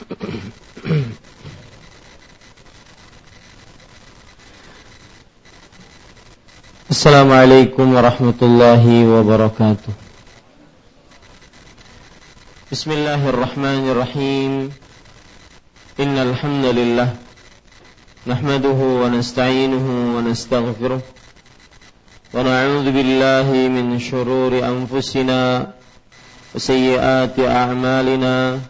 السلام 6.90 7.32
عليكم 7.32 7.94
ورحمة 7.94 8.40
الله 8.42 9.06
وبركاته. 9.06 9.92
بسم 12.72 12.90
الله 12.90 13.28
الرحمن 13.28 13.90
الرحيم. 13.92 14.72
إن 16.00 16.16
الحمد 16.16 16.64
لله 16.64 17.16
نحمده 18.26 18.78
ونستعينه 19.04 20.16
ونستغفره 20.16 21.00
ونعوذ 22.34 22.86
بالله 22.92 23.48
من 23.68 24.00
شرور 24.00 24.64
أنفسنا 24.64 25.72
وسيئات 26.54 27.36
أعمالنا. 27.36 28.69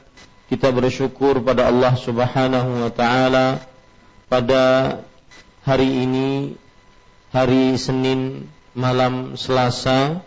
kita 0.51 0.67
bersyukur 0.67 1.39
pada 1.39 1.71
Allah 1.71 1.95
Subhanahu 1.95 2.83
wa 2.83 2.91
taala 2.91 3.63
pada 4.27 4.99
hari 5.63 6.03
ini 6.03 6.59
hari 7.31 7.79
Senin 7.79 8.51
malam 8.75 9.39
Selasa 9.39 10.19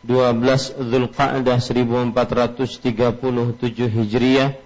12 0.00 0.80
Zulqa'dah 0.80 1.60
1437 1.60 2.88
Hijriah. 3.84 4.56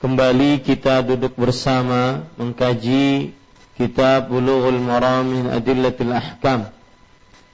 Kembali 0.00 0.64
kita 0.64 1.04
duduk 1.04 1.36
bersama 1.36 2.24
mengkaji 2.40 3.36
kitab 3.76 4.32
Bulughul 4.32 4.80
Maram 4.80 5.36
min 5.36 5.52
Adillatil 5.52 6.16
Ahkam 6.16 6.72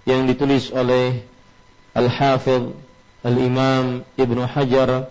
yang 0.07 0.31
ditulis 0.31 0.71
oleh 0.71 1.27
Al-Hafidh 1.99 2.79
Al-Imam 3.27 4.07
Ibnu 4.15 4.47
Hajar 4.47 5.11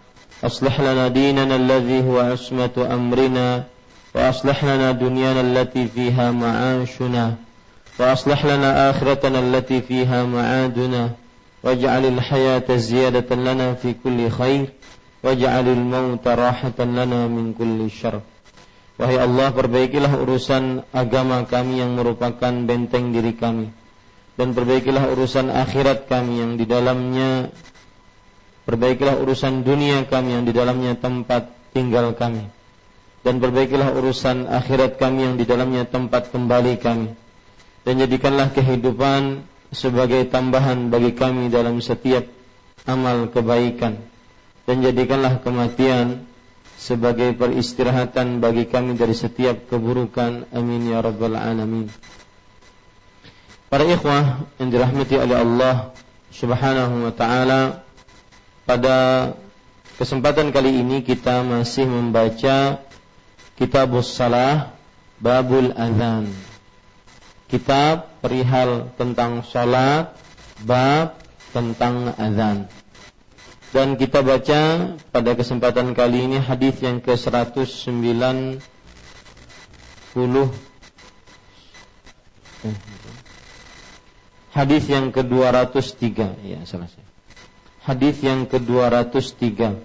أصلح 0.44 0.80
لنا 0.80 1.08
ديننا 1.08 1.56
الذي 1.56 2.04
هو 2.04 2.20
عصمة 2.20 2.76
أمرنا 2.92 3.64
وأصلح 4.14 4.64
لنا 4.64 4.92
دنيانا 4.92 5.40
التي 5.40 5.88
فيها 5.88 6.30
معاشنا 6.30 7.34
وأصلح 7.98 8.44
لنا 8.44 8.90
آخرتنا 8.90 9.38
التي 9.38 9.80
فيها 9.80 10.24
معادنا 10.24 11.10
واجعل 11.62 12.04
الحياة 12.04 12.76
زيادة 12.76 13.36
لنا 13.36 13.74
في 13.74 13.94
كل 14.04 14.30
خير 14.30 14.66
واجعل 15.22 15.68
الموت 15.68 16.28
راحة 16.28 16.78
لنا 16.78 17.26
من 17.26 17.54
كل 17.58 17.90
شر 17.90 18.20
Wahai 18.96 19.20
Allah, 19.20 19.52
perbaikilah 19.52 20.08
urusan 20.24 20.80
agama 20.88 21.44
kami 21.44 21.84
yang 21.84 22.00
merupakan 22.00 22.48
benteng 22.64 23.12
diri 23.12 23.36
kami. 23.36 23.68
Dan 24.40 24.56
perbaikilah 24.56 25.12
urusan 25.12 25.52
akhirat 25.52 26.08
kami 26.08 26.40
yang 26.40 26.56
di 26.56 26.64
dalamnya 26.64 27.52
Perbaikilah 28.71 29.19
urusan 29.19 29.67
dunia 29.67 30.07
kami 30.07 30.39
yang 30.39 30.47
di 30.47 30.55
dalamnya 30.55 30.95
tempat 30.95 31.51
tinggal 31.75 32.15
kami. 32.15 32.47
Dan 33.19 33.43
perbaikilah 33.43 33.91
urusan 33.99 34.47
akhirat 34.47 34.95
kami 34.95 35.27
yang 35.27 35.35
di 35.35 35.43
dalamnya 35.43 35.83
tempat 35.83 36.31
kembali 36.31 36.79
kami. 36.79 37.11
Dan 37.83 37.99
jadikanlah 37.99 38.55
kehidupan 38.55 39.43
sebagai 39.75 40.23
tambahan 40.31 40.87
bagi 40.87 41.11
kami 41.11 41.51
dalam 41.51 41.83
setiap 41.83 42.31
amal 42.87 43.27
kebaikan. 43.27 43.99
Dan 44.63 44.87
jadikanlah 44.87 45.43
kematian 45.43 46.23
sebagai 46.79 47.35
peristirahatan 47.35 48.39
bagi 48.39 48.71
kami 48.71 48.95
dari 48.95 49.19
setiap 49.19 49.67
keburukan. 49.67 50.47
Amin 50.55 50.87
ya 50.87 51.03
rabbal 51.03 51.35
alamin. 51.35 51.91
Para 53.67 53.83
ikhwah 53.83 54.47
yang 54.63 54.71
dirahmati 54.71 55.19
oleh 55.19 55.37
Allah 55.43 55.91
Subhanahu 56.31 57.11
wa 57.11 57.11
taala, 57.11 57.83
pada 58.65 59.31
kesempatan 59.97 60.49
kali 60.53 60.81
ini 60.81 61.01
kita 61.01 61.41
masih 61.45 61.85
membaca 61.89 62.81
Kitab 63.57 63.93
Salah 64.01 64.73
Babul 65.21 65.69
Azan. 65.77 66.33
Kitab 67.51 68.07
perihal 68.23 68.95
tentang 68.95 69.43
salat, 69.43 70.15
bab 70.63 71.19
tentang 71.51 72.15
azan. 72.15 72.71
Dan 73.75 73.99
kita 73.99 74.23
baca 74.23 74.95
pada 75.11 75.31
kesempatan 75.35 75.91
kali 75.91 76.31
ini 76.31 76.37
hadis 76.39 76.79
yang 76.79 77.03
ke-190 77.03 78.63
Hadis 84.51 84.83
yang 84.91 85.15
ke-203 85.15 86.03
ya 86.43 86.59
selesai 86.67 87.10
hadis 87.81 88.21
yang 88.21 88.45
ke-203. 88.45 89.81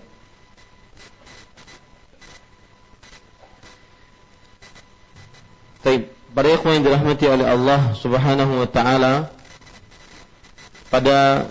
Baik, 5.86 6.10
para 6.34 6.48
ikhwan 6.50 6.82
yang 6.82 6.84
dirahmati 6.90 7.24
oleh 7.30 7.46
Allah 7.46 7.94
Subhanahu 7.94 8.58
wa 8.58 8.68
taala, 8.68 9.30
pada 10.90 11.48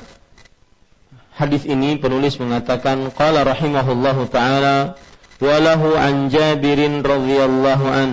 hadis 1.35 1.67
ini 1.67 1.99
penulis 1.99 2.39
mengatakan 2.39 3.11
qala 3.11 3.43
rahimahullahu 3.43 4.31
taala 4.31 4.95
walahu 5.43 5.99
an 5.99 6.31
Jabirin 6.31 7.03
radhiyallahu 7.03 7.85
an 7.91 8.09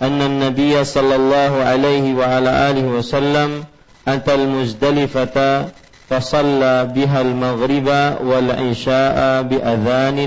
anna 0.00 0.24
an-nabiy 0.28 0.80
sallallahu 0.80 1.60
alaihi 1.60 2.16
wa 2.16 2.40
ala 2.40 2.72
alihi 2.72 2.88
wasallam 2.88 3.68
atal 4.08 4.48
muzdalifata 4.48 5.76
فصلى 6.09 6.89
بها 6.95 7.21
المغرب 7.21 7.87
والعشاء 8.25 9.17
بأذان 9.45 10.19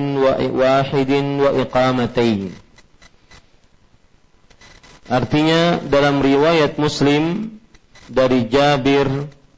واحد 0.54 1.12
وإقامتين 1.42 2.40
Artinya 5.12 5.82
dalam 5.82 6.22
riwayat 6.22 6.78
Muslim 6.78 7.52
dari 8.06 8.46
Jabir 8.48 9.10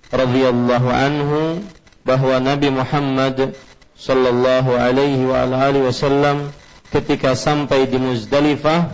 radhiyallahu 0.08 0.88
anhu 0.88 1.62
bahwa 2.02 2.40
Nabi 2.40 2.72
Muhammad 2.72 3.52
sallallahu 3.94 4.74
alaihi 4.74 5.22
wa 5.28 5.44
alihi 5.44 5.84
wasallam 5.84 6.50
ketika 6.90 7.36
sampai 7.38 7.86
di 7.86 8.00
Muzdalifah 8.00 8.88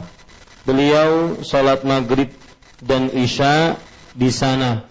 beliau 0.66 1.38
salat 1.46 1.86
maghrib 1.86 2.28
dan 2.82 3.08
isya 3.14 3.78
di 4.12 4.28
sana 4.28 4.84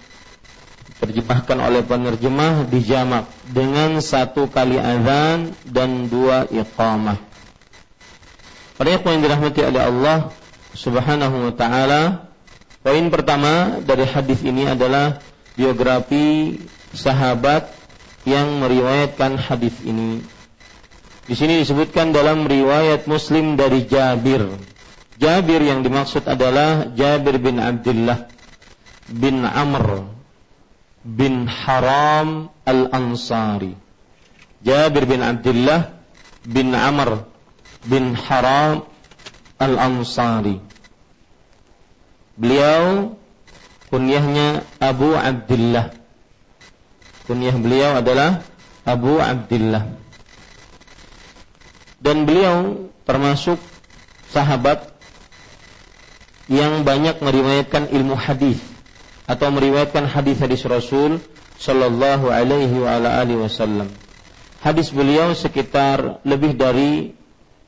terjemahkan 1.05 1.61
oleh 1.61 1.85
penerjemah 1.85 2.65
dijamak 2.73 3.29
dengan 3.53 4.01
satu 4.01 4.49
kali 4.49 4.81
azan 4.81 5.53
dan 5.69 6.09
dua 6.09 6.49
iqamah. 6.49 7.21
Para 8.81 8.89
yang 8.89 9.21
dirahmati 9.21 9.61
oleh 9.69 9.83
Allah 9.85 10.19
Subhanahu 10.73 11.53
wa 11.53 11.53
taala, 11.55 12.33
poin 12.81 13.07
pertama 13.13 13.85
dari 13.85 14.09
hadis 14.09 14.41
ini 14.41 14.65
adalah 14.65 15.21
biografi 15.55 16.59
sahabat 16.97 17.69
yang 18.25 18.65
meriwayatkan 18.65 19.37
hadis 19.37 19.77
ini. 19.85 20.25
Di 21.29 21.37
sini 21.37 21.61
disebutkan 21.61 22.17
dalam 22.17 22.49
riwayat 22.49 23.05
Muslim 23.05 23.61
dari 23.61 23.85
Jabir. 23.85 24.49
Jabir 25.21 25.61
yang 25.63 25.85
dimaksud 25.85 26.25
adalah 26.25 26.89
Jabir 26.97 27.39
bin 27.39 27.61
Abdullah 27.61 28.27
bin 29.07 29.45
Amr 29.45 30.14
bin 31.05 31.45
Haram 31.45 32.49
Al-Ansari. 32.65 33.77
Jabir 34.65 35.05
bin 35.05 35.21
Abdullah 35.21 35.93
bin 36.49 36.73
Amr 36.73 37.29
bin 37.85 38.17
Haram 38.17 38.89
Al-Ansari. 39.61 40.65
Beliau 42.35 43.15
kunyahnya 43.93 44.65
Abu 44.81 45.13
Abdullah. 45.13 45.93
Kunyah 47.29 47.57
beliau 47.57 48.01
adalah 48.01 48.43
Abu 48.83 49.21
Abdullah. 49.21 49.87
Dan 52.01 52.29
beliau 52.29 52.91
termasuk 53.09 53.57
sahabat 54.29 54.93
yang 56.53 56.85
banyak 56.85 57.21
meriwayatkan 57.25 57.89
ilmu 57.89 58.13
hadis 58.13 58.74
atau 59.25 59.49
meriwayatkan 59.49 60.05
hadis-hadis 60.05 60.65
Rasul 60.69 61.21
Shallallahu 61.57 62.29
Alaihi 62.29 62.77
wa 62.77 62.99
ala 62.99 63.23
alihi 63.23 63.41
Wasallam. 63.41 63.89
Hadis 64.61 64.91
beliau 64.91 65.33
sekitar 65.37 66.25
lebih 66.25 66.57
dari 66.57 67.13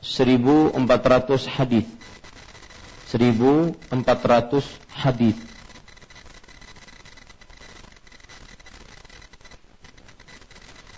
1400 0.01 0.77
hadis. 1.45 1.85
1400 3.09 3.79
hadis. 4.91 5.37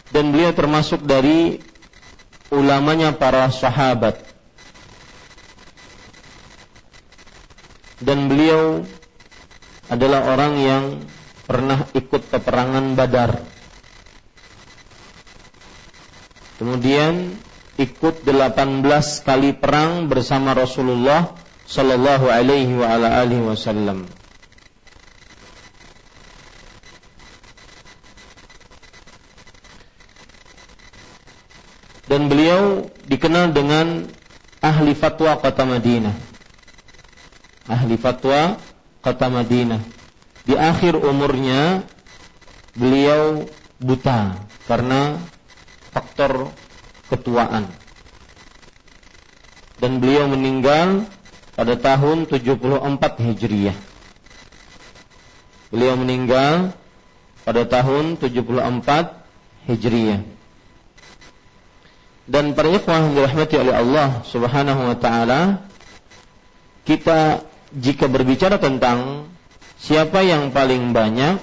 Dan 0.10 0.34
beliau 0.34 0.52
termasuk 0.52 1.06
dari 1.06 1.62
ulamanya 2.50 3.14
para 3.14 3.48
sahabat. 3.54 4.18
Dan 8.02 8.32
beliau 8.32 8.88
adalah 9.90 10.30
orang 10.30 10.54
yang 10.62 10.84
pernah 11.50 11.90
ikut 11.98 12.30
peperangan 12.30 12.94
Badar. 12.94 13.42
Kemudian 16.62 17.34
ikut 17.82 18.22
18 18.22 18.86
kali 19.26 19.58
perang 19.58 20.06
bersama 20.06 20.54
Rasulullah 20.54 21.34
sallallahu 21.66 22.30
alaihi 22.30 22.78
wa 22.78 22.86
ala 22.86 23.24
alihi 23.24 23.42
wasallam. 23.42 24.06
Dan 32.10 32.26
beliau 32.26 32.90
dikenal 33.06 33.54
dengan 33.54 34.10
ahli 34.60 34.98
fatwa 34.98 35.38
kota 35.38 35.62
Madinah. 35.64 36.18
Ahli 37.70 37.96
fatwa 38.02 38.58
kota 39.00 39.28
Madinah. 39.32 39.82
Di 40.44 40.56
akhir 40.56 40.98
umurnya 41.00 41.84
beliau 42.74 43.46
buta 43.80 44.36
karena 44.68 45.20
faktor 45.92 46.52
ketuaan. 47.08 47.68
Dan 49.80 50.04
beliau 50.04 50.28
meninggal 50.28 51.08
pada 51.56 51.76
tahun 51.80 52.28
74 52.28 53.24
Hijriah. 53.24 53.78
Beliau 55.72 55.96
meninggal 55.96 56.76
pada 57.48 57.64
tahun 57.64 58.20
74 58.20 59.72
Hijriah. 59.72 60.22
Dan 62.30 62.54
para 62.54 62.70
ikhwah 62.70 63.02
yang 63.02 63.18
dirahmati 63.18 63.56
oleh 63.58 63.74
Allah 63.74 64.22
Subhanahu 64.22 64.82
wa 64.86 64.98
taala, 65.02 65.66
kita 66.86 67.42
jika 67.76 68.10
berbicara 68.10 68.58
tentang 68.58 69.30
siapa 69.78 70.26
yang 70.26 70.50
paling 70.50 70.92
banyak 70.92 71.38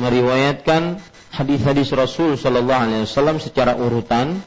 meriwayatkan 0.00 0.98
hadis-hadis 1.30 1.92
Rasul 1.92 2.34
Shallallahu 2.40 2.80
Alaihi 2.90 3.04
Wasallam 3.06 3.38
secara 3.38 3.76
urutan, 3.76 4.40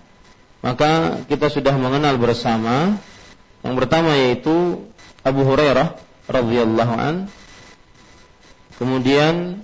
maka 0.66 1.24
kita 1.30 1.48
sudah 1.54 1.76
mengenal 1.78 2.18
bersama. 2.20 2.98
Yang 3.64 3.76
pertama 3.80 4.12
yaitu 4.20 4.84
Abu 5.24 5.48
Hurairah 5.48 5.96
radhiyallahu 6.28 6.94
an, 7.00 7.16
kemudian 8.76 9.64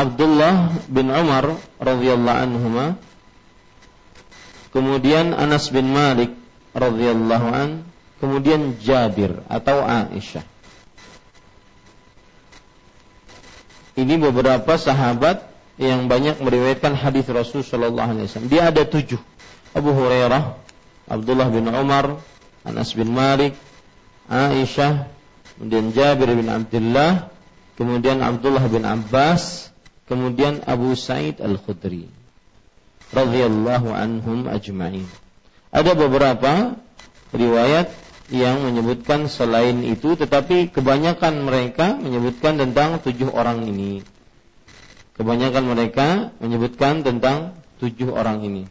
Abdullah 0.00 0.80
bin 0.88 1.12
Umar 1.12 1.60
radhiyallahu 1.76 2.40
anhuma. 2.40 2.86
Kemudian 4.72 5.36
Anas 5.36 5.68
bin 5.68 5.92
Malik 5.92 6.32
radhiyallahu 6.72 7.46
an. 7.52 7.70
Kemudian 8.20 8.80
Jabir 8.80 9.44
atau 9.48 9.80
Aisyah. 9.84 10.44
Ini 13.96 14.16
beberapa 14.16 14.80
sahabat 14.80 15.44
yang 15.80 16.08
banyak 16.08 16.40
meriwayatkan 16.40 16.92
hadis 16.96 17.24
Rasul 17.32 17.64
Shallallahu 17.64 18.16
Alaihi 18.16 18.28
Wasallam. 18.28 18.52
Dia 18.52 18.68
ada 18.68 18.84
tujuh: 18.84 19.20
Abu 19.72 19.90
Hurairah, 19.96 20.56
Abdullah 21.08 21.48
bin 21.48 21.64
Umar, 21.72 22.20
Anas 22.60 22.92
bin 22.92 23.08
Malik, 23.12 23.56
Aisyah, 24.28 25.08
kemudian 25.56 25.96
Jabir 25.96 26.28
bin 26.36 26.52
Abdullah, 26.52 27.32
kemudian 27.80 28.20
Abdullah 28.20 28.68
bin 28.68 28.84
Abbas, 28.84 29.69
kemudian 30.10 30.66
Abu 30.66 30.98
Sa'id 30.98 31.38
Al-Khudri 31.38 32.10
radhiyallahu 33.14 33.94
anhum 33.94 34.50
ajma'in. 34.50 35.06
Ada 35.70 35.94
beberapa 35.94 36.74
riwayat 37.30 37.94
yang 38.34 38.66
menyebutkan 38.66 39.30
selain 39.30 39.86
itu 39.86 40.18
tetapi 40.18 40.74
kebanyakan 40.74 41.46
mereka 41.46 41.94
menyebutkan 41.94 42.58
tentang 42.58 42.98
tujuh 42.98 43.30
orang 43.30 43.62
ini. 43.70 44.02
Kebanyakan 45.14 45.64
mereka 45.70 46.34
menyebutkan 46.42 47.06
tentang 47.06 47.54
tujuh 47.78 48.10
orang 48.10 48.42
ini. 48.42 48.66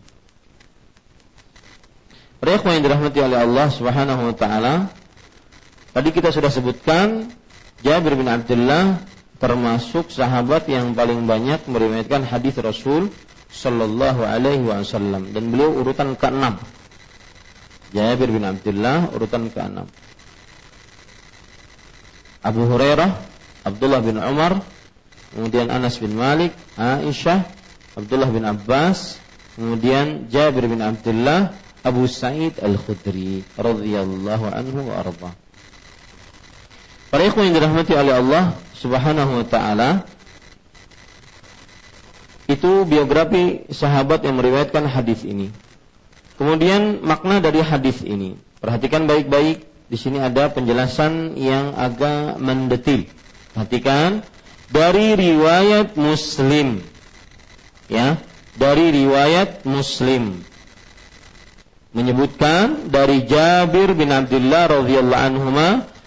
Mereka 2.39 2.71
yang 2.71 2.83
dirahmati 2.83 3.19
oleh 3.19 3.37
Allah 3.43 3.67
Subhanahu 3.67 4.31
wa 4.31 4.35
taala. 4.35 4.75
Tadi 5.91 6.09
kita 6.15 6.31
sudah 6.31 6.47
sebutkan 6.47 7.27
Jabir 7.83 8.15
bin 8.15 8.27
Abdullah 8.31 9.03
termasuk 9.39 10.11
sahabat 10.11 10.67
yang 10.67 10.91
paling 10.93 11.23
banyak 11.25 11.63
meriwayatkan 11.65 12.27
hadis 12.27 12.59
Rasul 12.59 13.09
Sallallahu 13.49 14.21
Alaihi 14.21 14.67
Wasallam. 14.67 15.33
Dan 15.33 15.49
beliau 15.49 15.73
urutan 15.79 16.13
ke-6 16.13 16.59
Jabir 17.89 18.29
bin 18.29 18.45
Abdullah 18.45 19.09
urutan 19.09 19.49
ke-6 19.49 19.89
Abu 22.45 22.61
Hurairah 22.69 23.11
Abdullah 23.65 24.01
bin 24.05 24.21
Umar 24.21 24.61
kemudian 25.33 25.73
Anas 25.73 25.97
bin 25.97 26.13
Malik 26.13 26.53
Aisyah 26.77 27.49
Abdullah 27.97 28.29
bin 28.29 28.45
Abbas 28.45 29.17
kemudian 29.57 30.29
Jabir 30.29 30.69
bin 30.69 30.85
Abdullah 30.85 31.57
Abu 31.81 32.05
Sa'id 32.05 32.59
Al-Khudri 32.59 33.41
radhiyallahu 33.55 34.51
anhu 34.51 34.91
wa 34.91 34.99
arba. 34.99 35.31
Para 37.09 37.23
ikhwan 37.25 37.49
yang 37.49 37.55
dirahmati 37.55 37.93
oleh 37.95 38.13
Allah 38.19 38.43
Subhanahu 38.79 39.43
wa 39.43 39.45
taala 39.45 39.89
itu 42.49 42.87
biografi 42.87 43.67
sahabat 43.69 44.25
yang 44.25 44.39
meriwayatkan 44.39 44.87
hadis 44.89 45.21
ini. 45.27 45.53
Kemudian 46.39 47.03
makna 47.03 47.43
dari 47.43 47.59
hadis 47.59 48.01
ini. 48.01 48.39
Perhatikan 48.63 49.05
baik-baik, 49.05 49.67
di 49.91 49.97
sini 49.99 50.23
ada 50.23 50.49
penjelasan 50.49 51.35
yang 51.35 51.75
agak 51.75 52.39
mendetil. 52.39 53.05
Perhatikan 53.53 54.23
dari 54.71 55.13
riwayat 55.13 55.99
Muslim. 55.99 56.81
ya 57.89 58.21
dari 58.53 58.93
riwayat 58.93 59.65
Muslim 59.65 60.45
menyebutkan 61.89 62.93
dari 62.93 63.25
Jabir 63.25 63.97
bin 63.97 64.13
Abdullah 64.13 64.69
radhiyallahu 64.69 65.25
anhu 65.25 65.49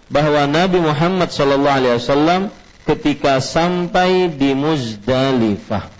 bahwa 0.07 0.43
Nabi 0.47 0.79
Muhammad 0.79 1.35
sallallahu 1.35 1.77
alaihi 1.83 1.99
wasallam 1.99 2.41
ketika 2.87 3.39
sampai 3.39 4.33
di 4.33 4.55
Muzdalifah 4.57 5.91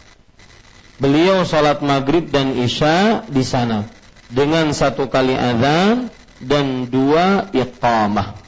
beliau 1.03 1.43
salat 1.43 1.83
maghrib 1.83 2.31
dan 2.31 2.55
isya 2.55 3.27
di 3.27 3.43
sana 3.43 3.91
dengan 4.31 4.71
satu 4.71 5.11
kali 5.11 5.35
azan 5.35 6.09
dan 6.43 6.87
dua 6.87 7.51
iqamah. 7.51 8.39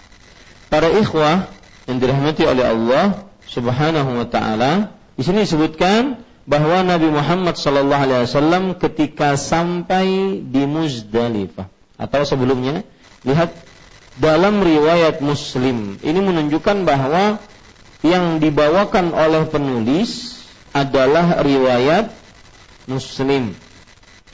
Para 0.71 0.91
ikhwah 0.91 1.47
yang 1.87 1.99
dirahmati 1.99 2.43
oleh 2.47 2.65
Allah 2.67 3.27
Subhanahu 3.47 4.19
wa 4.19 4.27
taala, 4.27 4.95
di 5.15 5.23
sini 5.23 5.47
disebutkan 5.47 6.25
bahwa 6.49 6.83
Nabi 6.83 7.09
Muhammad 7.13 7.55
sallallahu 7.55 8.03
alaihi 8.03 8.27
wasallam 8.27 8.65
ketika 8.79 9.39
sampai 9.39 10.41
di 10.43 10.63
Muzdalifah 10.67 11.71
atau 11.95 12.23
sebelumnya 12.27 12.83
lihat 13.23 13.55
dalam 14.19 14.61
riwayat 14.63 15.23
Muslim 15.23 15.99
ini 16.03 16.21
menunjukkan 16.21 16.87
bahwa 16.87 17.39
yang 18.05 18.37
dibawakan 18.37 19.17
oleh 19.17 19.49
penulis 19.49 20.37
adalah 20.77 21.41
riwayat 21.41 22.13
Muslim. 22.85 23.57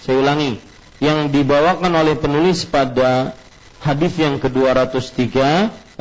Saya 0.02 0.18
ulangi, 0.18 0.58
yang 0.98 1.30
dibawakan 1.30 1.94
oleh 1.94 2.18
penulis 2.18 2.66
pada 2.66 3.38
hadis 3.78 4.18
yang 4.18 4.42
ke-203 4.42 5.38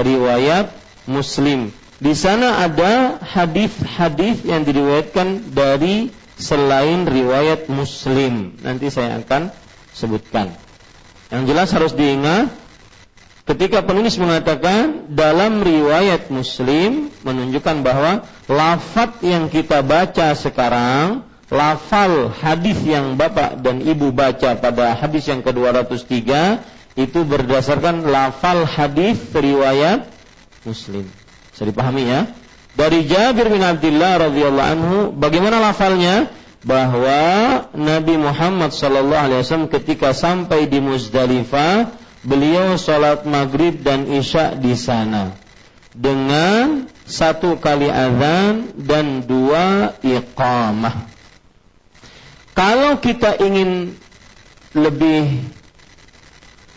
riwayat 0.02 0.74
Muslim. 1.06 1.70
Di 2.00 2.16
sana 2.18 2.66
ada 2.66 3.22
hadis-hadis 3.22 4.42
yang 4.48 4.66
diriwayatkan 4.66 5.54
dari 5.54 6.10
selain 6.40 7.06
riwayat 7.06 7.70
Muslim. 7.70 8.56
Nanti 8.66 8.90
saya 8.90 9.20
akan 9.20 9.52
sebutkan. 9.94 10.56
Yang 11.30 11.44
jelas 11.54 11.70
harus 11.76 11.94
diingat 11.94 12.50
ketika 13.50 13.82
penulis 13.82 14.14
mengatakan 14.22 15.10
dalam 15.10 15.66
riwayat 15.66 16.30
Muslim 16.30 17.10
menunjukkan 17.26 17.82
bahwa 17.82 18.30
lafat 18.46 19.26
yang 19.26 19.50
kita 19.50 19.82
baca 19.82 20.38
sekarang 20.38 21.26
lafal 21.50 22.30
hadis 22.30 22.78
yang 22.86 23.18
Bapak 23.18 23.66
dan 23.66 23.82
Ibu 23.82 24.14
baca 24.14 24.54
pada 24.54 24.94
hadis 24.94 25.26
yang 25.26 25.42
ke-203 25.42 26.30
itu 26.94 27.20
berdasarkan 27.26 28.06
lafal 28.06 28.70
hadis 28.70 29.18
riwayat 29.34 30.06
Muslim. 30.62 31.10
Bisa 31.50 31.66
dipahami 31.66 32.06
ya? 32.06 32.30
Dari 32.78 33.10
Jabir 33.10 33.50
bin 33.50 33.66
Abdullah 33.66 34.30
radhiyallahu 34.30 34.70
anhu, 34.70 34.98
bagaimana 35.18 35.58
lafalnya? 35.58 36.30
Bahwa 36.60 37.20
Nabi 37.72 38.20
Muhammad 38.20 38.76
sallallahu 38.76 39.24
alaihi 39.32 39.42
wasallam 39.42 39.72
ketika 39.72 40.12
sampai 40.12 40.68
di 40.68 40.84
Muzdalifah, 40.84 41.88
beliau 42.24 42.76
sholat 42.76 43.24
maghrib 43.24 43.80
dan 43.80 44.08
isya 44.08 44.56
di 44.56 44.76
sana 44.76 45.36
dengan 45.96 46.88
satu 47.10 47.58
kali 47.58 47.90
azan 47.90 48.76
dan 48.78 49.26
dua 49.26 49.98
iqamah. 50.06 51.10
Kalau 52.54 53.00
kita 53.00 53.40
ingin 53.40 53.96
lebih 54.76 55.42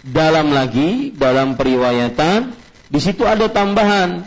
dalam 0.07 0.55
lagi 0.55 1.13
dalam 1.13 1.55
periwayatan, 1.59 2.55
di 2.89 3.01
situ 3.03 3.27
ada 3.29 3.51
tambahan 3.51 4.25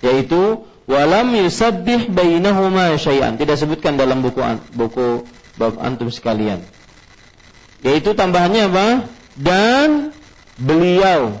yaitu 0.00 0.64
walam 0.88 1.36
yusabbih 1.36 2.08
bainahuma 2.10 2.96
syai'an. 2.96 3.36
Tidak 3.36 3.56
sebutkan 3.58 4.00
dalam 4.00 4.24
buku 4.24 4.40
buku 4.72 5.28
bab 5.60 5.76
antum 5.78 6.08
sekalian. 6.08 6.64
Yaitu 7.84 8.16
tambahannya 8.16 8.72
apa? 8.72 8.88
Dan 9.36 10.12
beliau 10.60 11.40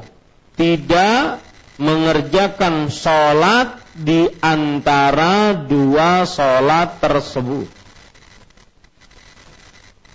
tidak 0.56 1.44
mengerjakan 1.76 2.88
sholat 2.88 3.80
di 3.96 4.28
antara 4.40 5.52
dua 5.56 6.24
sholat 6.24 7.00
tersebut. 7.00 7.68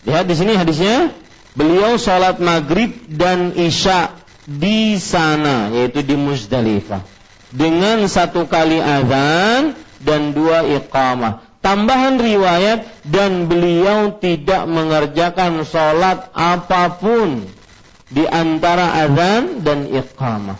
Lihat 0.05 0.25
di 0.29 0.35
sini 0.37 0.53
hadisnya, 0.53 1.09
beliau 1.57 1.97
sholat 1.97 2.37
maghrib 2.37 2.93
dan 3.09 3.57
isya 3.57 4.13
di 4.45 5.01
sana, 5.01 5.73
yaitu 5.73 6.05
di 6.05 6.13
Muzdalifah, 6.13 7.01
dengan 7.49 8.05
satu 8.05 8.45
kali 8.45 8.77
azan 8.77 9.73
dan 10.01 10.37
dua 10.37 10.61
iqamah. 10.77 11.41
Tambahan 11.65 12.21
riwayat 12.21 12.85
dan 13.09 13.49
beliau 13.49 14.21
tidak 14.21 14.69
mengerjakan 14.69 15.65
sholat 15.65 16.29
apa 16.37 17.01
pun 17.01 17.49
di 18.15 18.23
antara 18.23 18.95
azan 19.03 19.59
dan 19.59 19.91
iqamah. 19.91 20.55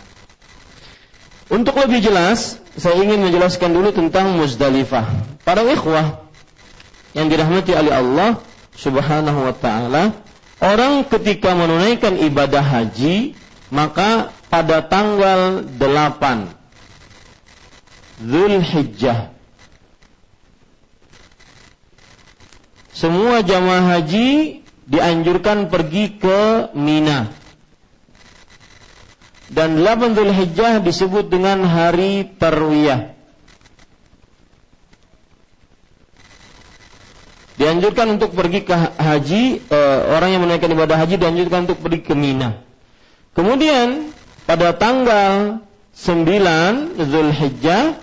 Untuk 1.48 1.80
lebih 1.80 2.04
jelas, 2.04 2.60
saya 2.76 3.00
ingin 3.00 3.24
menjelaskan 3.24 3.72
dulu 3.72 3.96
tentang 3.96 4.36
Muzdalifah. 4.36 5.08
Para 5.40 5.64
ikhwah 5.64 6.20
yang 7.16 7.32
dirahmati 7.32 7.72
oleh 7.72 7.96
Allah, 7.96 8.30
Subhanahu 8.76 9.48
wa 9.48 9.54
taala, 9.56 10.12
orang 10.60 11.08
ketika 11.08 11.56
menunaikan 11.56 12.20
ibadah 12.20 12.60
haji, 12.60 13.32
maka 13.72 14.36
pada 14.52 14.84
tanggal 14.84 15.64
8 15.64 16.54
Zulhijjah 18.20 19.32
semua 22.96 23.44
jamaah 23.44 24.00
haji 24.00 24.64
dianjurkan 24.88 25.68
pergi 25.68 26.16
ke 26.16 26.72
Mina. 26.72 27.28
Dan 29.46 29.78
8 29.78 30.18
Zulhijjah 30.18 30.82
disebut 30.82 31.30
dengan 31.30 31.62
hari 31.62 32.26
Tarwiyah. 32.26 33.16
dianjurkan 37.56 38.20
untuk 38.20 38.36
pergi 38.36 38.68
ke 38.68 38.76
haji 38.76 39.64
e, 39.64 39.78
orang 40.12 40.36
yang 40.36 40.42
menaikkan 40.44 40.68
ibadah 40.76 40.96
haji 41.00 41.16
dianjurkan 41.16 41.64
untuk 41.68 41.80
pergi 41.80 42.04
ke 42.04 42.12
Mina. 42.12 42.60
Kemudian 43.32 44.12
pada 44.44 44.76
tanggal 44.76 45.64
9 45.96 47.00
Zulhijjah 47.00 47.96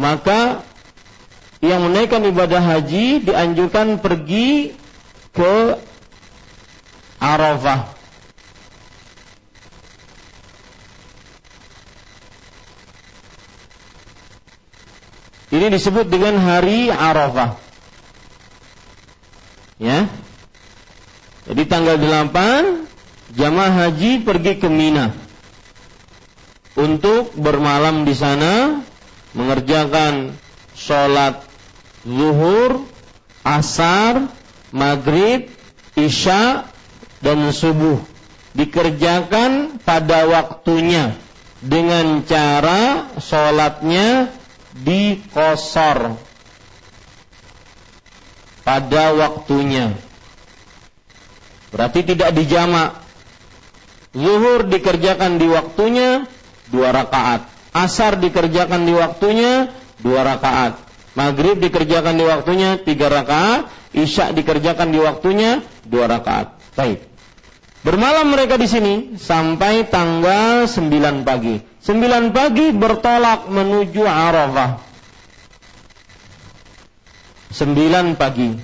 maka 0.00 0.64
yang 1.60 1.84
menaikkan 1.84 2.24
ibadah 2.24 2.64
haji 2.64 3.20
dianjurkan 3.20 4.00
pergi 4.00 4.72
ke 5.36 5.76
Arafah. 7.20 7.99
Ini 15.50 15.66
disebut 15.66 16.06
dengan 16.06 16.38
hari 16.38 16.94
Arafah. 16.94 17.58
Ya. 19.82 20.06
Jadi 21.50 21.62
tanggal 21.66 21.98
8 21.98 22.86
jamaah 23.34 23.86
haji 23.86 24.22
pergi 24.22 24.62
ke 24.62 24.70
Mina 24.70 25.10
untuk 26.78 27.34
bermalam 27.34 28.06
di 28.06 28.14
sana 28.14 28.78
mengerjakan 29.34 30.38
sholat 30.78 31.42
zuhur, 32.06 32.86
asar, 33.42 34.30
maghrib, 34.70 35.50
isya, 35.98 36.70
dan 37.18 37.50
subuh 37.50 37.98
dikerjakan 38.54 39.82
pada 39.82 40.26
waktunya 40.26 41.14
dengan 41.60 42.24
cara 42.24 43.12
sholatnya 43.20 44.32
dikosor 44.74 46.14
pada 48.62 49.04
waktunya. 49.18 49.94
Berarti 51.70 52.00
tidak 52.06 52.30
dijamak. 52.34 53.02
Zuhur 54.10 54.66
dikerjakan 54.66 55.38
di 55.38 55.46
waktunya 55.46 56.26
dua 56.70 56.90
rakaat. 56.90 57.46
Asar 57.70 58.18
dikerjakan 58.18 58.82
di 58.82 58.94
waktunya 58.94 59.70
dua 60.02 60.26
rakaat. 60.26 60.82
Maghrib 61.14 61.62
dikerjakan 61.62 62.18
di 62.18 62.24
waktunya 62.26 62.78
tiga 62.82 63.06
rakaat. 63.06 63.70
Isya 63.94 64.34
dikerjakan 64.34 64.90
di 64.90 64.98
waktunya 65.02 65.62
dua 65.86 66.10
rakaat. 66.10 66.58
Baik. 66.74 67.09
Bermalam 67.80 68.28
mereka 68.28 68.60
di 68.60 68.68
sini 68.68 68.94
sampai 69.16 69.88
tanggal 69.88 70.68
9 70.68 71.24
pagi. 71.24 71.64
9 71.80 72.36
pagi 72.36 72.76
bertolak 72.76 73.48
menuju 73.48 74.04
Arafah. 74.04 74.90
9 77.50 78.20
pagi 78.20 78.54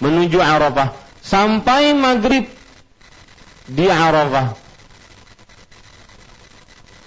menuju 0.00 0.38
Arafah 0.40 0.90
sampai 1.24 1.96
maghrib 1.96 2.44
di 3.64 3.86
Arafah 3.88 4.52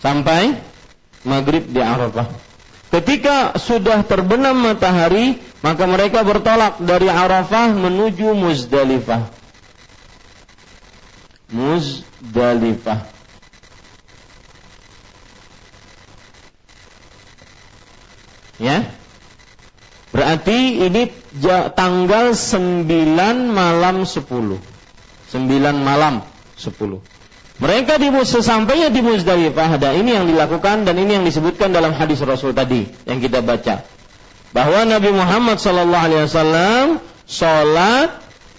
sampai 0.01 0.57
maghrib 1.25 1.69
di 1.69 1.81
Arafah 1.81 2.25
ketika 2.93 3.57
sudah 3.61 4.01
terbenam 4.05 4.57
matahari 4.57 5.37
maka 5.61 5.85
mereka 5.89 6.21
bertolak 6.21 6.81
dari 6.81 7.09
Arafah 7.09 7.73
menuju 7.73 8.37
Muzdalifah. 8.37 9.36
Muzdalifah. 11.47 13.07
Ya. 18.57 18.89
Berarti 20.11 20.81
ini 20.81 21.13
tanggal 21.77 22.33
9 22.33 22.89
malam 23.53 24.03
10. 24.03 24.17
9 24.17 24.57
malam 25.77 26.25
10. 26.57 26.99
Mereka 27.57 27.97
di 27.97 28.09
sesampainya 28.21 28.93
di 28.93 29.01
Muzdalifah 29.01 29.81
ada 29.81 29.89
ini 29.93 30.13
yang 30.13 30.29
dilakukan 30.29 30.85
dan 30.85 30.95
ini 30.97 31.21
yang 31.21 31.25
disebutkan 31.25 31.73
dalam 31.73 31.93
hadis 31.93 32.21
Rasul 32.21 32.53
tadi 32.53 32.85
yang 33.09 33.17
kita 33.17 33.41
baca. 33.41 33.81
Bahwa 34.53 34.85
Nabi 34.85 35.09
Muhammad 35.13 35.57
sallallahu 35.61 36.05
alaihi 36.05 36.23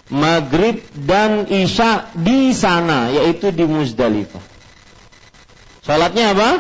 maghrib 0.08 0.80
dan 0.96 1.44
isya 1.48 2.08
di 2.16 2.56
sana 2.56 3.12
yaitu 3.12 3.52
di 3.52 3.64
Muzdalifah. 3.68 4.44
Salatnya 5.84 6.36
apa? 6.36 6.50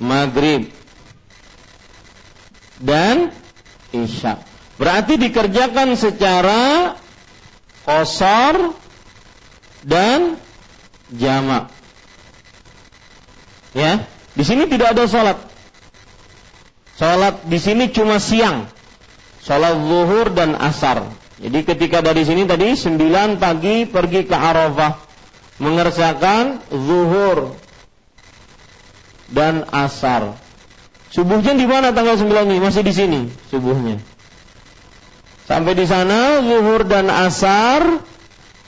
Maghrib 0.00 0.72
dan 2.80 3.32
isya. 3.92 4.40
Berarti 4.80 5.20
dikerjakan 5.20 5.92
secara 5.96 6.96
kosor 7.84 8.72
dan 9.84 10.40
jamak. 11.12 11.68
Ya, 13.76 14.08
di 14.32 14.42
sini 14.42 14.64
tidak 14.66 14.96
ada 14.96 15.04
sholat. 15.04 15.38
Sholat 16.96 17.44
di 17.48 17.58
sini 17.60 17.92
cuma 17.92 18.16
siang. 18.16 18.68
Sholat 19.44 19.76
zuhur 19.76 20.32
dan 20.32 20.56
asar. 20.56 21.04
Jadi 21.40 21.58
ketika 21.64 22.04
dari 22.04 22.20
sini 22.28 22.44
tadi 22.44 22.76
9 22.76 23.40
pagi 23.40 23.88
pergi 23.88 24.28
ke 24.28 24.36
Arafah 24.36 25.00
mengerjakan 25.56 26.60
zuhur 26.68 27.56
dan 29.32 29.64
asar. 29.72 30.36
Subuhnya 31.08 31.56
di 31.56 31.64
mana 31.64 31.96
tanggal 31.96 32.20
9 32.20 32.44
ini? 32.44 32.60
Masih 32.60 32.84
di 32.84 32.92
sini 32.92 33.20
subuhnya. 33.48 33.96
Sampai 35.48 35.72
di 35.72 35.88
sana 35.88 36.44
zuhur 36.44 36.84
dan 36.84 37.08
asar 37.08 38.04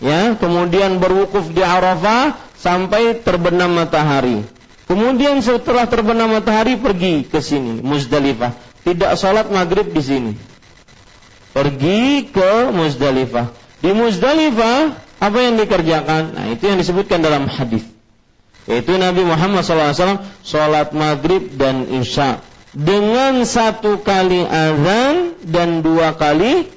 ya 0.00 0.34
kemudian 0.40 0.96
berwukuf 0.96 1.52
di 1.52 1.60
Arafah 1.60 2.40
sampai 2.56 3.20
terbenam 3.20 3.76
matahari. 3.76 4.48
Kemudian 4.88 5.44
setelah 5.44 5.84
terbenam 5.92 6.32
matahari 6.32 6.80
pergi 6.80 7.28
ke 7.28 7.44
sini 7.44 7.84
Muzdalifah. 7.84 8.56
Tidak 8.82 9.12
sholat 9.14 9.52
maghrib 9.52 9.92
di 9.92 10.02
sini. 10.02 10.32
Pergi 11.52 12.32
ke 12.32 12.72
Muzdalifah. 12.72 13.52
Di 13.84 13.92
Muzdalifah 13.92 14.96
apa 15.20 15.38
yang 15.38 15.60
dikerjakan? 15.60 16.22
Nah 16.32 16.46
itu 16.50 16.64
yang 16.66 16.80
disebutkan 16.80 17.20
dalam 17.20 17.44
hadis. 17.46 17.84
Yaitu 18.64 18.94
Nabi 18.94 19.26
Muhammad 19.26 19.66
SAW 19.66 20.22
sholat 20.46 20.94
maghrib 20.94 21.50
dan 21.58 21.86
isya 21.90 22.40
dengan 22.72 23.42
satu 23.44 24.00
kali 24.00 24.46
azan 24.46 25.36
dan 25.44 25.84
dua 25.84 26.14
kali 26.16 26.70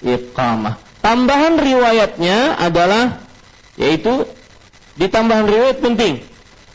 iqamah. 0.00 0.80
Tambahan 1.02 1.58
riwayatnya 1.58 2.56
adalah 2.62 3.26
yaitu 3.74 4.24
di 4.94 5.10
tambahan 5.10 5.50
riwayat 5.50 5.82
penting 5.82 6.22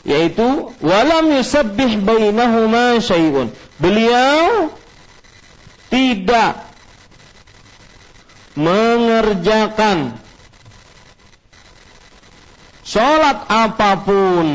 yaitu 0.06 0.72
walam 0.84 1.32
yusabbih 1.32 2.00
bainahuma 2.04 3.00
syai'un. 3.02 3.50
Beliau 3.80 4.72
tidak 5.88 6.67
mengerjakan 8.58 10.18
sholat 12.82 13.46
apa 13.46 14.02
pun 14.02 14.48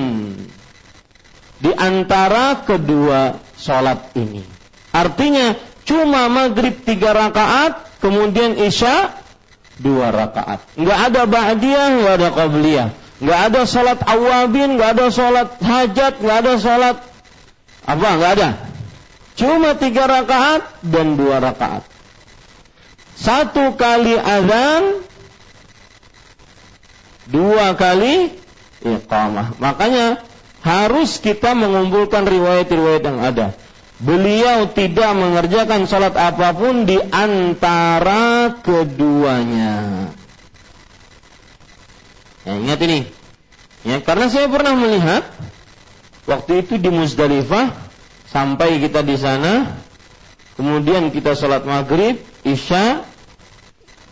di 1.63 1.72
antara 1.72 2.68
kedua 2.68 3.39
sholat 3.56 4.12
ini. 4.20 4.44
Artinya 4.92 5.56
cuma 5.88 6.28
maghrib 6.28 6.84
tiga 6.84 7.16
rakaat, 7.16 8.04
kemudian 8.04 8.60
isya 8.60 9.16
dua 9.80 10.12
rakaat. 10.12 10.60
Nggak 10.76 11.00
ada 11.08 11.22
ba'diyah, 11.24 11.88
nggak 12.04 12.16
ada 12.20 12.30
qabliyah. 12.36 12.89
Nggak 13.24 13.39
ada 13.39 13.62
sholat 13.63 14.00
awabin, 14.04 14.76
nggak 14.76 15.00
ada 15.00 15.08
sholat 15.08 15.50
hajat, 15.63 16.13
nggak 16.20 16.38
ada 16.44 16.54
sholat 16.60 16.98
apa, 17.88 18.08
nggak 18.20 18.32
ada. 18.36 18.50
Cuma 19.39 19.80
tiga 19.80 20.12
rakaat 20.12 20.68
dan 20.84 21.16
dua 21.16 21.39
rakaat. 21.39 21.92
Satu 23.13 23.78
kali 23.78 24.17
azan, 24.17 25.06
dua 27.30 27.78
kali 27.78 28.34
iqamah. 28.84 29.58
Makanya 29.62 30.21
harus 30.63 31.19
kita 31.19 31.54
mengumpulkan 31.54 32.26
riwayat-riwayat 32.28 33.04
yang 33.04 33.19
ada 33.19 33.47
beliau 34.04 34.67
tidak 34.76 35.12
mengerjakan 35.15 35.88
sholat 35.88 36.13
apa 36.19 36.52
pun 36.52 36.84
di 36.84 36.99
antara 36.99 38.60
keduanya. 38.60 40.10
Ya, 42.43 42.54
ingat 42.60 42.80
ini. 42.84 43.08
Ya, 43.88 44.04
karena 44.04 44.28
saya 44.28 44.52
pernah 44.52 44.76
melihat 44.76 45.23
waktu 46.28 46.67
itu 46.67 46.76
di 46.76 46.91
Muzdalifah 46.91 47.71
sampai 48.28 48.84
kita 48.84 48.99
di 49.04 49.15
sana, 49.15 49.80
kemudian 50.60 51.12
kita 51.12 51.39
sholat 51.39 51.63
maghrib, 51.63 52.19
isya, 52.43 53.03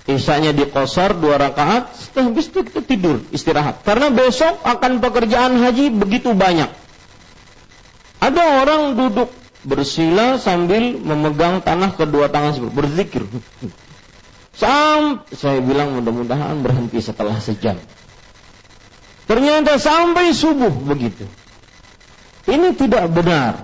isyanya 0.07 0.51
di 0.55 0.67
kosar 0.67 1.15
dua 1.15 1.37
rakaat, 1.39 1.93
setelah 1.95 2.31
itu 2.35 2.59
kita 2.65 2.81
tidur 2.83 3.23
istirahat. 3.31 3.83
Karena 3.83 4.11
besok 4.11 4.59
akan 4.63 4.99
pekerjaan 5.03 5.59
haji 5.59 5.91
begitu 5.93 6.35
banyak. 6.35 6.71
Ada 8.21 8.43
orang 8.65 8.95
duduk 8.97 9.29
bersila 9.61 10.41
sambil 10.41 10.97
memegang 10.97 11.61
tanah 11.61 11.93
kedua 11.93 12.29
tangan 12.29 12.57
berzikir. 12.73 13.25
Sam, 14.51 15.23
saya 15.31 15.63
bilang 15.63 15.95
mudah-mudahan 15.95 16.59
berhenti 16.61 16.99
setelah 16.99 17.39
sejam. 17.39 17.79
Ternyata 19.25 19.79
sampai 19.79 20.35
subuh 20.35 20.69
begitu. 20.69 21.23
Ini 22.49 22.75
tidak 22.75 23.09
benar. 23.15 23.63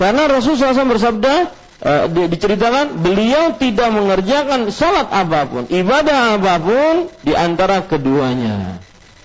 Karena 0.00 0.26
Rasulullah 0.26 0.74
SAW 0.74 0.94
bersabda, 0.96 1.34
e, 1.84 1.92
diceritakan 2.32 3.04
beliau 3.04 3.54
tidak 3.60 3.92
mengerjakan 3.92 4.72
salat 4.72 5.12
apa 5.12 5.44
pun, 5.44 5.68
ibadah 5.68 6.40
apa 6.40 6.54
pun 6.58 6.94
di 7.20 7.36
antara 7.36 7.84
keduanya. 7.84 8.80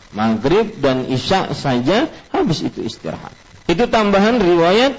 Maghrib 0.10 0.82
dan 0.82 1.06
Isya 1.06 1.54
saja 1.54 2.10
habis 2.34 2.66
itu 2.66 2.82
istirahat. 2.82 3.32
Itu 3.70 3.86
tambahan 3.86 4.42
riwayat 4.42 4.98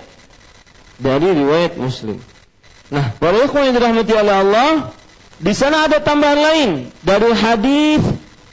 dari 1.02 1.28
riwayat 1.34 1.74
Muslim. 1.74 2.22
Nah, 2.94 3.10
para 3.18 3.42
ikhwan 3.42 3.70
yang 3.70 3.74
dirahmati 3.74 4.12
oleh 4.14 4.34
Allah, 4.34 4.70
di 5.42 5.50
sana 5.50 5.90
ada 5.90 5.98
tambahan 5.98 6.38
lain 6.38 6.70
dari 7.02 7.30
hadis 7.34 8.02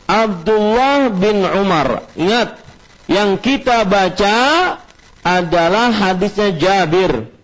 Abdullah 0.10 1.14
bin 1.14 1.46
Umar. 1.46 2.10
Ingat, 2.18 2.58
yang 3.12 3.38
kita 3.38 3.84
baca 3.86 4.36
adalah 5.22 5.92
hadisnya 5.92 6.56
Jabir 6.56 7.37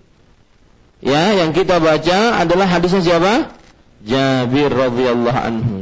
ya 1.04 1.36
yang 1.44 1.52
kita 1.52 1.84
baca 1.84 2.40
adalah 2.40 2.66
hadisnya 2.66 3.04
siapa? 3.04 3.52
Jabir 4.04 4.72
radhiyallahu 4.72 5.40
anhu. 5.40 5.76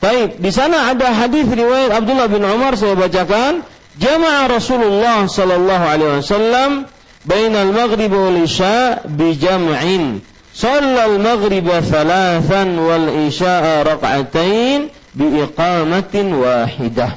Baik, 0.00 0.40
di 0.40 0.48
sana 0.48 0.88
ada 0.88 1.12
hadis 1.12 1.44
riwayat 1.44 1.92
Abdullah 1.92 2.28
bin 2.32 2.40
Umar 2.40 2.72
saya 2.80 2.96
bacakan, 2.96 3.68
jama'a 4.00 4.48
Rasulullah 4.48 5.28
sallallahu 5.28 5.84
alaihi 5.84 6.24
wasallam 6.24 6.70
bainal 7.28 7.68
maghrib 7.68 8.08
wal 8.08 8.40
isya 8.40 9.04
bi 9.04 9.36
jam'in. 9.36 10.24
Shalla 10.50 11.06
al-maghrib 11.06 11.68
thalathan 11.68 12.74
wal 12.80 13.06
isya 13.28 13.86
rak'atain 13.86 14.90
bi 15.14 15.26
iqamatin 15.46 16.26
wahidah. 16.32 17.12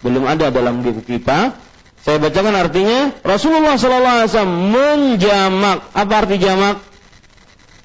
Belum 0.00 0.24
ada 0.24 0.54
dalam 0.54 0.80
buku 0.86 1.02
kita 1.04 1.58
saya 2.08 2.24
bacakan 2.24 2.56
artinya 2.56 3.12
Rasulullah 3.20 3.76
SAW 3.76 4.48
menjamak 4.48 5.92
apa 5.92 6.14
arti 6.24 6.40
jamak 6.40 6.80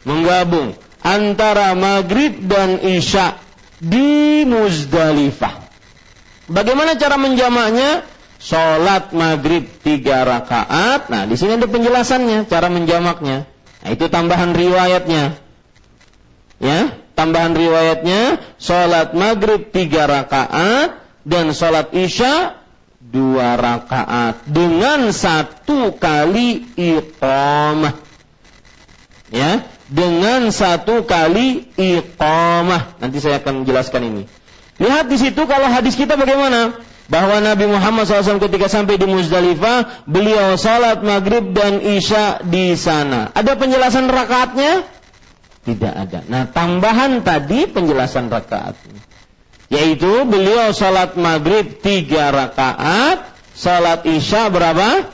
menggabung 0.08 0.80
antara 1.04 1.76
maghrib 1.76 2.40
dan 2.48 2.80
isya 2.80 3.36
di 3.84 4.48
Muzdalifah 4.48 5.68
bagaimana 6.48 6.96
cara 6.96 7.20
menjamaknya 7.20 8.08
sholat 8.40 9.16
maghrib 9.16 9.68
tiga 9.84 10.28
rakaat. 10.28 11.08
Nah, 11.08 11.24
di 11.24 11.40
sini 11.40 11.56
ada 11.56 11.68
penjelasannya, 11.72 12.44
cara 12.52 12.68
menjamaknya. 12.68 13.48
Nah, 13.84 13.90
itu 13.92 14.12
tambahan 14.12 14.52
riwayatnya. 14.52 15.40
Ya, 16.60 16.80
tambahan 17.16 17.56
riwayatnya, 17.56 18.40
sholat 18.60 19.16
maghrib 19.16 19.72
tiga 19.72 20.08
rakaat 20.08 21.00
dan 21.24 21.56
sholat 21.56 21.96
isya 21.96 22.63
dua 23.14 23.54
rakaat 23.56 24.50
dengan 24.50 25.14
satu 25.14 25.94
kali 25.94 26.66
iqamah. 26.74 27.94
Ya, 29.30 29.66
dengan 29.86 30.50
satu 30.50 31.06
kali 31.06 31.70
iqamah. 31.78 32.98
Nanti 32.98 33.22
saya 33.22 33.38
akan 33.38 33.70
jelaskan 33.70 34.02
ini. 34.10 34.24
Lihat 34.82 35.06
di 35.06 35.18
situ 35.22 35.46
kalau 35.46 35.70
hadis 35.70 35.94
kita 35.94 36.18
bagaimana? 36.18 36.74
Bahwa 37.04 37.38
Nabi 37.44 37.70
Muhammad 37.70 38.10
SAW 38.10 38.42
ketika 38.42 38.72
sampai 38.72 38.98
di 38.98 39.06
Muzdalifah, 39.06 40.08
beliau 40.10 40.58
salat 40.58 41.06
maghrib 41.06 41.54
dan 41.54 41.84
isya 41.84 42.42
di 42.42 42.74
sana. 42.74 43.30
Ada 43.38 43.54
penjelasan 43.60 44.10
rakaatnya? 44.10 44.88
Tidak 45.68 45.94
ada. 45.94 46.20
Nah, 46.26 46.50
tambahan 46.50 47.22
tadi 47.22 47.70
penjelasan 47.70 48.32
rakaatnya. 48.32 49.13
Yaitu 49.74 50.30
beliau 50.30 50.70
salat 50.70 51.18
maghrib 51.18 51.82
tiga 51.82 52.30
rakaat, 52.30 53.26
salat 53.58 54.06
isya 54.06 54.54
berapa? 54.54 55.10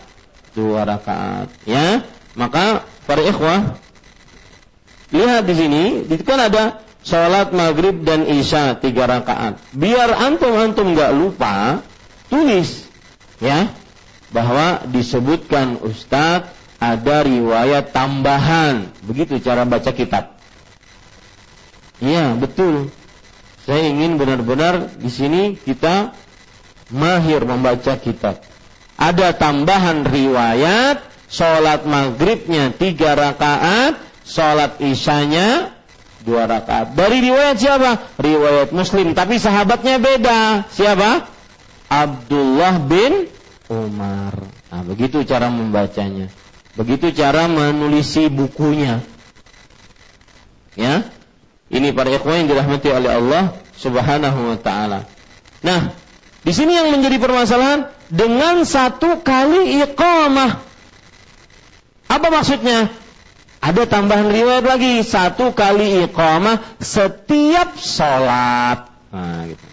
Dua 0.51 0.83
rakaat. 0.83 1.47
Ya, 1.63 2.03
maka 2.35 2.83
para 3.07 3.23
ikhwah 3.23 3.79
lihat 5.15 5.47
di 5.47 5.55
sini, 5.55 5.83
itu 6.11 6.21
kan 6.27 6.43
ada 6.43 6.83
sholat 7.07 7.55
maghrib 7.55 8.03
dan 8.03 8.27
isya 8.27 8.77
tiga 8.83 9.07
rakaat. 9.07 9.57
Biar 9.71 10.11
antum 10.11 10.53
antum 10.59 10.91
nggak 10.91 11.15
lupa, 11.15 11.79
tulis 12.27 12.85
ya 13.39 13.71
bahwa 14.29 14.83
disebutkan 14.91 15.81
Ustadz 15.81 16.51
ada 16.79 17.17
riwayat 17.25 17.91
tambahan. 17.91 18.91
Begitu 19.03 19.41
cara 19.43 19.63
baca 19.67 19.91
kitab. 19.91 20.35
Iya 21.99 22.35
betul. 22.39 22.87
Saya 23.69 23.85
ingin 23.85 24.17
benar-benar 24.17 24.97
di 24.97 25.13
sini 25.13 25.53
kita 25.53 26.17
mahir 26.89 27.45
membaca 27.45 28.01
kitab. 28.01 28.41
Ada 28.97 29.37
tambahan 29.37 30.09
riwayat 30.09 31.05
sholat 31.29 31.85
maghribnya 31.85 32.73
tiga 32.73 33.13
rakaat, 33.13 34.01
sholat 34.25 34.81
isyanya 34.81 35.69
dua 36.25 36.49
rakaat. 36.49 36.97
Dari 36.97 37.21
riwayat 37.21 37.61
siapa? 37.61 38.17
Riwayat 38.17 38.73
Muslim, 38.73 39.13
tapi 39.13 39.37
sahabatnya 39.37 40.01
beda. 40.01 40.65
Siapa? 40.73 41.29
Abdullah 41.93 42.81
bin 42.81 43.29
Umar. 43.69 44.33
Nah, 44.73 44.81
begitu 44.81 45.21
cara 45.29 45.53
membacanya. 45.53 46.33
Begitu 46.73 47.13
cara 47.13 47.45
menulisi 47.45 48.33
bukunya. 48.33 48.97
Ya. 50.73 51.05
Ini 51.69 51.93
para 51.93 52.09
ikhwan 52.09 52.45
yang 52.45 52.49
dirahmati 52.49 52.89
oleh 52.89 53.11
Allah 53.13 53.43
Subhanahu 53.77 54.39
wa 54.53 54.57
taala. 54.57 55.05
Nah, 55.61 55.93
di 56.41 56.51
sini 56.51 56.73
yang 56.73 56.89
menjadi 56.89 57.21
permasalahan 57.21 57.93
dengan 58.09 58.65
satu 58.65 59.21
kali 59.21 59.77
iqamah. 59.85 60.65
Apa 62.09 62.27
maksudnya? 62.33 62.89
Ada 63.59 63.85
tambahan 63.85 64.33
riwayat 64.33 64.65
lagi 64.65 65.03
satu 65.05 65.53
kali 65.53 66.09
iqamah 66.09 66.79
setiap 66.81 67.77
sholat. 67.77 68.89
Nah, 69.13 69.45
gitu. 69.45 69.65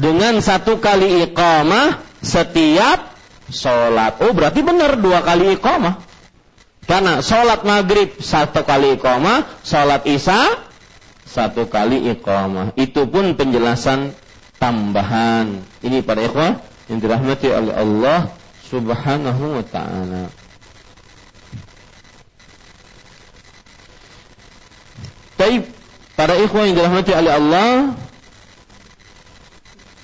Dengan 0.00 0.40
satu 0.40 0.80
kali 0.80 1.26
iqamah 1.28 2.00
setiap 2.24 3.12
sholat. 3.52 4.24
Oh 4.24 4.32
berarti 4.32 4.64
benar 4.64 4.96
dua 4.96 5.20
kali 5.20 5.58
iqamah. 5.58 6.09
Karena 6.90 7.22
sholat 7.22 7.62
maghrib 7.62 8.18
satu 8.18 8.66
kali 8.66 8.98
iqamah, 8.98 9.62
sholat 9.62 10.02
isya 10.10 10.58
satu 11.22 11.70
kali 11.70 12.10
iqamah. 12.18 12.74
Itu 12.74 13.06
pun 13.06 13.38
penjelasan 13.38 14.10
tambahan. 14.58 15.62
Ini 15.86 16.02
para 16.02 16.26
ikhwah 16.26 16.58
yang 16.90 16.98
dirahmati 16.98 17.46
oleh 17.46 17.74
Allah 17.78 18.34
Subhanahu 18.66 19.62
wa 19.62 19.64
taala. 19.70 20.34
Taib 25.38 25.70
para 26.18 26.34
ikhwan 26.42 26.74
yang 26.74 26.76
dirahmati 26.82 27.14
oleh 27.14 27.32
Allah 27.38 27.70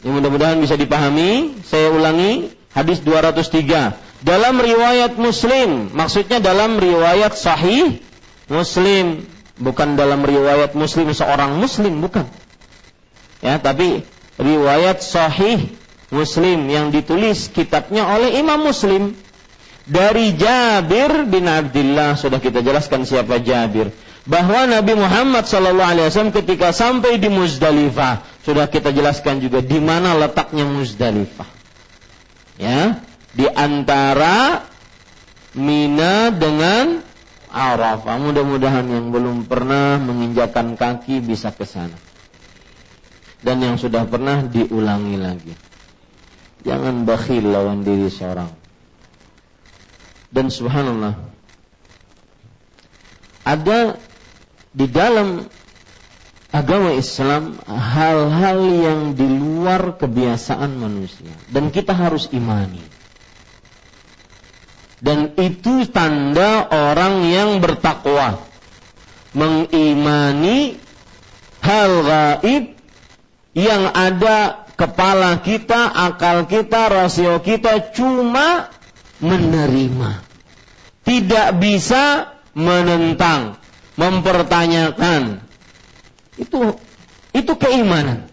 yang 0.06 0.22
mudah-mudahan 0.22 0.62
bisa 0.62 0.78
dipahami, 0.78 1.58
saya 1.66 1.90
ulangi 1.90 2.54
hadis 2.70 3.02
203. 3.02 4.05
Dalam 4.24 4.56
riwayat 4.56 5.20
Muslim, 5.20 5.92
maksudnya 5.92 6.40
dalam 6.40 6.80
riwayat 6.80 7.36
sahih 7.36 8.00
Muslim, 8.48 9.28
bukan 9.60 9.98
dalam 9.98 10.24
riwayat 10.24 10.72
Muslim 10.72 11.12
seorang 11.12 11.60
Muslim, 11.60 12.00
bukan. 12.00 12.24
Ya, 13.44 13.60
tapi 13.60 14.08
riwayat 14.40 15.04
sahih 15.04 15.68
Muslim 16.08 16.70
yang 16.72 16.88
ditulis 16.88 17.52
kitabnya 17.52 18.08
oleh 18.08 18.40
Imam 18.40 18.64
Muslim. 18.64 19.12
Dari 19.86 20.34
Jabir 20.34 21.30
bin 21.30 21.46
Abdullah 21.46 22.18
sudah 22.18 22.42
kita 22.42 22.58
jelaskan 22.58 23.06
siapa 23.06 23.38
Jabir. 23.38 23.94
Bahwa 24.26 24.66
Nabi 24.66 24.98
Muhammad 24.98 25.46
Shallallahu 25.46 25.86
Alaihi 25.94 26.10
Wasallam 26.10 26.34
ketika 26.34 26.74
sampai 26.74 27.22
di 27.22 27.30
Muzdalifah. 27.30 28.26
Sudah 28.42 28.66
kita 28.66 28.90
jelaskan 28.90 29.38
juga 29.38 29.62
di 29.62 29.78
mana 29.78 30.18
letaknya 30.18 30.66
Muzdalifah. 30.66 31.46
Ya 32.58 33.05
di 33.36 33.44
antara 33.44 34.64
Mina 35.56 36.28
dengan 36.32 37.00
Arafah. 37.48 38.16
Mudah-mudahan 38.20 38.84
yang 38.88 39.08
belum 39.08 39.48
pernah 39.48 39.96
menginjakan 40.00 40.76
kaki 40.76 41.24
bisa 41.24 41.52
ke 41.52 41.64
sana. 41.64 41.96
Dan 43.40 43.64
yang 43.64 43.76
sudah 43.80 44.04
pernah 44.04 44.44
diulangi 44.44 45.16
lagi. 45.16 45.54
Jangan 46.64 47.08
bakhil 47.08 47.48
lawan 47.48 47.84
diri 47.84 48.08
seorang. 48.12 48.52
Dan 50.28 50.52
subhanallah 50.52 51.14
ada 53.46 53.94
di 54.74 54.86
dalam 54.90 55.46
agama 56.50 56.90
Islam 56.92 57.56
hal-hal 57.64 58.60
yang 58.60 59.00
di 59.14 59.24
luar 59.24 59.96
kebiasaan 59.96 60.76
manusia. 60.76 61.32
Dan 61.48 61.70
kita 61.72 61.94
harus 61.94 62.28
imani. 62.34 62.95
Dan 65.00 65.36
itu 65.36 65.84
tanda 65.92 66.66
orang 66.72 67.28
yang 67.28 67.50
bertakwa. 67.60 68.40
Mengimani 69.36 70.80
hal 71.60 71.90
gaib 72.00 72.64
yang 73.52 73.84
ada 73.92 74.64
kepala 74.76 75.40
kita, 75.44 75.92
akal 75.92 76.48
kita, 76.48 76.88
rasio 76.88 77.40
kita 77.44 77.92
cuma 77.92 78.72
menerima. 79.20 80.24
Tidak 81.04 81.48
bisa 81.60 82.32
menentang 82.56 83.60
mempertanyakan 83.96 85.40
itu 86.36 86.76
itu 87.32 87.52
keimanan. 87.56 88.28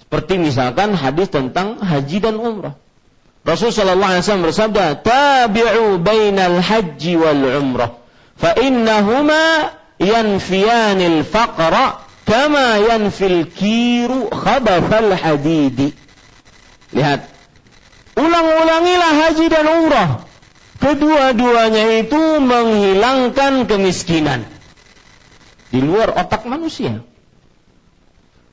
Seperti 0.00 0.40
misalkan 0.40 0.96
hadis 0.96 1.28
tentang 1.32 1.80
haji 1.80 2.18
dan 2.20 2.36
umrah. 2.36 2.76
Rasulullah 3.40 3.96
sallallahu 3.96 4.10
alaihi 4.12 4.24
wasallam 4.24 4.46
bersabda, 4.46 4.84
"Tabi'u 5.00 5.84
bainal 5.98 6.60
haji 6.60 7.14
wal 7.16 7.44
umrah, 7.60 7.90
fa 8.36 8.52
innahuma 8.60 9.74
yanfiyanil 9.96 11.24
faqra 11.24 12.04
kama 12.28 12.84
yanfil 12.84 13.48
kiru 13.48 14.28
khabathal 14.28 15.16
hadidi." 15.16 15.96
Lihat. 16.92 17.26
Ulang-ulangilah 18.20 19.12
haji 19.24 19.46
dan 19.48 19.66
umrah 19.70 20.30
Kedua-duanya 20.80 22.00
itu 22.00 22.40
menghilangkan 22.40 23.68
kemiskinan 23.68 24.48
di 25.68 25.84
luar 25.84 26.16
otak 26.16 26.48
manusia. 26.48 27.04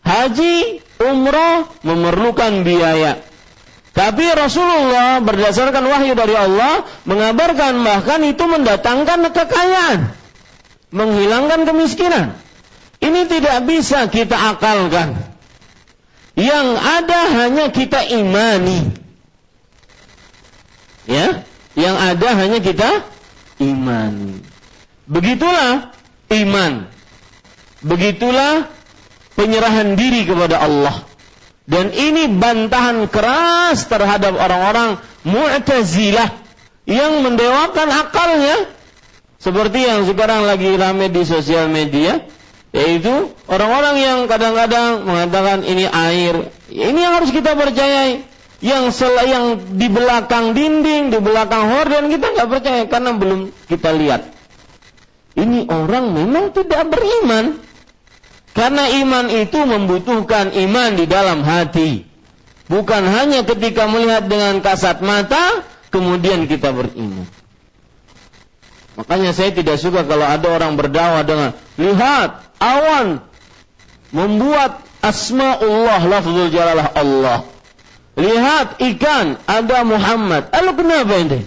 Haji, 0.03 0.83
umrah 0.99 1.71
memerlukan 1.87 2.67
biaya. 2.67 3.23
Tapi 3.97 4.29
Rasulullah 4.29 5.25
berdasarkan 5.25 5.81
wahyu 5.81 6.13
dari 6.13 6.37
Allah 6.37 6.85
mengabarkan 7.09 7.81
bahkan 7.81 8.21
itu 8.29 8.45
mendatangkan 8.45 9.33
kekayaan, 9.33 10.13
menghilangkan 10.93 11.65
kemiskinan. 11.65 12.37
Ini 13.01 13.25
tidak 13.25 13.65
bisa 13.65 14.05
kita 14.05 14.37
akalkan. 14.53 15.17
Yang 16.37 16.67
ada 16.77 17.19
hanya 17.41 17.65
kita 17.73 18.05
imani. 18.05 18.93
Ya, 21.09 21.41
yang 21.73 21.97
ada 21.97 22.37
hanya 22.37 22.61
kita 22.61 23.01
iman. 23.65 24.45
Begitulah 25.09 25.89
iman. 26.37 26.85
Begitulah 27.81 28.69
penyerahan 29.33 29.97
diri 29.97 30.29
kepada 30.29 30.61
Allah. 30.61 31.06
Dan 31.67 31.91
ini 31.91 32.31
bantahan 32.31 33.11
keras 33.11 33.91
terhadap 33.91 34.39
orang-orang 34.39 35.03
Mu'tazilah 35.27 36.31
yang 36.87 37.19
mendewakan 37.27 37.91
akalnya 37.91 38.71
seperti 39.35 39.83
yang 39.83 40.07
sekarang 40.07 40.47
lagi 40.47 40.79
rame 40.79 41.11
di 41.11 41.27
sosial 41.27 41.67
media 41.67 42.23
yaitu 42.71 43.35
orang-orang 43.51 43.95
yang 43.99 44.19
kadang-kadang 44.31 45.03
mengatakan 45.03 45.67
ini 45.67 45.83
air. 45.91 46.47
Ini 46.71 46.99
yang 46.99 47.13
harus 47.19 47.35
kita 47.35 47.55
percayai 47.59 48.23
yang 48.63 48.89
sel 48.89 49.13
yang 49.27 49.77
di 49.77 49.87
belakang 49.91 50.55
dinding, 50.55 51.13
di 51.13 51.19
belakang 51.21 51.67
horden 51.67 52.09
kita 52.09 52.25
nggak 52.33 52.49
percaya 52.49 52.83
karena 52.89 53.11
belum 53.13 53.39
kita 53.69 53.91
lihat. 53.93 54.21
ini 55.37 55.69
orang 55.69 56.17
memang 56.17 56.49
tidak 56.49 56.89
beriman. 56.89 57.61
Karena 58.57 58.89
iman 59.05 59.29
itu 59.29 59.59
membutuhkan 59.69 60.49
iman 60.49 60.89
di 60.97 61.05
dalam 61.05 61.45
hati. 61.45 62.09
Bukan 62.65 63.05
hanya 63.05 63.45
ketika 63.45 63.85
melihat 63.85 64.25
dengan 64.25 64.65
kasat 64.65 65.05
mata, 65.05 65.61
kemudian 65.93 66.49
kita 66.49 66.73
beriman. 66.73 67.29
Makanya 68.97 69.29
saya 69.37 69.53
tidak 69.53 69.77
suka 69.77 70.01
kalau 70.09 70.25
ada 70.25 70.49
orang 70.49 70.73
berdakwah 70.73 71.21
dengan 71.21 71.53
lihat 71.77 72.49
awan 72.57 73.21
membuat 74.09 74.81
asmaullah 75.05 76.01
lafzul 76.09 76.49
jalalah 76.49 76.97
Allah. 76.97 77.45
Lihat 78.17 78.81
ikan 78.81 79.37
ada 79.45 79.85
Muhammad. 79.85 80.49
Lalu 80.49 80.71
kenapa 80.81 81.13
ini? 81.21 81.41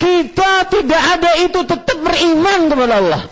Kita 0.00 0.64
tidak 0.64 1.02
ada 1.20 1.30
itu 1.44 1.60
tetap 1.68 2.00
beriman 2.00 2.72
kepada 2.72 2.94
Allah. 3.04 3.22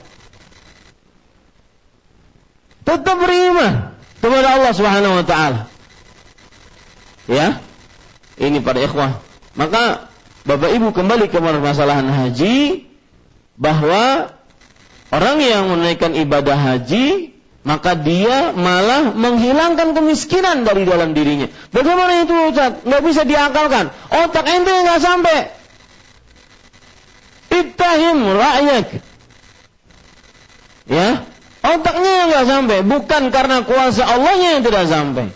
Tetap 2.88 3.16
beriman 3.20 3.92
kepada 4.24 4.48
Allah 4.57 4.72
Subhanahu 4.72 5.20
wa 5.20 5.24
taala. 5.29 5.68
Ya. 7.29 7.61
Ini 8.40 8.64
para 8.64 8.81
ikhwah. 8.81 9.20
Maka 9.53 10.09
Bapak 10.48 10.72
Ibu 10.72 10.96
kembali 10.96 11.29
ke 11.29 11.37
permasalahan 11.37 12.09
haji 12.09 12.88
bahwa 13.61 14.33
orang 15.12 15.37
yang 15.44 15.68
menunaikan 15.68 16.16
ibadah 16.16 16.57
haji 16.57 17.37
maka 17.68 17.92
dia 17.92 18.57
malah 18.57 19.12
menghilangkan 19.12 19.92
kemiskinan 19.92 20.64
dari 20.64 20.88
dalam 20.88 21.12
dirinya. 21.12 21.53
Bagaimana 21.68 22.24
itu 22.24 22.33
Ustaz? 22.48 22.81
Nggak 22.88 23.03
bisa 23.05 23.22
diakalkan. 23.29 23.92
Otak 24.09 24.48
ente 24.48 24.72
nggak 24.72 25.01
sampai. 25.05 25.38
Ittahim 27.53 28.16
rakyat. 28.33 28.87
Ya, 30.88 31.29
otaknya 31.76 32.12
yang 32.24 32.28
nggak 32.33 32.46
sampai, 32.46 32.78
bukan 32.87 33.22
karena 33.35 33.57
kuasa 33.66 34.07
Allahnya 34.07 34.48
yang 34.57 34.62
tidak 34.64 34.85
sampai. 34.88 35.26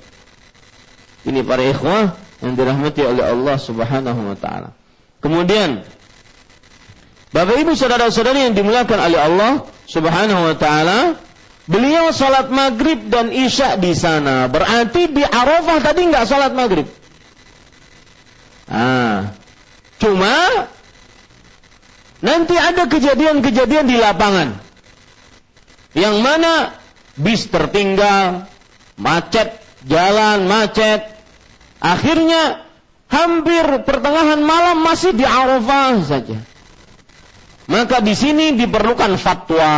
Ini 1.22 1.40
para 1.46 1.62
ikhwah 1.66 2.18
yang 2.42 2.52
dirahmati 2.58 3.02
oleh 3.06 3.24
Allah 3.26 3.56
Subhanahu 3.58 4.20
wa 4.32 4.36
taala. 4.38 4.74
Kemudian 5.22 5.86
Bapak 7.32 7.56
Ibu 7.64 7.72
saudara-saudari 7.72 8.50
yang 8.50 8.54
dimuliakan 8.54 8.98
oleh 8.98 9.20
Allah 9.20 9.52
Subhanahu 9.88 10.52
wa 10.52 10.56
taala, 10.58 11.16
beliau 11.66 12.12
salat 12.12 12.52
maghrib 12.52 13.08
dan 13.08 13.32
isya 13.32 13.80
di 13.80 13.96
sana. 13.96 14.50
Berarti 14.50 15.08
di 15.08 15.24
Arafah 15.24 15.78
tadi 15.80 16.00
nggak 16.12 16.24
salat 16.28 16.52
maghrib. 16.52 16.86
Ah, 18.72 19.34
cuma 19.98 20.68
nanti 22.22 22.56
ada 22.56 22.86
kejadian-kejadian 22.86 23.84
di 23.90 23.96
lapangan 23.98 24.61
yang 25.92 26.24
mana 26.24 26.76
bis 27.16 27.48
tertinggal, 27.48 28.48
macet, 28.96 29.60
jalan 29.84 30.48
macet. 30.48 31.04
Akhirnya 31.82 32.64
hampir 33.10 33.84
pertengahan 33.84 34.40
malam 34.40 34.80
masih 34.80 35.12
di 35.12 35.26
Arafah 35.26 36.00
saja. 36.06 36.38
Maka 37.68 38.00
di 38.00 38.14
sini 38.16 38.56
diperlukan 38.56 39.16
fatwa. 39.20 39.72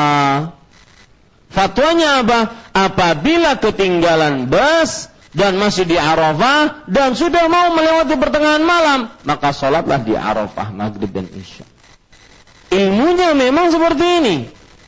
Fatwanya 1.52 2.26
apa? 2.26 2.40
Apabila 2.74 3.58
ketinggalan 3.62 4.50
bus 4.50 5.06
dan 5.34 5.58
masih 5.58 5.86
di 5.86 5.94
Arafah 5.94 6.86
dan 6.90 7.14
sudah 7.14 7.46
mau 7.46 7.74
melewati 7.74 8.14
pertengahan 8.18 8.62
malam, 8.62 9.10
maka 9.22 9.54
sholatlah 9.54 10.02
di 10.02 10.14
Arafah 10.18 10.74
maghrib 10.74 11.10
dan 11.10 11.30
isya. 11.30 11.66
Ilmunya 12.74 13.38
memang 13.38 13.70
seperti 13.70 14.06
ini. 14.22 14.36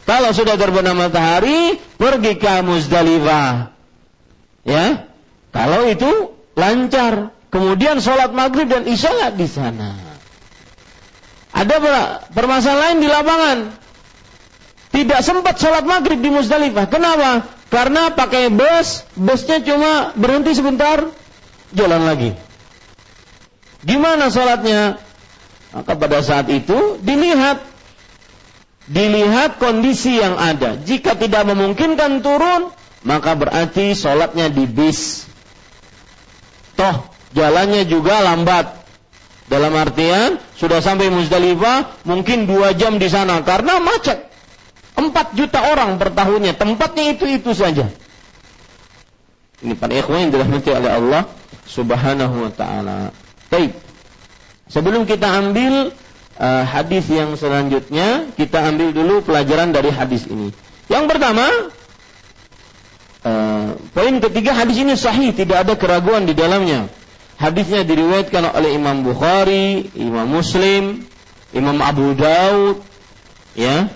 Kalau 0.06 0.30
sudah 0.30 0.54
terbenam 0.54 1.02
matahari, 1.02 1.82
pergi 1.98 2.38
ke 2.38 2.62
Muzdalifah. 2.62 3.74
Ya, 4.62 5.10
kalau 5.50 5.90
itu 5.90 6.30
lancar. 6.54 7.34
Kemudian 7.46 8.02
sholat 8.02 8.34
maghrib 8.34 8.68
dan 8.68 8.84
isya 8.84 9.32
di 9.32 9.46
sana. 9.46 9.96
Ada 11.54 11.76
permasalahan 12.36 13.00
di 13.00 13.08
lapangan. 13.08 13.58
Tidak 14.92 15.20
sempat 15.24 15.56
sholat 15.56 15.88
maghrib 15.88 16.20
di 16.20 16.30
Musdalifah. 16.30 16.86
Kenapa? 16.86 17.48
Karena 17.72 18.14
pakai 18.14 18.52
bus, 18.52 19.08
busnya 19.18 19.58
cuma 19.64 20.14
berhenti 20.14 20.54
sebentar, 20.54 21.10
jalan 21.74 22.02
lagi. 22.06 22.30
Gimana 23.82 24.30
sholatnya? 24.30 25.02
Maka 25.74 25.92
pada 25.98 26.22
saat 26.22 26.46
itu 26.48 26.96
dilihat 27.02 27.75
dilihat 28.86 29.58
kondisi 29.58 30.18
yang 30.18 30.38
ada. 30.38 30.78
Jika 30.78 31.18
tidak 31.18 31.46
memungkinkan 31.50 32.22
turun, 32.22 32.70
maka 33.02 33.34
berarti 33.34 33.94
sholatnya 33.94 34.50
di 34.50 34.66
bis. 34.66 35.26
Toh 36.78 37.06
jalannya 37.34 37.86
juga 37.86 38.22
lambat. 38.22 38.86
Dalam 39.46 39.70
artian 39.78 40.42
sudah 40.58 40.82
sampai 40.82 41.06
Muzdalifah 41.06 42.02
mungkin 42.02 42.50
dua 42.50 42.74
jam 42.74 42.98
di 42.98 43.06
sana 43.06 43.46
karena 43.46 43.78
macet. 43.78 44.26
Empat 44.98 45.38
juta 45.38 45.70
orang 45.70 46.02
per 46.02 46.10
tahunnya 46.10 46.58
tempatnya 46.58 47.14
itu 47.14 47.30
itu 47.30 47.54
saja. 47.54 47.86
Ini 49.62 49.78
para 49.78 49.94
ikhwan 49.94 50.26
yang 50.26 50.32
dirahmati 50.34 50.70
oleh 50.74 50.90
Allah 50.90 51.22
Subhanahu 51.62 52.48
wa 52.48 52.52
taala. 52.52 53.14
Baik. 53.46 53.78
Sebelum 54.66 55.06
kita 55.06 55.30
ambil 55.30 55.94
uh, 56.38 56.64
hadis 56.64 57.08
yang 57.08 57.34
selanjutnya, 57.34 58.30
kita 58.36 58.62
ambil 58.72 58.92
dulu 58.92 59.24
pelajaran 59.24 59.72
dari 59.72 59.90
hadis 59.92 60.28
ini. 60.28 60.52
Yang 60.86 61.04
pertama, 61.10 61.46
uh, 63.26 63.76
poin 63.92 64.14
ketiga 64.22 64.54
hadis 64.54 64.76
ini 64.78 64.94
sahih, 64.94 65.34
tidak 65.34 65.66
ada 65.66 65.74
keraguan 65.74 66.24
di 66.28 66.36
dalamnya. 66.36 66.88
Hadisnya 67.36 67.84
diriwayatkan 67.84 68.56
oleh 68.56 68.72
Imam 68.72 69.04
Bukhari, 69.04 69.92
Imam 69.92 70.24
Muslim, 70.24 71.04
Imam 71.52 71.76
Abu 71.84 72.16
Daud, 72.16 72.80
ya, 73.52 73.92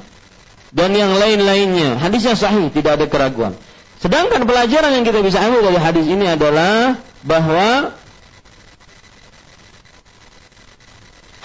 dan 0.77 0.91
yang 0.93 1.17
lain-lainnya. 1.17 1.97
Hadisnya 1.97 2.37
sahih, 2.37 2.69
tidak 2.69 3.01
ada 3.01 3.07
keraguan. 3.09 3.57
Sedangkan 4.01 4.45
pelajaran 4.49 4.97
yang 4.97 5.05
kita 5.05 5.21
bisa 5.21 5.41
ambil 5.45 5.61
dari 5.73 5.79
hadis 5.81 6.09
ini 6.09 6.25
adalah 6.25 6.97
bahwa 7.21 7.93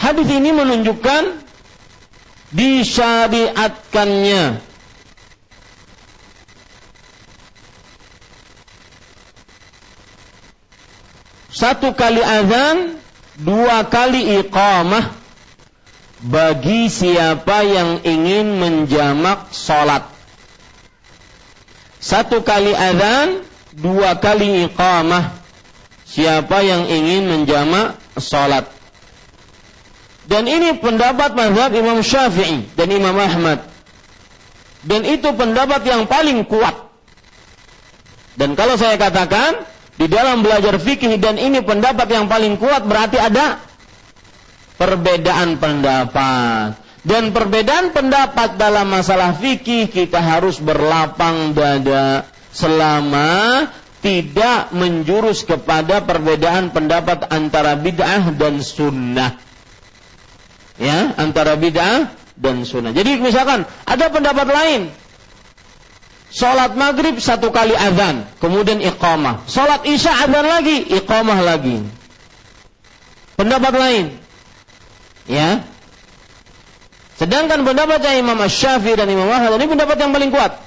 hadis 0.05 0.29
ini 0.29 0.53
menunjukkan 0.53 1.41
disyariatkannya 2.53 4.61
satu 11.49 11.97
kali 11.97 12.21
azan, 12.21 13.01
dua 13.41 13.89
kali 13.89 14.45
iqamah 14.45 15.09
bagi 16.21 16.85
siapa 16.85 17.65
yang 17.65 18.05
ingin 18.05 18.61
menjamak 18.61 19.49
sholat. 19.49 20.05
Satu 21.97 22.45
kali 22.45 22.77
azan, 22.77 23.41
dua 23.73 24.21
kali 24.21 24.69
iqamah 24.69 25.33
siapa 26.05 26.61
yang 26.61 26.85
ingin 26.85 27.25
menjamak 27.25 27.97
sholat. 28.21 28.74
Dan 30.25 30.49
ini 30.49 30.81
pendapat 30.81 31.37
mazhab 31.37 31.69
Imam 31.77 32.01
Syafi'i 32.01 32.65
dan 32.73 32.87
Imam 32.89 33.13
Ahmad. 33.13 33.61
Dan 34.85 35.05
itu 35.05 35.29
pendapat 35.33 35.85
yang 35.85 36.09
paling 36.09 36.45
kuat. 36.45 36.89
Dan 38.35 38.57
kalau 38.57 38.75
saya 38.77 38.97
katakan, 38.97 39.65
di 39.95 40.11
dalam 40.11 40.43
belajar 40.43 40.75
fikih 40.75 41.15
dan 41.23 41.39
ini 41.39 41.63
pendapat 41.63 42.09
yang 42.11 42.27
paling 42.27 42.59
kuat 42.59 42.83
berarti 42.83 43.15
ada 43.15 43.63
perbedaan 44.75 45.55
pendapat. 45.55 46.83
Dan 47.05 47.31
perbedaan 47.31 47.93
pendapat 47.93 48.57
dalam 48.57 48.89
masalah 48.89 49.37
fikih 49.37 49.93
kita 49.93 50.17
harus 50.19 50.57
berlapang 50.57 51.53
dada 51.53 52.25
selama 52.49 53.69
tidak 54.01 54.73
menjurus 54.73 55.45
kepada 55.45 56.01
perbedaan 56.01 56.73
pendapat 56.73 57.29
antara 57.29 57.77
bid'ah 57.77 58.33
dan 58.33 58.57
sunnah. 58.57 59.44
Ya, 60.75 61.15
antara 61.15 61.55
bid'ah 61.55 62.11
dan 62.35 62.67
sunnah. 62.67 62.91
Jadi 62.91 63.19
misalkan 63.23 63.63
ada 63.87 64.05
pendapat 64.11 64.47
lain 64.51 64.81
Sholat 66.35 66.75
maghrib 66.75 67.15
satu 67.15 67.47
kali 67.55 67.71
azan, 67.71 68.27
kemudian 68.43 68.83
iqamah. 68.83 69.47
Sholat 69.47 69.87
isya 69.87 70.27
azan 70.27 70.43
lagi, 70.43 70.83
iqamah 70.99 71.39
lagi. 71.39 71.79
Pendapat 73.39 73.71
lain. 73.71 74.05
Ya. 75.31 75.63
Sedangkan 77.15 77.63
pendapatnya 77.63 78.19
Imam 78.19 78.35
Syafi'i 78.51 78.99
dan 78.99 79.07
Imam 79.07 79.31
Ahmad 79.31 79.55
ini 79.55 79.71
pendapat 79.71 79.95
yang 79.95 80.11
paling 80.11 80.35
kuat 80.35 80.59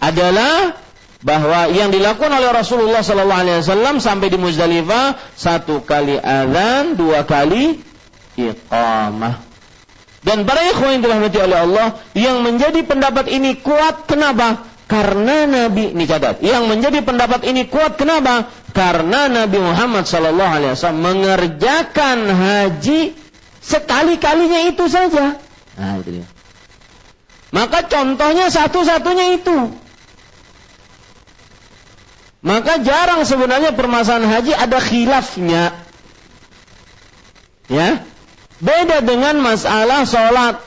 adalah 0.00 0.80
bahwa 1.20 1.68
yang 1.68 1.92
dilakukan 1.92 2.32
oleh 2.32 2.48
Rasulullah 2.48 3.04
Wasallam 3.04 4.00
sampai 4.00 4.32
di 4.32 4.40
Muzdalifah 4.40 5.20
satu 5.36 5.84
kali 5.84 6.16
azan, 6.16 6.96
dua 6.96 7.28
kali 7.28 7.76
iqamah. 8.36 9.42
Dan 10.26 10.42
para 10.42 10.58
ikhwan 10.74 10.98
yang 10.98 11.02
dirahmati 11.06 11.38
oleh 11.38 11.58
Allah 11.62 11.86
yang 12.18 12.42
menjadi 12.42 12.82
pendapat 12.82 13.30
ini 13.30 13.62
kuat 13.62 14.10
kenapa? 14.10 14.66
Karena 14.86 15.46
Nabi 15.46 15.94
ini 15.94 16.04
catat. 16.06 16.42
Yang 16.42 16.66
menjadi 16.66 16.98
pendapat 17.02 17.46
ini 17.46 17.66
kuat 17.66 17.98
kenapa? 17.98 18.50
Karena 18.74 19.26
Nabi 19.26 19.58
Muhammad 19.58 20.06
Shallallahu 20.06 20.52
Alaihi 20.52 20.72
Wasallam 20.74 21.02
mengerjakan 21.02 22.18
haji 22.26 23.14
sekali-kalinya 23.62 24.66
itu 24.66 24.84
saja. 24.90 25.38
Nah 25.78 25.94
itu 26.02 26.22
dia. 26.22 26.26
Maka 27.54 27.86
contohnya 27.86 28.50
satu-satunya 28.50 29.38
itu. 29.38 29.74
Maka 32.46 32.78
jarang 32.82 33.26
sebenarnya 33.26 33.74
permasalahan 33.74 34.26
haji 34.26 34.52
ada 34.54 34.78
khilafnya. 34.78 35.74
Ya, 37.66 38.06
Beda 38.60 39.04
dengan 39.04 39.36
masalah 39.44 40.08
sholat. 40.08 40.64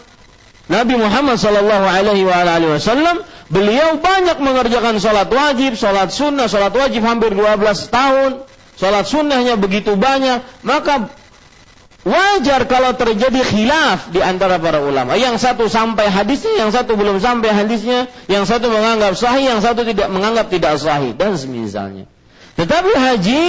Nabi 0.69 1.01
Muhammad 1.01 1.41
Shallallahu 1.41 1.85
Alaihi 1.89 2.29
Wasallam 2.69 3.25
beliau 3.49 3.97
banyak 3.97 4.37
mengerjakan 4.37 5.01
sholat 5.01 5.25
wajib, 5.25 5.73
sholat 5.73 6.13
sunnah, 6.13 6.45
sholat 6.45 6.69
wajib 6.69 7.01
hampir 7.01 7.33
12 7.33 7.89
tahun, 7.89 8.45
sholat 8.77 9.05
sunnahnya 9.09 9.57
begitu 9.57 9.97
banyak, 9.97 10.45
maka 10.61 11.09
wajar 12.05 12.69
kalau 12.69 12.93
terjadi 12.93 13.41
khilaf 13.41 14.13
di 14.13 14.21
antara 14.21 14.61
para 14.61 14.85
ulama. 14.85 15.17
Yang 15.17 15.41
satu 15.41 15.65
sampai 15.65 16.05
hadisnya, 16.13 16.61
yang 16.61 16.69
satu 16.69 16.93
belum 16.93 17.17
sampai 17.17 17.49
hadisnya, 17.49 18.05
yang 18.29 18.45
satu 18.45 18.69
menganggap 18.69 19.17
sahih, 19.17 19.49
yang 19.57 19.65
satu 19.65 19.81
tidak 19.89 20.13
menganggap 20.13 20.53
tidak 20.53 20.77
sahih 20.77 21.17
dan 21.17 21.33
semisalnya. 21.33 22.05
Tetapi 22.61 22.93
haji 22.93 23.43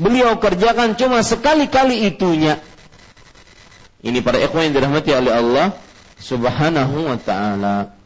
beliau 0.00 0.40
kerjakan 0.40 0.96
cuma 0.96 1.20
sekali-kali 1.20 2.08
itunya 2.08 2.64
ini 4.05 4.19
para 4.21 4.37
ikhwan 4.37 4.69
yang 4.69 4.75
dirahmati 4.77 5.11
oleh 5.13 5.33
Allah 5.33 5.67
Subhanahu 6.17 7.09
wa 7.09 7.17
taala. 7.17 7.97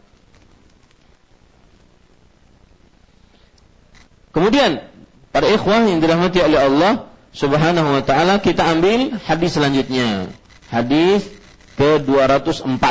Kemudian 4.32 4.84
para 5.32 5.48
ikhwah 5.48 5.84
yang 5.88 6.00
dirahmati 6.00 6.40
oleh 6.40 6.60
Allah 6.60 6.92
Subhanahu 7.32 8.00
wa 8.00 8.04
taala 8.04 8.40
kita 8.40 8.64
ambil 8.68 9.16
hadis 9.24 9.56
selanjutnya. 9.56 10.32
Hadis 10.72 11.28
ke-204. 11.76 12.84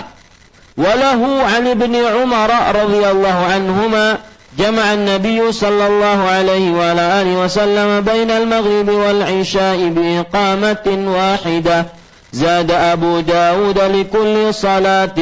Walahu 0.76 1.28
an 1.44 1.62
ibni 1.68 2.00
Umar 2.00 2.48
radhiyallahu 2.48 3.42
anhuma 3.48 4.24
جمع 4.58 4.82
النبي 4.94 5.52
صلى 5.52 5.86
الله 5.86 6.18
عليه 6.26 6.74
وعلى 6.74 7.22
آله 7.22 7.34
وسلم 7.38 8.00
بين 8.00 8.30
المغرب 8.30 8.88
والعشاء 8.88 9.88
بإقامة 9.88 10.86
واحدة 11.06 11.86
زاد 12.34 12.70
أبو 12.70 13.20
داود 13.20 13.78
لكل 13.78 14.54
صلاة 14.54 15.18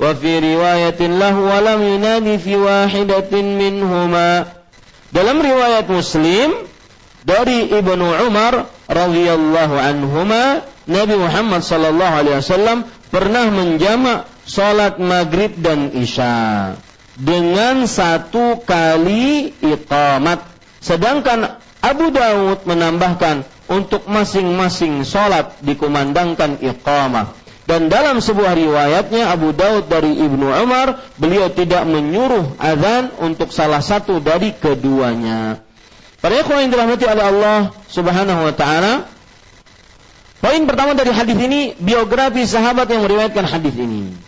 وفي 0.00 0.32
رواية 0.38 1.00
له 1.00 1.34
ولم 1.38 1.80
ينادي 1.82 2.38
في 2.38 2.56
واحدة 2.56 3.32
منهما 3.32 4.44
dalam 5.06 5.38
riwayat 5.38 5.86
Muslim 5.88 6.66
dari 7.22 7.70
Ibnu 7.72 8.06
Umar 8.26 8.68
radhiyallahu 8.90 9.74
anhuma 9.78 10.66
Nabi 10.86 11.14
Muhammad 11.14 11.62
sallallahu 11.62 12.14
alaihi 12.20 12.38
wasallam 12.42 12.78
pernah 13.08 13.46
menjamak 13.48 14.26
salat 14.44 14.98
maghrib 14.98 15.54
dan 15.58 15.94
isya 15.94 16.74
dengan 17.16 17.88
satu 17.88 18.60
kali 18.62 19.56
iqamat 19.62 20.42
sedangkan 20.84 21.58
Abu 21.80 22.10
Dawud 22.12 22.66
menambahkan 22.66 23.46
untuk 23.71 24.03
masing-masing 24.11 25.07
sholat 25.07 25.55
dikumandangkan 25.63 26.59
iqamah. 26.59 27.31
Dan 27.63 27.87
dalam 27.87 28.19
sebuah 28.19 28.51
riwayatnya 28.51 29.31
Abu 29.31 29.55
Daud 29.55 29.87
dari 29.87 30.19
Ibnu 30.19 30.43
Umar, 30.43 30.99
beliau 31.15 31.47
tidak 31.47 31.87
menyuruh 31.87 32.59
azan 32.59 33.15
untuk 33.23 33.55
salah 33.55 33.79
satu 33.79 34.19
dari 34.19 34.51
keduanya. 34.51 35.63
Para 36.19 36.35
ikhwan 36.35 36.67
yang 36.67 36.71
dirahmati 36.75 37.05
oleh 37.07 37.23
Allah 37.23 37.59
Subhanahu 37.87 38.43
wa 38.43 38.53
taala, 38.53 39.07
poin 40.43 40.67
pertama 40.67 40.91
dari 40.93 41.15
hadis 41.15 41.37
ini 41.39 41.71
biografi 41.79 42.43
sahabat 42.43 42.91
yang 42.91 43.07
meriwayatkan 43.07 43.47
hadis 43.47 43.73
ini. 43.79 44.19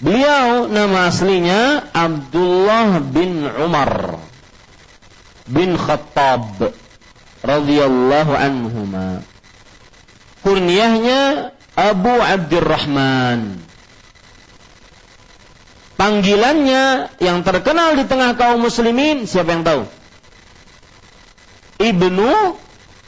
Beliau 0.00 0.70
nama 0.70 1.12
aslinya 1.12 1.92
Abdullah 1.92 3.02
bin 3.02 3.44
Umar 3.44 4.22
bin 5.44 5.74
Khattab 5.74 6.72
radhiyallahu 7.48 8.32
anhuma. 8.36 9.24
Kurniahnya 10.44 11.50
Abu 11.72 12.12
Abdurrahman. 12.12 13.64
Panggilannya 15.98 17.10
yang 17.18 17.42
terkenal 17.42 17.98
di 17.98 18.06
tengah 18.06 18.38
kaum 18.38 18.62
muslimin 18.62 19.26
siapa 19.26 19.50
yang 19.50 19.66
tahu? 19.66 19.82
Ibnu 21.82 22.30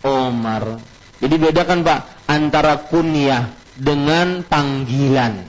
Umar. 0.03 0.83
Jadi 1.21 1.37
bedakan 1.39 1.87
Pak 1.87 2.01
antara 2.27 2.83
kunyah 2.83 3.53
dengan 3.79 4.43
panggilan. 4.43 5.47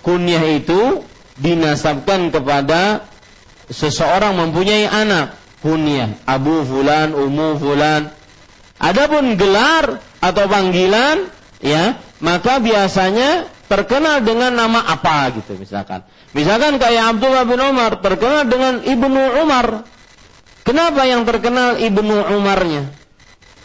Kunyah 0.00 0.44
itu 0.56 1.04
dinasabkan 1.36 2.32
kepada 2.32 3.04
seseorang 3.68 4.36
mempunyai 4.36 4.88
anak 4.88 5.43
kunyah 5.64 6.20
Abu 6.28 6.60
Fulan, 6.68 7.16
Umu 7.16 7.56
Fulan. 7.56 8.12
Adapun 8.76 9.40
gelar 9.40 10.04
atau 10.20 10.44
panggilan 10.44 11.32
ya, 11.64 11.96
maka 12.20 12.60
biasanya 12.60 13.48
terkenal 13.64 14.20
dengan 14.20 14.52
nama 14.52 14.84
apa 14.84 15.32
gitu 15.40 15.56
misalkan. 15.56 16.04
Misalkan 16.36 16.76
kayak 16.76 17.16
Abdullah 17.16 17.48
bin 17.48 17.64
Umar 17.64 18.04
terkenal 18.04 18.44
dengan 18.44 18.84
Ibnu 18.84 19.40
Umar. 19.40 19.88
Kenapa 20.68 21.08
yang 21.08 21.24
terkenal 21.24 21.80
Ibnu 21.80 22.36
Umarnya? 22.36 22.92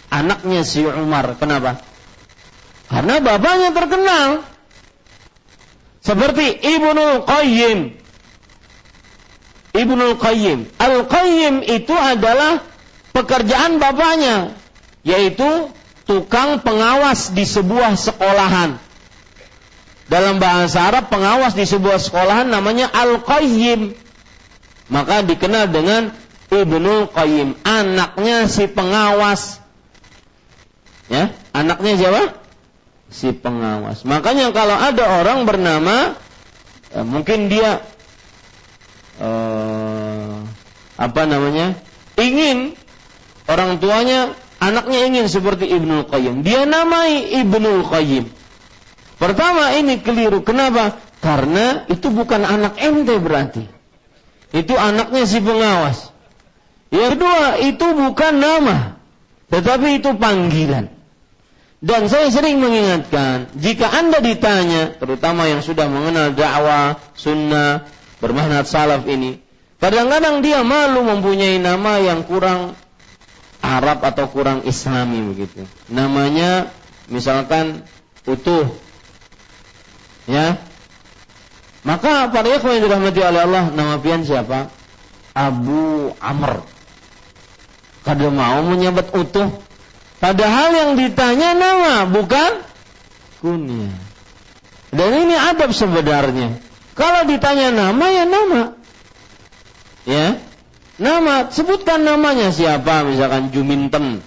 Anaknya 0.08 0.64
si 0.64 0.88
Umar. 0.88 1.36
Kenapa? 1.36 1.84
Karena 2.88 3.20
bapaknya 3.20 3.70
terkenal. 3.76 4.30
Seperti 6.00 6.64
Ibnu 6.64 7.28
Qayyim 7.28 7.99
Ibnu 9.74 10.18
Qayyim. 10.18 10.66
Al-Qayyim 10.82 11.62
itu 11.66 11.94
adalah 11.94 12.66
pekerjaan 13.14 13.78
bapaknya, 13.78 14.58
yaitu 15.06 15.70
tukang 16.10 16.62
pengawas 16.66 17.34
di 17.38 17.46
sebuah 17.46 17.94
sekolahan. 17.94 18.82
Dalam 20.10 20.42
bahasa 20.42 20.90
Arab 20.90 21.14
pengawas 21.14 21.54
di 21.54 21.70
sebuah 21.70 22.02
sekolahan 22.02 22.50
namanya 22.50 22.90
Al-Qayyim. 22.90 23.94
Maka 24.90 25.22
dikenal 25.22 25.70
dengan 25.70 26.10
Ibnu 26.50 27.14
Qayyim, 27.14 27.62
anaknya 27.62 28.50
si 28.50 28.66
pengawas. 28.66 29.62
Ya, 31.14 31.30
anaknya 31.54 31.94
siapa? 31.94 32.24
Si 33.14 33.30
pengawas. 33.34 34.02
Makanya 34.02 34.50
kalau 34.50 34.78
ada 34.78 35.22
orang 35.22 35.46
bernama 35.46 36.18
ya 36.90 37.06
mungkin 37.06 37.54
dia 37.54 37.86
uh, 39.20 40.42
apa 40.98 41.22
namanya? 41.28 41.76
Ingin 42.20 42.76
orang 43.48 43.80
tuanya 43.84 44.34
anaknya 44.60 45.06
ingin 45.08 45.26
seperti 45.28 45.70
Ibnu 45.70 46.08
Qayyim. 46.08 46.44
Dia 46.44 46.64
namai 46.66 47.30
Ibnu 47.46 47.86
Qayyim. 47.88 48.26
Pertama 49.20 49.76
ini 49.76 50.00
keliru. 50.00 50.44
Kenapa? 50.44 50.96
Karena 51.20 51.84
itu 51.92 52.08
bukan 52.10 52.48
anak 52.48 52.80
ente 52.80 53.20
berarti. 53.20 53.64
Itu 54.56 54.74
anaknya 54.80 55.28
si 55.28 55.44
pengawas. 55.44 56.10
Yang 56.90 57.20
kedua 57.20 57.46
itu 57.62 57.86
bukan 57.94 58.34
nama 58.40 59.00
tetapi 59.50 60.02
itu 60.02 60.14
panggilan. 60.16 60.94
Dan 61.80 62.12
saya 62.12 62.28
sering 62.28 62.60
mengingatkan, 62.60 63.56
jika 63.56 63.88
Anda 63.88 64.20
ditanya, 64.20 65.00
terutama 65.00 65.48
yang 65.48 65.64
sudah 65.64 65.88
mengenal 65.88 66.36
dakwah, 66.36 67.00
sunnah, 67.16 67.88
bermanhaj 68.20 68.68
salaf 68.68 69.04
ini, 69.08 69.40
kadang-kadang 69.80 70.44
dia 70.44 70.64
malu 70.64 71.04
mempunyai 71.04 71.60
nama 71.60 72.00
yang 72.00 72.24
kurang 72.28 72.76
Arab 73.60 74.00
atau 74.04 74.28
kurang 74.32 74.64
Islami 74.64 75.20
begitu. 75.36 75.68
Namanya 75.92 76.72
misalkan 77.12 77.84
utuh. 78.24 78.68
Ya. 80.30 80.62
Maka 81.84 82.28
para 82.30 82.48
ikhwan 82.60 82.80
yang 82.80 82.84
dirahmati 82.92 83.20
oleh 83.24 83.42
Allah, 83.44 83.66
nama 83.72 83.96
pian 84.04 84.24
siapa? 84.24 84.68
Abu 85.32 86.12
Amr. 86.20 86.64
Kada 88.04 88.28
mau 88.28 88.60
menyebut 88.68 89.10
utuh. 89.16 89.48
Padahal 90.20 90.76
yang 90.76 90.92
ditanya 91.00 91.56
nama, 91.56 92.04
bukan 92.04 92.60
kunyah. 93.40 93.96
Dan 94.92 95.10
ini 95.24 95.36
adab 95.40 95.72
sebenarnya. 95.72 96.60
Kalau 97.00 97.22
ditanya 97.24 97.72
nama 97.72 98.06
ya 98.12 98.24
nama. 98.28 98.62
Ya. 100.04 100.28
Nama, 101.00 101.48
sebutkan 101.48 102.04
namanya 102.04 102.52
siapa 102.52 103.08
misalkan 103.08 103.56
Juminten. 103.56 104.20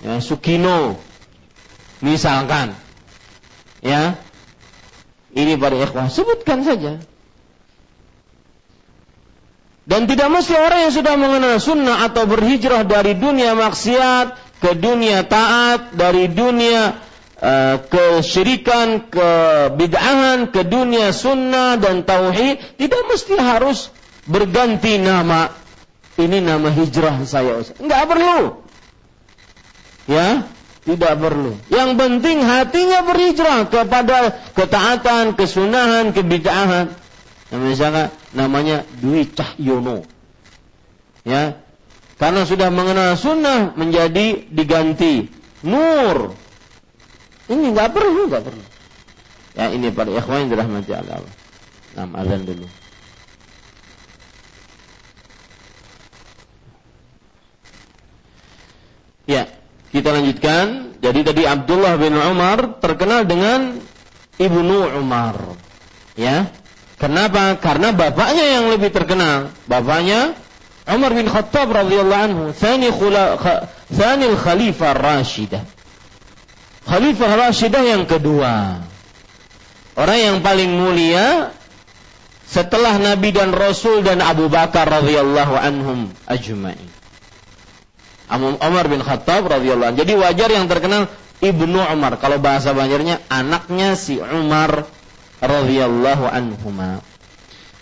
Ya, 0.00 0.24
Sukino. 0.24 0.96
Misalkan. 2.00 2.72
Ya. 3.84 4.16
Ini 5.36 5.60
para 5.60 5.76
ikhwah, 5.76 6.08
sebutkan 6.08 6.64
saja. 6.64 6.96
Dan 9.84 10.08
tidak 10.08 10.32
mesti 10.32 10.56
orang 10.56 10.88
yang 10.88 10.94
sudah 10.96 11.14
mengenal 11.20 11.60
sunnah 11.60 12.08
atau 12.08 12.24
berhijrah 12.24 12.88
dari 12.88 13.20
dunia 13.20 13.52
maksiat 13.52 14.58
ke 14.64 14.80
dunia 14.80 15.28
taat, 15.28 15.92
dari 15.92 16.32
dunia 16.32 17.05
uh, 17.40 17.76
kesyirikan, 17.86 19.08
ke 19.08 19.30
bid'ahan, 19.76 20.48
ke 20.52 20.64
dunia 20.64 21.12
sunnah 21.12 21.76
dan 21.80 22.04
tauhid, 22.04 22.80
tidak 22.80 23.02
mesti 23.08 23.34
harus 23.36 23.92
berganti 24.28 25.00
nama. 25.00 25.52
Ini 26.16 26.40
nama 26.40 26.72
hijrah 26.72 27.20
saya. 27.28 27.60
Enggak 27.76 28.08
perlu. 28.08 28.64
Ya, 30.08 30.48
tidak 30.86 31.14
perlu. 31.18 31.58
Yang 31.68 31.90
penting 31.98 32.38
hatinya 32.40 33.04
berhijrah 33.04 33.68
kepada 33.68 34.32
ketaatan, 34.56 35.36
kesunahan, 35.36 36.14
kebid'ahan. 36.16 36.94
Nah, 37.46 37.58
misalnya 37.62 38.14
namanya 38.32 38.82
Dwi 39.02 39.28
Cahyono. 39.28 40.06
Ya. 41.26 41.58
Karena 42.16 42.48
sudah 42.48 42.72
mengenal 42.72 43.12
sunnah 43.20 43.76
menjadi 43.76 44.48
diganti 44.48 45.28
Nur. 45.60 46.45
Ini 47.46 47.64
nggak 47.74 47.90
perlu, 47.94 48.26
nggak 48.26 48.44
perlu. 48.44 48.64
Ya 49.56 49.72
ini 49.72 49.88
para 49.94 50.10
ikhwan 50.12 50.46
yang 50.46 50.50
dirahmati 50.52 50.92
Allah. 50.92 51.32
Nah, 51.96 52.06
azan 52.20 52.44
dulu. 52.44 52.66
Ya, 59.26 59.48
kita 59.90 60.12
lanjutkan. 60.12 60.94
Jadi 61.00 61.20
tadi 61.22 61.42
Abdullah 61.46 61.96
bin 61.98 62.14
Umar 62.14 62.82
terkenal 62.82 63.24
dengan 63.24 63.80
Ibnu 64.36 65.00
Umar. 65.00 65.38
Ya, 66.16 66.50
Kenapa? 66.96 67.60
Karena 67.60 67.92
bapaknya 67.92 68.44
yang 68.56 68.72
lebih 68.72 68.88
terkenal. 68.88 69.52
Bapaknya 69.68 70.32
Umar 70.88 71.12
bin 71.12 71.28
Khattab 71.28 71.68
radhiyallahu 71.68 72.22
anhu, 72.24 72.44
thani 72.56 72.88
khalifah 74.32 74.96
Rashidah. 74.96 75.75
Khalifah 76.86 77.50
Rashidah 77.50 77.82
yang 77.82 78.06
kedua. 78.06 78.78
Orang 79.98 80.18
yang 80.22 80.36
paling 80.38 80.70
mulia 80.70 81.50
setelah 82.46 82.94
Nabi 83.02 83.34
dan 83.34 83.50
Rasul 83.50 84.06
dan 84.06 84.22
Abu 84.22 84.46
Bakar 84.46 84.86
radhiyallahu 84.86 85.54
anhum 85.58 86.14
ajma'in. 86.30 86.88
Umar 88.30 88.86
bin 88.86 89.02
Khattab 89.02 89.50
radhiyallahu. 89.50 89.98
Jadi 89.98 90.12
wajar 90.14 90.50
yang 90.50 90.70
terkenal 90.70 91.10
Ibnu 91.42 91.80
Umar. 91.90 92.22
Kalau 92.22 92.38
bahasa 92.38 92.70
Banjarnya 92.70 93.18
anaknya 93.30 93.98
si 93.98 94.22
Umar 94.22 94.86
radhiyallahu 95.42 96.24
anhuma. 96.30 97.02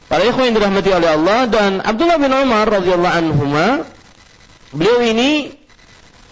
Para 0.08 0.24
ikhwan 0.24 0.52
yang 0.52 0.56
dirahmati 0.56 0.90
oleh 0.92 1.10
Allah 1.12 1.40
dan 1.48 1.70
Abdullah 1.80 2.18
bin 2.20 2.32
Umar 2.32 2.68
radhiyallahu 2.68 3.16
anhuma 3.24 3.66
beliau 4.72 5.00
ini 5.00 5.56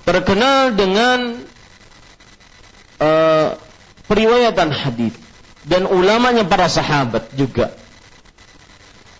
terkenal 0.04 0.76
dengan 0.76 1.40
uh, 3.02 3.58
periwayatan 4.06 4.70
hadis 4.70 5.14
dan 5.66 5.90
ulamanya 5.90 6.46
para 6.46 6.70
sahabat 6.70 7.34
juga. 7.34 7.74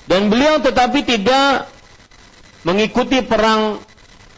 Dan 0.06 0.30
beliau 0.30 0.58
tetapi 0.58 1.06
tidak 1.06 1.70
mengikuti 2.66 3.22
perang 3.22 3.78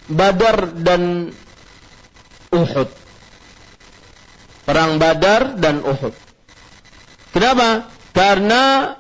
Badar 0.05 0.77
dan 0.85 1.33
Uhud. 2.53 2.89
Perang 4.69 5.01
Badar 5.01 5.57
dan 5.57 5.81
Uhud. 5.81 6.13
Kenapa? 7.33 7.89
Karena 8.13 8.95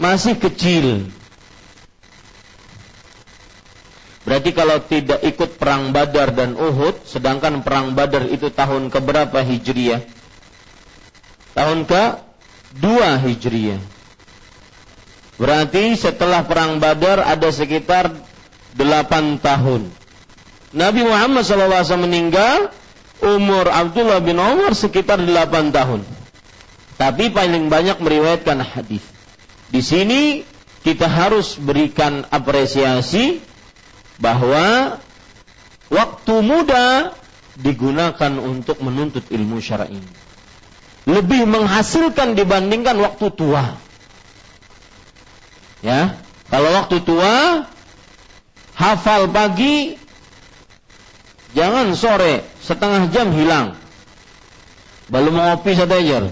masih 0.00 0.40
kecil. 0.40 1.12
Berarti 4.30 4.54
kalau 4.54 4.78
tidak 4.86 5.26
ikut 5.26 5.58
perang 5.58 5.90
Badar 5.90 6.30
dan 6.30 6.54
Uhud, 6.54 7.02
sedangkan 7.02 7.66
perang 7.66 7.98
Badar 7.98 8.30
itu 8.30 8.46
tahun 8.54 8.86
keberapa 8.86 9.42
Hijriyah? 9.42 10.06
Tahun 11.58 11.82
ke 11.82 12.02
dua 12.78 13.18
Hijriyah. 13.18 13.82
Berarti 15.34 15.98
setelah 15.98 16.46
perang 16.46 16.78
Badar 16.78 17.26
ada 17.26 17.50
sekitar 17.50 18.14
delapan 18.78 19.34
tahun. 19.42 19.90
Nabi 20.70 21.02
Muhammad 21.02 21.42
SAW 21.42 22.06
meninggal 22.06 22.70
umur 23.18 23.66
Abdullah 23.66 24.22
bin 24.22 24.38
Umar 24.38 24.78
sekitar 24.78 25.18
delapan 25.18 25.74
tahun 25.74 26.06
tapi 27.00 27.32
paling 27.32 27.72
banyak 27.72 27.96
meriwayatkan 27.96 28.60
hadis. 28.60 29.00
Di 29.72 29.80
sini 29.80 30.44
kita 30.84 31.08
harus 31.08 31.56
berikan 31.56 32.28
apresiasi 32.28 33.40
bahwa 34.20 35.00
waktu 35.88 36.34
muda 36.44 37.16
digunakan 37.56 38.32
untuk 38.40 38.78
menuntut 38.84 39.26
ilmu 39.32 39.58
syar'i. 39.58 40.00
Lebih 41.08 41.48
menghasilkan 41.48 42.36
dibandingkan 42.36 43.00
waktu 43.00 43.26
tua. 43.32 43.74
Ya, 45.80 46.20
kalau 46.52 46.70
waktu 46.76 47.00
tua 47.00 47.64
hafal 48.76 49.32
pagi 49.32 49.96
jangan 51.56 51.96
sore 51.96 52.44
setengah 52.60 53.08
jam 53.08 53.32
hilang. 53.32 53.80
Belum 55.08 55.34
ngopi 55.34 55.74
aja. 55.74 56.30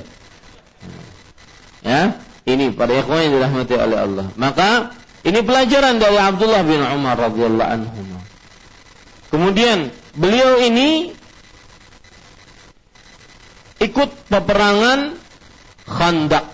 Ya, 1.82 2.01
ini 2.45 2.70
pada 2.70 2.93
ikhwan 2.93 3.26
yang 3.26 3.32
dirahmati 3.41 3.74
oleh 3.74 3.99
Allah. 3.99 4.26
Maka 4.36 4.97
ini 5.29 5.41
pelajaran 5.45 6.01
dari 6.01 6.16
Abdullah 6.16 6.64
bin 6.64 6.81
Umar 6.81 7.20
radhiyallahu 7.20 7.68
anhu. 7.68 8.01
Kemudian 9.29 9.93
beliau 10.16 10.57
ini 10.64 11.12
ikut 13.85 14.11
peperangan 14.33 15.20
Khandak. 15.85 16.49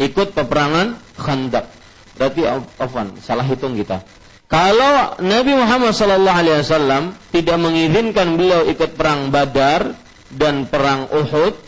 Ikut 0.00 0.32
peperangan 0.32 0.96
Khandak. 1.20 1.68
Berarti 2.16 2.48
afwan, 2.80 3.12
salah 3.20 3.44
hitung 3.44 3.76
kita. 3.76 4.00
Kalau 4.48 5.20
Nabi 5.20 5.52
Muhammad 5.52 5.92
sallallahu 5.92 6.40
alaihi 6.40 6.58
wasallam 6.64 7.12
tidak 7.34 7.58
mengizinkan 7.60 8.40
beliau 8.40 8.64
ikut 8.64 8.96
perang 8.96 9.28
Badar 9.28 9.92
dan 10.32 10.64
perang 10.70 11.12
Uhud, 11.12 11.66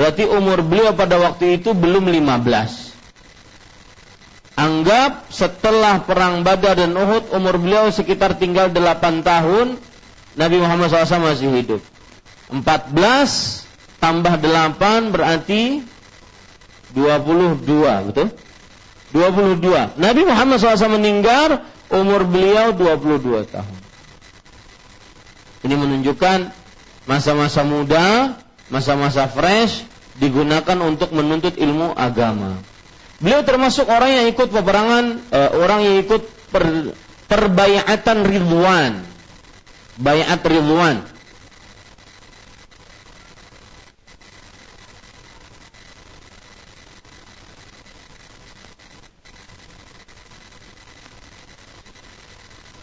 Berarti 0.00 0.24
umur 0.24 0.64
beliau 0.64 0.96
pada 0.96 1.20
waktu 1.20 1.60
itu 1.60 1.76
belum 1.76 2.08
15. 2.08 2.89
Anggap 4.60 5.32
setelah 5.32 6.04
perang 6.04 6.44
Badar 6.44 6.76
dan 6.76 6.92
Uhud 6.92 7.32
umur 7.32 7.56
beliau 7.56 7.88
sekitar 7.88 8.36
tinggal 8.36 8.68
8 8.68 9.24
tahun 9.24 9.80
Nabi 10.36 10.56
Muhammad 10.60 10.92
SAW 10.92 11.32
masih 11.32 11.48
hidup. 11.48 11.80
14 12.52 12.60
tambah 13.96 14.36
8 14.36 15.16
berarti 15.16 15.80
22, 16.92 18.12
betul? 18.12 18.28
22. 19.16 19.96
Nabi 19.96 20.22
Muhammad 20.28 20.60
SAW 20.60 20.92
meninggal 21.00 21.64
umur 21.88 22.28
beliau 22.28 22.76
22 22.76 23.48
tahun. 23.48 23.78
Ini 25.64 25.72
menunjukkan 25.72 26.38
masa-masa 27.08 27.64
muda, 27.64 28.36
masa-masa 28.68 29.24
fresh, 29.24 29.88
digunakan 30.20 30.76
untuk 30.84 31.16
menuntut 31.16 31.56
ilmu 31.56 31.96
agama. 31.96 32.60
Beliau 33.20 33.44
termasuk 33.44 33.84
orang 33.84 34.16
yang 34.16 34.26
ikut 34.32 34.48
peperangan, 34.48 35.04
uh, 35.28 35.50
orang 35.60 35.84
yang 35.84 35.96
ikut 36.00 36.24
per, 36.48 36.96
perbayatan 37.28 38.18
ridwan. 38.24 39.04
Bayat 40.00 40.40
ridwan. 40.40 41.04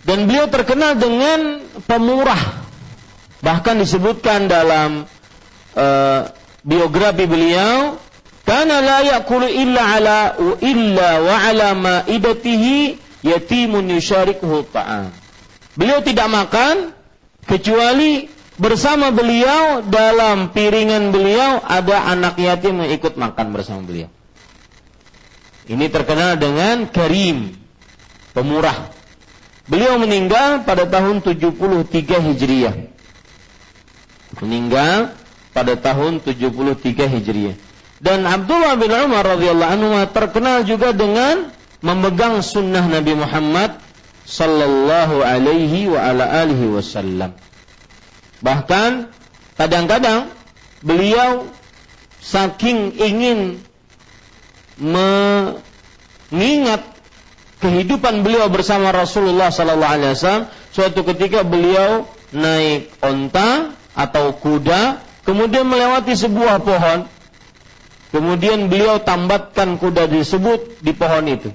Dan 0.05 0.23
beliau 0.29 0.47
terkenal 0.47 0.95
dengan 0.95 1.65
pemurah. 1.83 2.61
Bahkan 3.41 3.75
disebutkan 3.81 4.45
dalam 4.45 5.03
uh, 5.73 6.21
biografi 6.61 7.25
beliau 7.27 7.99
karena 8.47 8.79
la 8.79 8.99
ya'kulu 9.03 9.43
illa 9.43 9.81
ala 9.99 10.19
illa 10.63 11.09
wa 11.19 11.35
ala 11.51 11.67
ma'idatihi 11.75 12.95
yatimun 13.27 13.91
yusyarikuhu 13.91 14.71
ta'am. 14.71 15.11
Beliau 15.75 15.99
tidak 15.99 16.31
makan 16.31 16.95
kecuali 17.43 18.31
bersama 18.55 19.11
beliau 19.11 19.83
dalam 19.83 20.55
piringan 20.55 21.11
beliau 21.11 21.59
ada 21.59 22.07
anak 22.07 22.39
yatim 22.39 22.79
yang 22.87 22.91
ikut 22.95 23.19
makan 23.19 23.51
bersama 23.51 23.83
beliau. 23.83 24.07
Ini 25.67 25.91
terkenal 25.91 26.39
dengan 26.39 26.87
karim, 26.87 27.51
pemurah. 28.31 28.95
Beliau 29.67 29.99
meninggal 29.99 30.63
pada 30.63 30.87
tahun 30.87 31.19
73 31.19 31.83
Hijriah. 32.31 32.75
Meninggal 34.39 35.11
pada 35.51 35.75
tahun 35.75 36.23
73 36.23 37.11
Hijriah. 37.11 37.66
Dan 37.97 38.29
Abdullah 38.29 38.77
bin 38.77 38.93
Umar 38.93 39.25
radhiyallahu 39.25 39.71
anhu 39.73 39.97
terkenal 40.13 40.61
juga 40.69 40.93
dengan 40.93 41.49
memegang 41.81 42.45
sunnah 42.45 42.85
Nabi 42.85 43.17
Muhammad 43.17 43.81
sallallahu 44.27 45.25
alaihi 45.25 45.89
wa 45.89 45.97
ala 46.03 46.29
alihi 46.45 46.69
wasallam. 46.69 47.33
Bahkan 48.43 49.09
kadang-kadang 49.57 50.29
beliau 50.85 51.49
saking 52.21 52.93
ingin 53.01 53.57
mengingat 54.77 55.49
kehidupan 57.57 58.21
beliau 58.21 58.45
bersama 58.53 58.93
Rasulullah 58.93 59.49
sallallahu 59.49 59.93
alaihi 59.97 60.13
wasallam 60.13 60.45
suatu 60.69 61.01
ketika 61.01 61.41
beliau 61.41 62.05
naik 62.29 62.93
onta 63.01 63.73
atau 63.97 64.37
kuda 64.37 65.01
kemudian 65.25 65.65
melewati 65.65 66.13
sebuah 66.13 66.61
pohon 66.61 67.09
Kemudian 68.17 68.65
beliau 68.65 68.97
tambatkan 68.97 69.77
kuda 69.77 70.09
disebut 70.09 70.81
di 70.81 70.89
pohon 70.97 71.29
itu. 71.29 71.53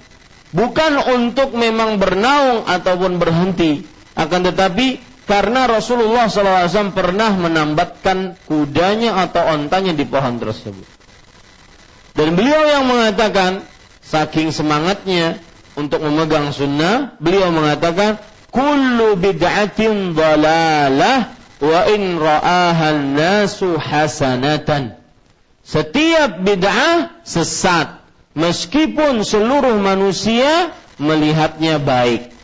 Bukan 0.54 0.94
untuk 1.10 1.58
memang 1.58 1.98
bernaung 1.98 2.70
ataupun 2.70 3.18
berhenti, 3.18 3.82
akan 4.14 4.46
tetapi 4.46 5.02
karena 5.26 5.66
Rasulullah 5.66 6.30
SAW 6.30 6.94
pernah 6.94 7.34
menambatkan 7.34 8.38
kudanya 8.46 9.26
atau 9.26 9.42
ontanya 9.58 9.90
di 9.90 10.06
pohon 10.06 10.38
tersebut. 10.38 10.86
Dan 12.14 12.38
beliau 12.38 12.62
yang 12.70 12.86
mengatakan, 12.86 13.66
saking 14.06 14.54
semangatnya 14.54 15.42
untuk 15.74 15.98
memegang 15.98 16.54
sunnah, 16.54 17.18
beliau 17.18 17.50
mengatakan, 17.50 18.22
Kullu 18.54 19.18
bid'atin 19.18 20.14
dalalah 20.14 21.34
wa 21.58 21.80
in 21.90 22.22
ra'ahan 22.22 23.18
nasu 23.18 23.74
hasanatan. 23.82 25.01
Setiap 25.62 26.42
bid'ah 26.42 27.22
sesat 27.22 28.02
meskipun 28.34 29.22
seluruh 29.22 29.78
manusia 29.78 30.74
melihatnya 30.98 31.78
baik. 31.78 32.34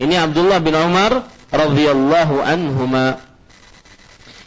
Ini 0.00 0.18
Abdullah 0.18 0.58
bin 0.58 0.74
Umar 0.74 1.28
radhiyallahu 1.52 2.42
anhuma. 2.42 3.22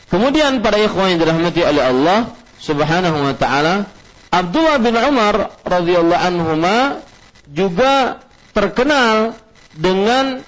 Kemudian 0.10 0.60
para 0.66 0.82
ikhwan 0.82 1.16
yang 1.16 1.20
dirahmati 1.22 1.62
oleh 1.64 1.84
Allah 1.86 2.20
Subhanahu 2.60 3.18
wa 3.30 3.36
taala, 3.38 3.88
Abdullah 4.34 4.82
bin 4.82 4.98
Umar 4.98 5.54
radhiyallahu 5.64 6.24
anhuma 6.28 7.06
juga 7.48 8.26
terkenal 8.52 9.38
dengan 9.76 10.42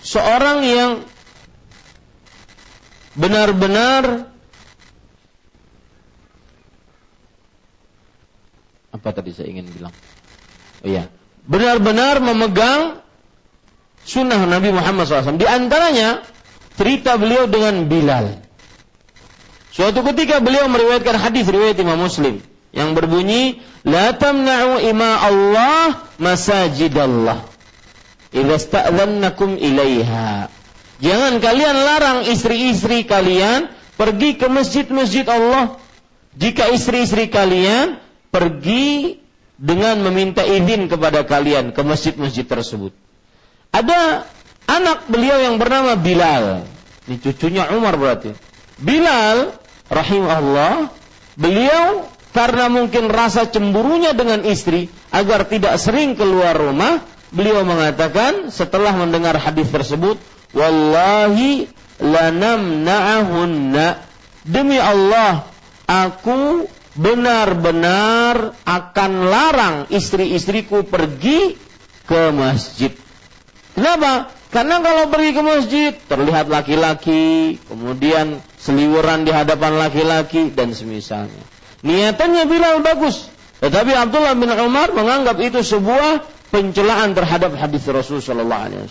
seorang 0.00 0.62
yang 0.62 0.92
benar-benar 3.16 4.30
Apa 8.96 9.12
tadi 9.12 9.36
saya 9.36 9.52
ingin 9.52 9.68
bilang? 9.68 9.92
Oh 10.80 10.88
iya. 10.88 11.12
Benar-benar 11.44 12.18
memegang 12.24 13.04
sunnah 14.02 14.40
Nabi 14.48 14.72
Muhammad 14.72 15.06
SAW. 15.06 15.36
Di 15.36 15.46
antaranya 15.46 16.24
cerita 16.80 17.20
beliau 17.20 17.44
dengan 17.44 17.84
Bilal. 17.86 18.40
Suatu 19.70 20.00
ketika 20.08 20.40
beliau 20.40 20.72
meriwayatkan 20.72 21.20
hadis 21.20 21.44
riwayat 21.44 21.76
Imam 21.76 22.00
Muslim 22.00 22.40
yang 22.72 22.96
berbunyi 22.96 23.60
la 23.84 24.16
tamna'u 24.16 24.80
ima 24.80 25.20
Allah 25.20 26.00
masajidallah 26.16 27.44
idza 28.32 28.80
ilaiha. 29.60 30.48
Jangan 30.96 31.44
kalian 31.44 31.76
larang 31.76 32.18
istri-istri 32.24 33.04
kalian 33.04 33.68
pergi 34.00 34.40
ke 34.40 34.48
masjid-masjid 34.48 35.28
Allah 35.28 35.76
jika 36.36 36.72
istri-istri 36.72 37.28
kalian 37.28 38.00
pergi 38.36 39.16
dengan 39.56 40.04
meminta 40.04 40.44
izin 40.44 40.92
kepada 40.92 41.24
kalian 41.24 41.72
ke 41.72 41.80
masjid-masjid 41.80 42.44
tersebut. 42.44 42.92
Ada 43.72 44.28
anak 44.68 45.08
beliau 45.08 45.40
yang 45.40 45.56
bernama 45.56 45.96
Bilal. 45.96 46.68
Ini 47.08 47.16
cucunya 47.24 47.64
Umar 47.72 47.96
berarti. 47.96 48.36
Bilal 48.76 49.56
rahimahullah, 49.88 50.92
beliau 51.40 52.04
karena 52.36 52.68
mungkin 52.68 53.08
rasa 53.08 53.48
cemburunya 53.48 54.12
dengan 54.12 54.44
istri 54.44 54.92
agar 55.08 55.48
tidak 55.48 55.80
sering 55.80 56.12
keluar 56.12 56.52
rumah, 56.52 57.00
beliau 57.32 57.64
mengatakan 57.64 58.52
setelah 58.52 58.92
mendengar 58.92 59.40
hadis 59.40 59.72
tersebut, 59.72 60.20
"Wallahi 60.52 61.64
lanamna'ahunna." 61.96 64.04
Demi 64.44 64.76
Allah, 64.76 65.48
aku 65.88 66.68
benar-benar 66.96 68.56
akan 68.64 69.10
larang 69.28 69.76
istri-istriku 69.92 70.82
pergi 70.88 71.54
ke 72.08 72.32
masjid. 72.32 72.92
Kenapa? 73.76 74.32
Karena 74.48 74.80
kalau 74.80 75.12
pergi 75.12 75.30
ke 75.36 75.42
masjid 75.44 75.92
terlihat 76.08 76.48
laki-laki, 76.48 77.60
kemudian 77.68 78.40
seliweran 78.56 79.28
di 79.28 79.32
hadapan 79.34 79.76
laki-laki 79.76 80.48
dan 80.48 80.72
semisalnya. 80.72 81.44
Niatannya 81.84 82.48
Bilal 82.48 82.80
bagus, 82.80 83.28
tetapi 83.60 83.92
Abdullah 83.92 84.32
bin 84.32 84.48
Umar 84.48 84.96
menganggap 84.96 85.36
itu 85.44 85.60
sebuah 85.60 86.24
pencelaan 86.48 87.12
terhadap 87.12 87.52
hadis 87.52 87.84
Rasul 87.84 88.24
sallallahu. 88.24 88.88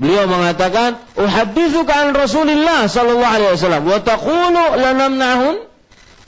Beliau 0.00 0.24
mengatakan, 0.24 0.96
"Uhadditsuka 1.20 1.92
an 1.92 2.16
Rasulillah 2.16 2.88
sallallahu 2.88 3.34
alaihi 3.36 3.52
wasallam 3.52 3.84
wa 3.84 4.00
taqulu 4.00 4.64
lanamnahun?" 4.80 5.71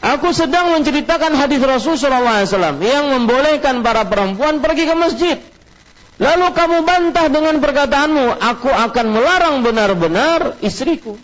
Aku 0.05 0.36
sedang 0.36 0.76
menceritakan 0.76 1.32
hadis 1.32 1.64
Rasul 1.64 1.96
SAW 1.96 2.76
yang 2.84 3.09
membolehkan 3.09 3.80
para 3.80 4.05
perempuan 4.05 4.61
pergi 4.61 4.84
ke 4.84 4.92
masjid. 4.92 5.36
Lalu 6.20 6.46
kamu 6.52 6.78
bantah 6.84 7.26
dengan 7.32 7.57
perkataanmu, 7.57 8.36
aku 8.36 8.68
akan 8.68 9.07
melarang 9.16 9.64
benar-benar 9.64 10.61
istriku. 10.61 11.16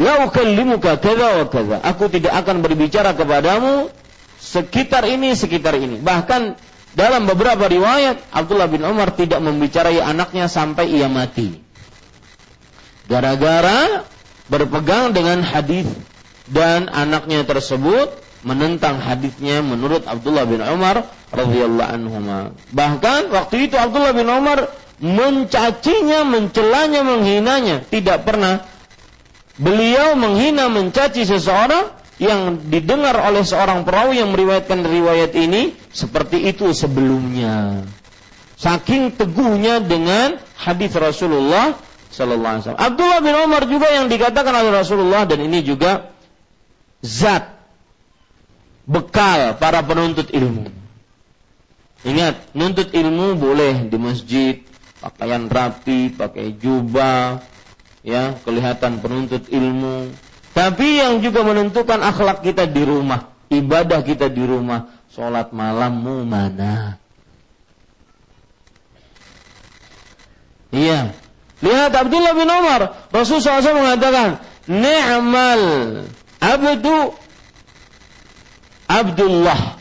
La. 0.00 0.24
Aku 0.24 2.04
tidak 2.08 2.32
akan 2.32 2.56
berbicara 2.64 3.12
kepadamu 3.12 3.92
sekitar 4.40 5.04
ini, 5.04 5.36
sekitar 5.36 5.76
ini. 5.76 6.00
Bahkan 6.00 6.56
dalam 6.96 7.28
beberapa 7.28 7.68
riwayat 7.68 8.24
Abdullah 8.32 8.72
bin 8.72 8.88
Umar 8.88 9.12
tidak 9.12 9.44
membicarai 9.44 10.00
anaknya 10.00 10.48
sampai 10.48 10.88
ia 10.96 11.12
mati. 11.12 11.60
Gara-gara 13.06 14.08
berpegang 14.48 15.12
dengan 15.12 15.44
hadis 15.44 15.86
dan 16.50 16.90
anaknya 16.90 17.46
tersebut 17.46 18.10
menentang 18.42 18.98
hadisnya 18.98 19.62
menurut 19.62 20.02
Abdullah 20.06 20.46
bin 20.46 20.58
Umar 20.62 21.06
radhiyallahu 21.30 21.90
anhu. 21.94 22.16
Bahkan 22.74 23.30
waktu 23.30 23.70
itu 23.70 23.78
Abdullah 23.78 24.12
bin 24.12 24.26
Umar 24.26 24.66
mencacinya, 25.02 26.26
mencelanya, 26.26 27.02
menghinanya. 27.06 27.86
Tidak 27.86 28.26
pernah 28.26 28.66
beliau 29.58 30.18
menghina, 30.18 30.70
mencaci 30.70 31.22
seseorang 31.26 31.90
yang 32.22 32.70
didengar 32.70 33.18
oleh 33.18 33.42
seorang 33.42 33.82
perawi 33.82 34.22
yang 34.22 34.30
meriwayatkan 34.30 34.86
riwayat 34.86 35.34
ini 35.34 35.74
seperti 35.90 36.50
itu 36.50 36.70
sebelumnya. 36.70 37.82
Saking 38.54 39.18
teguhnya 39.18 39.82
dengan 39.82 40.38
hadis 40.54 40.94
Rasulullah 40.94 41.74
sallallahu 42.14 42.52
alaihi 42.52 42.62
wasallam. 42.62 42.84
Abdullah 42.86 43.20
bin 43.24 43.34
Umar 43.34 43.62
juga 43.66 43.90
yang 43.90 44.06
dikatakan 44.06 44.54
oleh 44.54 44.70
Rasulullah 44.70 45.26
dan 45.26 45.42
ini 45.42 45.66
juga 45.66 46.14
zat 47.02 47.58
bekal 48.86 49.58
para 49.58 49.82
penuntut 49.82 50.30
ilmu. 50.30 50.70
Ingat, 52.02 52.50
nuntut 52.58 52.90
ilmu 52.90 53.38
boleh 53.38 53.86
di 53.86 53.94
masjid, 53.94 54.54
pakaian 54.98 55.46
rapi, 55.46 56.10
pakai 56.10 56.50
jubah, 56.58 57.38
ya, 58.02 58.34
kelihatan 58.42 58.98
penuntut 58.98 59.46
ilmu. 59.46 60.10
Tapi 60.50 60.98
yang 60.98 61.22
juga 61.22 61.46
menentukan 61.46 62.02
akhlak 62.02 62.42
kita 62.42 62.66
di 62.66 62.82
rumah, 62.82 63.30
ibadah 63.54 64.02
kita 64.02 64.26
di 64.26 64.42
rumah, 64.42 64.90
sholat 65.14 65.54
malammu 65.54 66.26
mana? 66.26 66.98
Iya. 70.74 71.14
Lihat 71.62 71.92
Abdullah 71.94 72.34
bin 72.34 72.50
Umar, 72.50 73.06
Rasulullah 73.14 73.62
SAW 73.62 73.78
mengatakan, 73.86 74.42
"Ni'mal 74.66 75.62
abdu 76.42 77.14
Abdullah. 78.92 79.80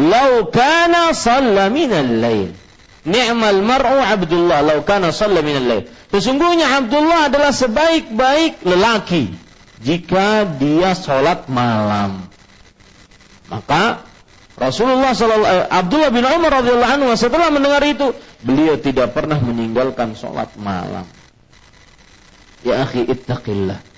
Lau 0.00 0.48
kana 0.48 1.12
salla 1.12 1.68
minal 1.68 2.08
lail. 2.08 2.56
Ni'mal 3.04 3.60
mar'u 3.60 4.00
Abdullah. 4.00 4.64
Lau 4.64 4.80
kana 4.88 5.12
salla 5.12 5.44
minal 5.44 5.66
lail. 5.68 5.84
Sesungguhnya 6.08 6.80
Abdullah 6.80 7.28
adalah 7.28 7.52
sebaik-baik 7.52 8.64
lelaki 8.64 9.32
jika 9.84 10.48
dia 10.56 10.96
sholat 10.96 11.48
malam. 11.52 12.24
Maka 13.52 14.00
Rasulullah 14.56 15.12
SAW, 15.12 15.68
Abdullah 15.68 16.12
bin 16.12 16.24
Umar 16.24 16.62
radhiyallahu 16.62 16.92
anhu 17.00 17.08
setelah 17.16 17.52
mendengar 17.52 17.84
itu 17.84 18.16
beliau 18.40 18.80
tidak 18.80 19.12
pernah 19.12 19.36
meninggalkan 19.40 20.16
sholat 20.16 20.52
malam. 20.56 21.04
Ya 22.62 22.86
akhi 22.86 23.08
ittaqillah 23.10 23.91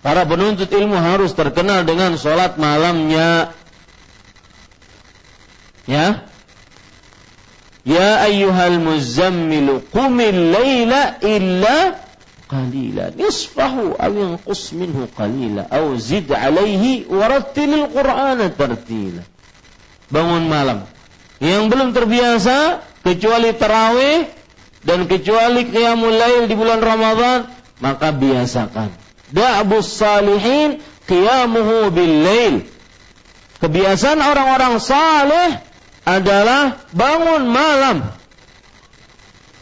Para 0.00 0.24
penuntut 0.24 0.72
ilmu 0.72 0.96
harus 0.96 1.36
terkenal 1.36 1.84
dengan 1.84 2.16
sholat 2.16 2.56
malamnya. 2.56 3.52
Ya. 5.84 6.24
Ya 7.84 8.24
ayyuhal 8.24 8.80
muzammilu 8.80 9.84
qumil 9.92 10.52
layla 10.52 11.20
illa 11.20 12.00
qalila 12.48 13.12
nisfahu 13.16 13.96
aw 13.96 14.12
yanqus 14.12 14.76
minhu 14.76 15.08
qalila 15.16 15.68
aw 15.68 15.96
zid 15.96 16.28
alaihi 16.28 17.04
warattilil 17.08 17.88
qur'ana 17.92 18.52
tartila. 18.52 19.24
Bangun 20.12 20.44
malam. 20.48 20.84
Yang 21.40 21.64
belum 21.72 21.88
terbiasa 21.96 22.84
kecuali 23.00 23.56
tarawih 23.56 24.28
dan 24.84 25.08
kecuali 25.08 25.68
qiyamul 25.68 26.12
lail 26.12 26.48
di 26.48 26.54
bulan 26.56 26.80
Ramadan, 26.84 27.48
maka 27.80 28.12
biasakan. 28.12 28.99
Da'bus 29.30 29.86
salihin 29.86 30.82
qiyamuhu 31.06 31.90
bil 31.94 32.14
lail. 32.26 32.54
Kebiasaan 33.60 34.18
orang-orang 34.18 34.80
saleh 34.80 35.60
adalah 36.08 36.80
bangun 36.96 37.44
malam. 37.50 38.08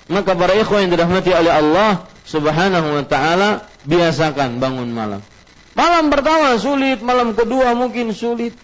Maka 0.09 0.33
para 0.33 0.57
ikhwan 0.57 0.89
yang 0.89 0.93
dirahmati 0.97 1.31
oleh 1.35 1.53
Allah 1.53 2.09
Subhanahu 2.25 2.89
wa 2.97 3.05
taala 3.05 3.69
biasakan 3.85 4.57
bangun 4.63 4.89
malam. 4.89 5.21
Malam 5.77 6.09
pertama 6.09 6.57
sulit, 6.57 7.05
malam 7.05 7.37
kedua 7.37 7.77
mungkin 7.77 8.11
sulit. 8.17 8.57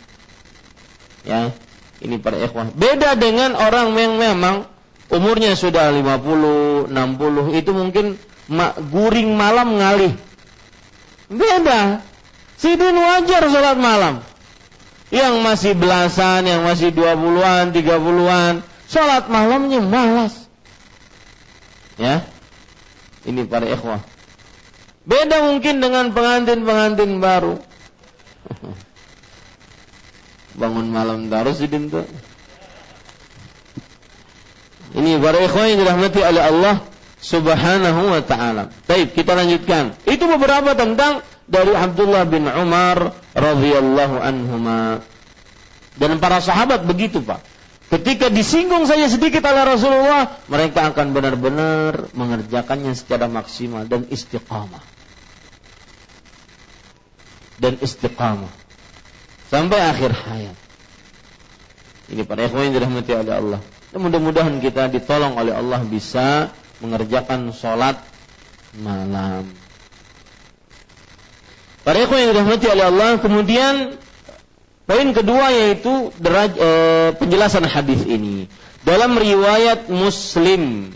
Ya, 1.25 1.53
ini 2.01 2.17
para 2.21 2.41
ikhwan. 2.41 2.73
Beda 2.77 3.17
dengan 3.17 3.57
orang 3.57 3.93
yang 3.97 4.17
memang 4.21 4.57
umurnya 5.13 5.57
sudah 5.57 5.93
50, 5.93 6.91
60 6.91 7.61
itu 7.61 7.71
mungkin 7.71 8.07
guring 8.93 9.31
malam 9.37 9.77
ngalih. 9.81 10.13
Beda. 11.29 12.01
Sidin 12.55 12.97
wajar 12.97 13.45
sholat 13.51 13.77
malam 13.77 14.25
yang 15.13 15.45
masih 15.45 15.77
belasan, 15.77 16.49
yang 16.49 16.65
masih 16.65 16.95
dua 16.95 17.15
puluhan, 17.15 17.71
tiga 17.71 18.01
puluhan, 18.01 18.65
sholat 18.89 19.29
malamnya 19.29 19.83
malas. 19.83 20.49
Ya, 21.95 22.27
ini 23.23 23.47
para 23.47 23.69
ikhwah. 23.69 24.03
Beda 25.05 25.53
mungkin 25.53 25.85
dengan 25.85 26.17
pengantin-pengantin 26.17 27.21
baru. 27.21 27.61
Bangun 30.61 30.89
malam 30.89 31.29
terus 31.29 31.61
itu. 31.61 31.79
Ini 34.95 35.11
para 35.21 35.39
ikhwah 35.43 35.65
yang 35.69 35.79
dirahmati 35.85 36.21
oleh 36.23 36.43
Allah 36.43 36.75
Subhanahu 37.25 38.13
wa 38.13 38.21
taala. 38.21 38.69
Baik, 38.85 39.17
kita 39.17 39.33
lanjutkan. 39.33 39.97
Itu 40.05 40.29
beberapa 40.29 40.77
tentang 40.77 41.25
dari 41.49 41.73
Abdullah 41.73 42.29
bin 42.29 42.45
Umar 42.45 43.17
radhiyallahu 43.33 44.21
anhuma. 44.21 45.01
Dan 45.97 46.21
para 46.21 46.45
sahabat 46.45 46.85
begitu, 46.85 47.25
Pak. 47.25 47.41
Ketika 47.89 48.29
disinggung 48.29 48.85
saja 48.85 49.09
sedikit 49.09 49.41
oleh 49.49 49.65
Rasulullah, 49.65 50.37
mereka 50.53 50.93
akan 50.93 51.17
benar-benar 51.17 52.13
mengerjakannya 52.13 52.93
secara 52.93 53.25
maksimal 53.25 53.89
dan 53.89 54.05
istiqamah. 54.13 54.85
Dan 57.57 57.81
istiqamah. 57.81 58.53
Sampai 59.49 59.81
akhir 59.81 60.13
hayat. 60.13 60.57
Ini 62.13 62.29
para 62.29 62.45
ikhwan 62.45 62.69
yang 62.69 62.75
dirahmati 62.77 63.13
oleh 63.17 63.33
Allah. 63.33 63.61
Mudah-mudahan 63.95 64.59
kita 64.61 64.91
ditolong 64.93 65.39
oleh 65.39 65.55
Allah 65.55 65.81
bisa 65.87 66.51
mengerjakan 66.85 67.49
sholat 67.57 67.97
malam. 68.77 69.49
Para 71.85 72.01
ikhwan 72.01 72.21
yang 72.25 72.31
dirahmati 72.33 72.67
oleh 72.69 72.85
Allah, 72.89 73.11
kemudian 73.21 73.75
poin 74.89 75.09
kedua 75.13 75.53
yaitu 75.53 76.13
deraj, 76.17 76.53
e, 76.57 76.71
penjelasan 77.21 77.65
hadis 77.69 78.05
ini. 78.09 78.49
Dalam 78.85 79.17
riwayat 79.17 79.89
Muslim, 79.89 80.93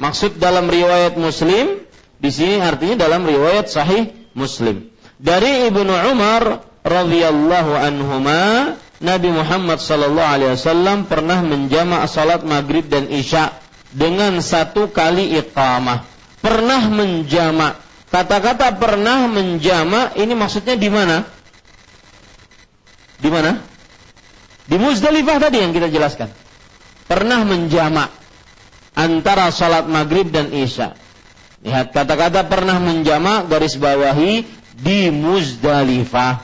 maksud 0.00 0.40
dalam 0.40 0.68
riwayat 0.68 1.16
Muslim 1.20 1.84
di 2.20 2.30
sini 2.32 2.60
artinya 2.60 3.08
dalam 3.08 3.24
riwayat 3.24 3.68
Sahih 3.68 4.12
Muslim. 4.36 4.92
Dari 5.16 5.72
Ibnu 5.72 5.92
Umar 6.12 6.64
radhiyallahu 6.84 7.72
anhuma, 7.76 8.76
Nabi 9.00 9.28
Muhammad 9.32 9.80
sallallahu 9.80 10.32
alaihi 10.36 10.52
wasallam 10.56 11.08
pernah 11.08 11.40
menjamak 11.44 12.08
salat 12.08 12.44
maghrib 12.44 12.88
dan 12.88 13.08
isya 13.12 13.52
dengan 13.96 14.36
satu 14.44 14.92
kali 14.92 15.40
iqamah. 15.40 16.04
Pernah 16.44 16.92
menjamak 16.92 17.86
Kata-kata 18.06 18.78
pernah 18.78 19.26
menjama 19.26 20.14
ini 20.14 20.32
maksudnya 20.32 20.78
di 20.78 20.88
mana? 20.88 21.26
Di 23.18 23.28
mana? 23.28 23.60
Di 24.66 24.76
Muzdalifah 24.78 25.36
tadi 25.36 25.60
yang 25.60 25.76
kita 25.76 25.90
jelaskan. 25.90 26.30
Pernah 27.04 27.44
menjama 27.44 28.08
antara 28.96 29.52
salat 29.52 29.84
maghrib 29.90 30.32
dan 30.32 30.48
isya. 30.54 30.94
Lihat 31.60 31.92
kata-kata 31.92 32.46
pernah 32.46 32.80
menjama 32.80 33.44
garis 33.44 33.74
bawahi 33.76 34.48
di 34.78 35.12
Muzdalifah. 35.12 36.40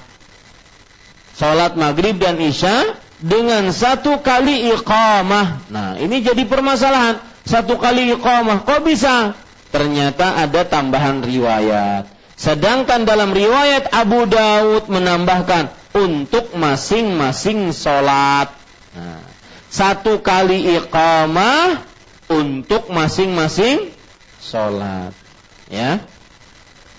Salat 1.33 1.79
maghrib 1.79 2.21
dan 2.21 2.37
isya 2.43 3.01
dengan 3.23 3.71
satu 3.73 4.21
kali 4.21 4.69
iqamah. 4.77 5.73
Nah, 5.73 5.97
ini 5.97 6.21
jadi 6.21 6.43
permasalahan. 6.45 7.32
Satu 7.43 7.79
kali 7.79 8.15
iqamah. 8.15 8.63
Kok 8.63 8.81
bisa? 8.87 9.37
ternyata 9.73 10.37
ada 10.37 10.63
tambahan 10.69 11.25
riwayat. 11.25 12.07
Sedangkan 12.37 13.09
dalam 13.09 13.33
riwayat 13.33 13.89
Abu 13.91 14.29
Daud 14.29 14.93
menambahkan 14.93 15.73
untuk 15.97 16.53
masing-masing 16.53 17.73
sholat. 17.73 18.53
Nah, 18.93 19.25
satu 19.73 20.21
kali 20.21 20.77
iqamah 20.77 21.81
untuk 22.29 22.93
masing-masing 22.93 23.89
sholat. 24.45 25.17
Ya, 25.73 26.05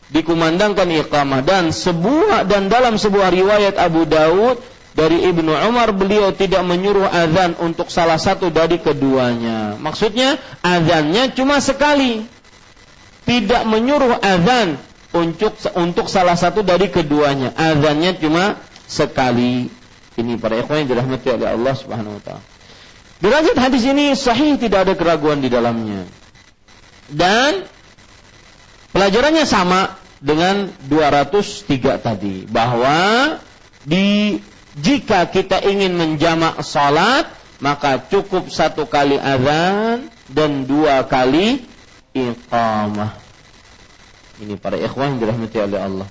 dikumandangkan 0.10 0.90
iqamah 1.06 1.46
dan 1.46 1.70
sebuah 1.70 2.50
dan 2.50 2.74
dalam 2.74 2.98
sebuah 2.98 3.30
riwayat 3.30 3.78
Abu 3.78 4.10
Daud 4.10 4.58
dari 4.94 5.26
Ibnu 5.26 5.50
Umar 5.50 5.90
beliau 5.90 6.30
tidak 6.38 6.62
menyuruh 6.62 7.10
azan 7.10 7.58
untuk 7.58 7.90
salah 7.90 8.22
satu 8.22 8.54
dari 8.54 8.78
keduanya. 8.78 9.74
Maksudnya 9.82 10.38
azannya 10.62 11.34
cuma 11.34 11.58
sekali 11.58 12.30
tidak 13.26 13.66
menyuruh 13.66 14.22
azan 14.22 14.78
untuk 15.18 15.58
untuk 15.74 16.06
salah 16.06 16.38
satu 16.38 16.62
dari 16.62 16.94
keduanya. 16.94 17.58
Azannya 17.58 18.22
cuma 18.22 18.62
sekali. 18.86 19.74
Ini 20.14 20.38
para 20.38 20.62
ikhwan 20.62 20.86
yang 20.86 20.90
dirahmati 20.94 21.28
oleh 21.34 21.50
Allah 21.50 21.74
Subhanahu 21.74 22.22
wa 22.22 22.22
taala. 22.22 22.44
Derajat 23.18 23.58
hadis 23.58 23.82
ini 23.90 24.14
sahih 24.14 24.62
tidak 24.62 24.86
ada 24.86 24.94
keraguan 24.94 25.42
di 25.42 25.50
dalamnya. 25.50 26.06
Dan 27.10 27.66
pelajarannya 28.94 29.50
sama 29.50 29.98
dengan 30.22 30.70
203 30.86 31.98
tadi 31.98 32.46
bahwa 32.46 33.42
di 33.90 34.38
jika 34.78 35.30
kita 35.30 35.62
ingin 35.62 35.94
menjamak 35.94 36.62
salat 36.66 37.30
maka 37.64 38.02
cukup 38.12 38.52
satu 38.52 38.84
kali 38.90 39.16
azan 39.16 40.12
dan 40.28 40.68
dua 40.68 41.06
kali 41.08 41.64
iqamah. 42.12 43.16
Ini 44.44 44.58
para 44.58 44.76
ikhwah 44.76 45.08
yang 45.08 45.18
dirahmati 45.22 45.58
oleh 45.62 45.80
Allah. 45.80 46.08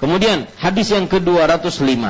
Kemudian 0.00 0.48
hadis 0.56 0.88
yang 0.88 1.04
ke-205. 1.10 2.00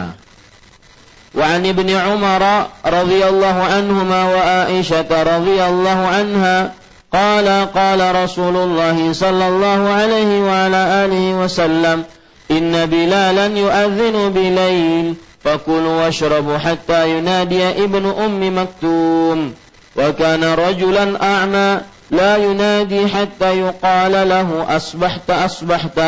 Wa 1.31 1.45
an 1.47 1.61
ibni 1.63 1.95
Umar 1.95 2.43
radhiyallahu 2.87 3.63
anhuma 3.67 4.21
wa 4.31 4.43
Aisyah 4.71 5.07
radhiyallahu 5.07 6.05
anha 6.07 6.79
qala 7.11 7.71
qala 7.75 8.15
Rasulullah 8.15 8.95
sallallahu 8.95 9.85
alaihi 9.91 10.43
wa 10.43 10.71
ala 10.71 11.07
alihi 11.07 11.35
wasallam 11.39 12.07
inna 12.50 12.88
bilalan 12.88 13.58
yu'adhdhinu 13.58 14.30
bilail 14.32 15.16
fakulu 15.44 16.02
washrabu 16.06 16.58
hatta 16.58 17.06
yunadiya 17.06 17.78
ibnu 17.78 18.12
ummi 18.12 18.50
maktum 18.52 19.54
وكان 19.96 20.44
رجلا 20.44 21.24
أعمى 21.24 21.82
لا 22.12 22.38
ينادي 22.38 23.08
حتى 23.08 23.60
يقال 23.60 24.30
له 24.30 24.76
أصبحت 24.76 25.30
أصبحت 25.32 26.00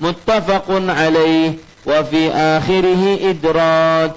متفق 0.00 0.66
عليه 0.68 1.52
وفي 1.86 2.22
آخره 2.30 3.02
إدراج 3.30 4.16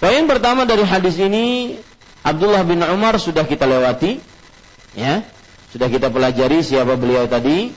Poin 0.00 0.24
pertama 0.24 0.64
dari 0.64 0.80
hadis 0.80 1.20
ini 1.20 1.76
Abdullah 2.24 2.64
bin 2.64 2.80
Umar 2.80 3.20
sudah 3.20 3.44
kita 3.44 3.68
lewati 3.68 4.16
ya 4.96 5.20
sudah 5.74 5.92
kita 5.92 6.08
pelajari 6.08 6.64
siapa 6.64 6.96
beliau 6.96 7.28
tadi 7.28 7.68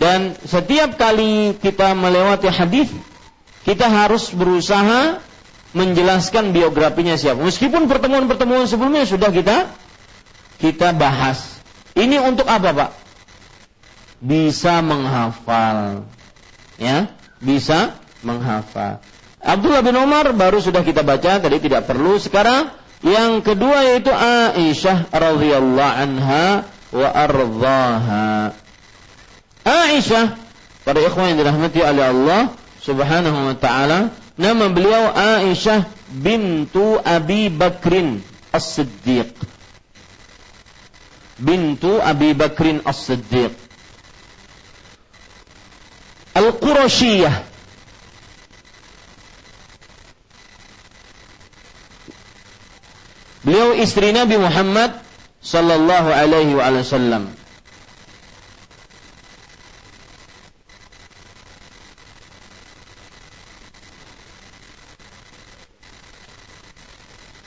dan 0.00 0.36
setiap 0.44 0.96
kali 0.96 1.56
kita 1.60 1.92
melewati 1.92 2.48
hadis 2.48 2.88
kita 3.66 3.86
harus 3.86 4.32
berusaha 4.32 5.20
menjelaskan 5.72 6.52
biografinya 6.52 7.16
siapa 7.16 7.40
meskipun 7.40 7.88
pertemuan-pertemuan 7.88 8.68
sebelumnya 8.68 9.08
sudah 9.08 9.32
kita 9.32 9.70
kita 10.62 10.94
bahas. 10.94 11.58
Ini 11.98 12.22
untuk 12.22 12.46
apa, 12.46 12.70
Pak? 12.70 12.90
Bisa 14.22 14.78
menghafal. 14.78 16.06
Ya, 16.78 17.10
bisa 17.42 17.98
menghafal. 18.22 19.02
Abdullah 19.42 19.82
bin 19.82 19.98
Umar 19.98 20.30
baru 20.30 20.62
sudah 20.62 20.86
kita 20.86 21.02
baca 21.02 21.42
tadi 21.42 21.58
tidak 21.58 21.90
perlu. 21.90 22.14
Sekarang 22.22 22.70
yang 23.02 23.42
kedua 23.42 23.82
yaitu 23.90 24.14
Aisyah 24.14 25.10
radhiyallahu 25.10 25.96
anha 25.98 26.70
wa 26.94 27.08
ardhaha. 27.10 28.54
Aisyah 29.62 30.34
para 30.82 30.98
ikhwan 30.98 31.34
yang 31.34 31.38
dirahmati 31.38 31.80
oleh 31.82 32.04
Allah 32.10 32.40
Subhanahu 32.82 33.54
wa 33.54 33.56
taala, 33.56 34.10
nama 34.34 34.66
beliau 34.66 35.14
Aisyah 35.14 35.86
bintu 36.10 36.98
Abi 36.98 37.46
Bakrin 37.46 38.18
As-Siddiq. 38.50 39.30
Bintu 41.38 42.02
Abi 42.02 42.34
Bakrin 42.34 42.82
As-Siddiq. 42.82 43.54
Al-Qurashiyah. 46.34 47.52
Beliau 53.42 53.74
istri 53.74 54.14
Nabi 54.14 54.38
Muhammad 54.38 55.02
sallallahu 55.42 56.14
alaihi 56.14 56.54
wasallam. 56.54 57.41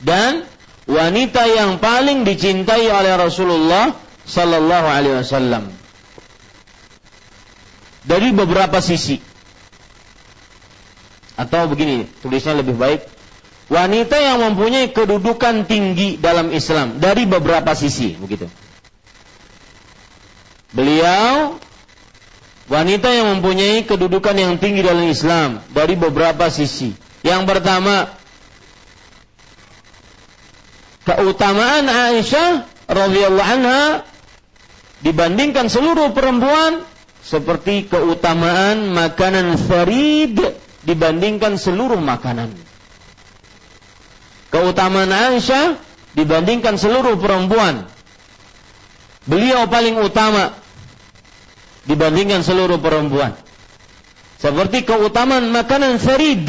Dan 0.06 0.46
wanita 0.86 1.50
yang 1.50 1.82
paling 1.82 2.22
dicintai 2.22 2.86
oleh 2.94 3.18
Rasulullah 3.18 3.98
sallallahu 4.30 4.88
alaihi 4.88 5.18
wasallam. 5.26 5.74
Dari 8.06 8.30
beberapa 8.30 8.78
sisi. 8.86 9.18
Atau 11.36 11.68
begini 11.74 12.06
tulisnya 12.22 12.54
lebih 12.54 12.78
baik. 12.78 13.02
Wanita 13.66 14.22
yang 14.22 14.46
mempunyai 14.46 14.94
kedudukan 14.94 15.66
tinggi 15.66 16.22
dalam 16.22 16.54
Islam 16.54 17.02
dari 17.02 17.26
beberapa 17.26 17.74
sisi 17.74 18.14
begitu. 18.14 18.46
Beliau 20.70 21.58
wanita 22.70 23.10
yang 23.10 23.38
mempunyai 23.38 23.90
kedudukan 23.90 24.38
yang 24.38 24.62
tinggi 24.62 24.86
dalam 24.86 25.10
Islam 25.10 25.66
dari 25.74 25.98
beberapa 25.98 26.46
sisi. 26.54 26.94
Yang 27.26 27.42
pertama 27.50 28.14
keutamaan 31.06 31.86
Aisyah 31.86 32.66
radhiyallahu 32.90 33.46
anha 33.46 33.84
dibandingkan 35.06 35.70
seluruh 35.70 36.12
perempuan 36.18 36.82
seperti 37.22 37.86
keutamaan 37.86 38.94
makanan 38.94 39.58
farid 39.58 40.38
dibandingkan 40.86 41.58
seluruh 41.62 42.02
makanan. 42.02 42.54
Keutamaan 44.50 45.14
Aisyah 45.14 45.78
dibandingkan 46.18 46.78
seluruh 46.78 47.18
perempuan. 47.22 47.86
Beliau 49.26 49.66
paling 49.66 49.98
utama 49.98 50.54
dibandingkan 51.90 52.46
seluruh 52.46 52.78
perempuan. 52.78 53.34
Seperti 54.38 54.86
keutamaan 54.86 55.50
makanan 55.50 55.98
farid. 55.98 56.46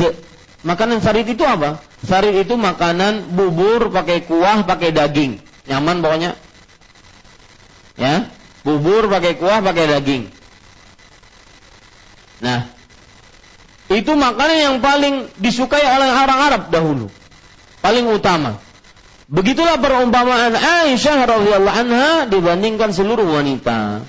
Makanan 0.61 1.01
farid 1.01 1.25
itu 1.33 1.41
apa? 1.41 1.81
Farid 2.07 2.39
itu 2.39 2.55
makanan 2.55 3.35
bubur 3.35 3.91
pakai 3.91 4.23
kuah 4.23 4.63
pakai 4.63 4.95
daging. 4.95 5.43
Nyaman 5.67 5.99
pokoknya. 5.99 6.39
Ya, 7.99 8.31
bubur 8.63 9.11
pakai 9.11 9.35
kuah 9.35 9.59
pakai 9.59 9.91
daging. 9.91 10.31
Nah, 12.47 12.71
itu 13.91 14.13
makanan 14.15 14.57
yang 14.57 14.77
paling 14.79 15.31
disukai 15.39 15.83
oleh 15.83 16.11
orang 16.11 16.41
Arab 16.53 16.63
dahulu. 16.71 17.07
Paling 17.83 18.07
utama. 18.11 18.59
Begitulah 19.27 19.83
perumpamaan 19.83 20.55
Aisyah 20.55 21.27
radhiyallahu 21.27 21.75
anha 21.75 22.11
dibandingkan 22.31 22.95
seluruh 22.95 23.27
wanita. 23.27 24.07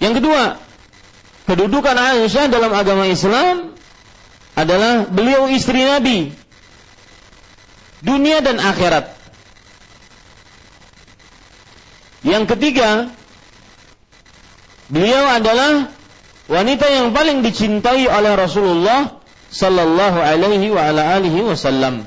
Yang 0.00 0.20
kedua, 0.20 0.60
kedudukan 1.48 1.96
Aisyah 1.96 2.52
dalam 2.52 2.72
agama 2.76 3.08
Islam 3.08 3.73
adalah 4.54 5.10
beliau 5.10 5.50
istri 5.50 5.82
Nabi 5.82 6.30
dunia 8.04 8.44
dan 8.44 8.60
akhirat. 8.60 9.16
Yang 12.24 12.56
ketiga, 12.56 13.08
beliau 14.88 15.24
adalah 15.28 15.88
wanita 16.48 16.86
yang 16.88 17.12
paling 17.16 17.40
dicintai 17.40 18.08
oleh 18.08 18.32
Rasulullah 18.36 19.20
sallallahu 19.48 20.18
alaihi 20.20 20.72
wa 20.72 20.88
ala 20.88 21.20
alihi 21.20 21.44
wasallam. 21.44 22.04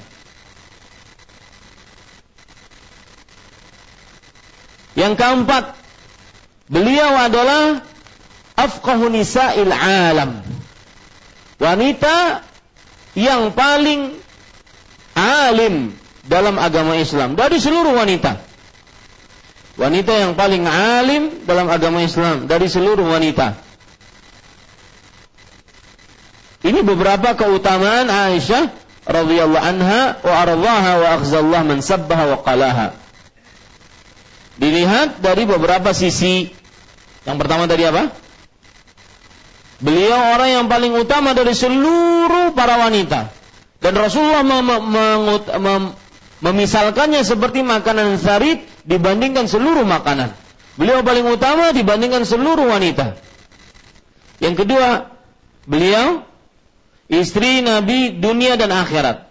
Yang 4.98 5.14
keempat, 5.22 5.78
beliau 6.66 7.14
adalah 7.14 7.86
afqahu 8.58 9.14
nisa'il 9.14 9.70
alam 9.70 10.42
wanita 11.58 12.46
yang 13.18 13.54
paling 13.54 14.14
alim 15.18 15.94
dalam 16.26 16.62
agama 16.62 16.98
Islam 16.98 17.34
dari 17.34 17.58
seluruh 17.58 17.98
wanita. 17.98 18.38
Wanita 19.78 20.14
yang 20.14 20.34
paling 20.34 20.66
alim 20.66 21.46
dalam 21.46 21.70
agama 21.70 22.02
Islam 22.02 22.50
dari 22.50 22.66
seluruh 22.66 23.06
wanita. 23.06 23.54
Ini 26.66 26.82
beberapa 26.82 27.38
keutamaan 27.38 28.10
Aisyah 28.10 28.74
radhiyallahu 29.06 29.62
anha 29.62 30.20
wa 30.20 30.34
ardhaha 30.34 30.92
wa 31.00 31.08
akhzallah 31.22 31.62
man 31.64 31.80
sabbaha 31.86 32.24
wa 32.34 32.38
qalaha. 32.42 32.88
Dilihat 34.58 35.22
dari 35.22 35.46
beberapa 35.46 35.94
sisi. 35.94 36.50
Yang 37.24 37.38
pertama 37.38 37.70
tadi 37.70 37.86
apa? 37.86 38.10
Beliau 39.78 40.34
orang 40.34 40.50
yang 40.50 40.66
paling 40.66 40.94
utama 40.98 41.38
dari 41.38 41.54
seluruh 41.54 42.58
para 42.58 42.82
wanita. 42.82 43.30
Dan 43.78 43.94
Rasulullah 43.94 44.42
mem 44.42 44.66
mem 44.66 45.22
mem 45.62 45.84
memisalkannya 46.42 47.22
seperti 47.22 47.62
makanan 47.62 48.18
sarit 48.18 48.66
dibandingkan 48.90 49.46
seluruh 49.46 49.86
makanan. 49.86 50.34
Beliau 50.78 51.06
paling 51.06 51.26
utama 51.30 51.74
dibandingkan 51.74 52.26
seluruh 52.26 52.70
wanita. 52.70 53.18
Yang 54.42 54.66
kedua, 54.66 55.14
beliau 55.66 56.26
istri 57.10 57.62
Nabi 57.66 58.18
dunia 58.18 58.58
dan 58.58 58.74
akhirat. 58.74 59.30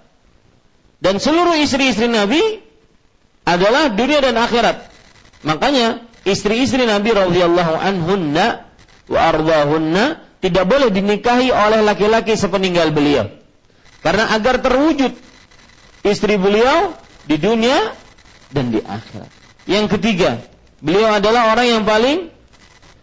Dan 1.03 1.23
seluruh 1.23 1.55
istri-istri 1.59 2.11
Nabi 2.11 2.63
adalah 3.47 3.95
dunia 3.95 4.23
dan 4.23 4.35
akhirat. 4.39 4.91
Makanya 5.47 6.03
istri-istri 6.27 6.83
Nabi 6.83 7.15
radhiyallahu 7.15 7.75
anhunna 7.79 8.67
wa 9.07 9.19
ardahunna 9.23 10.26
tidak 10.47 10.65
boleh 10.71 10.95
dinikahi 10.95 11.51
oleh 11.51 11.83
laki-laki 11.83 12.39
sepeninggal 12.39 12.95
beliau. 12.95 13.27
Karena 14.07 14.31
agar 14.31 14.63
terwujud 14.63 15.11
istri 16.07 16.39
beliau 16.39 16.95
di 17.27 17.35
dunia 17.43 17.91
dan 18.55 18.71
di 18.71 18.79
akhirat. 18.79 19.27
Yang 19.67 19.99
ketiga, 19.99 20.39
beliau 20.79 21.19
adalah 21.19 21.51
orang 21.51 21.67
yang 21.67 21.83
paling 21.83 22.31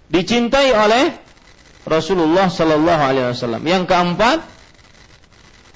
dicintai 0.07 0.71
oleh 0.71 1.11
Rasulullah 1.83 2.47
Sallallahu 2.47 3.01
Alaihi 3.03 3.35
Wasallam. 3.35 3.67
Yang 3.67 3.83
keempat, 3.91 4.39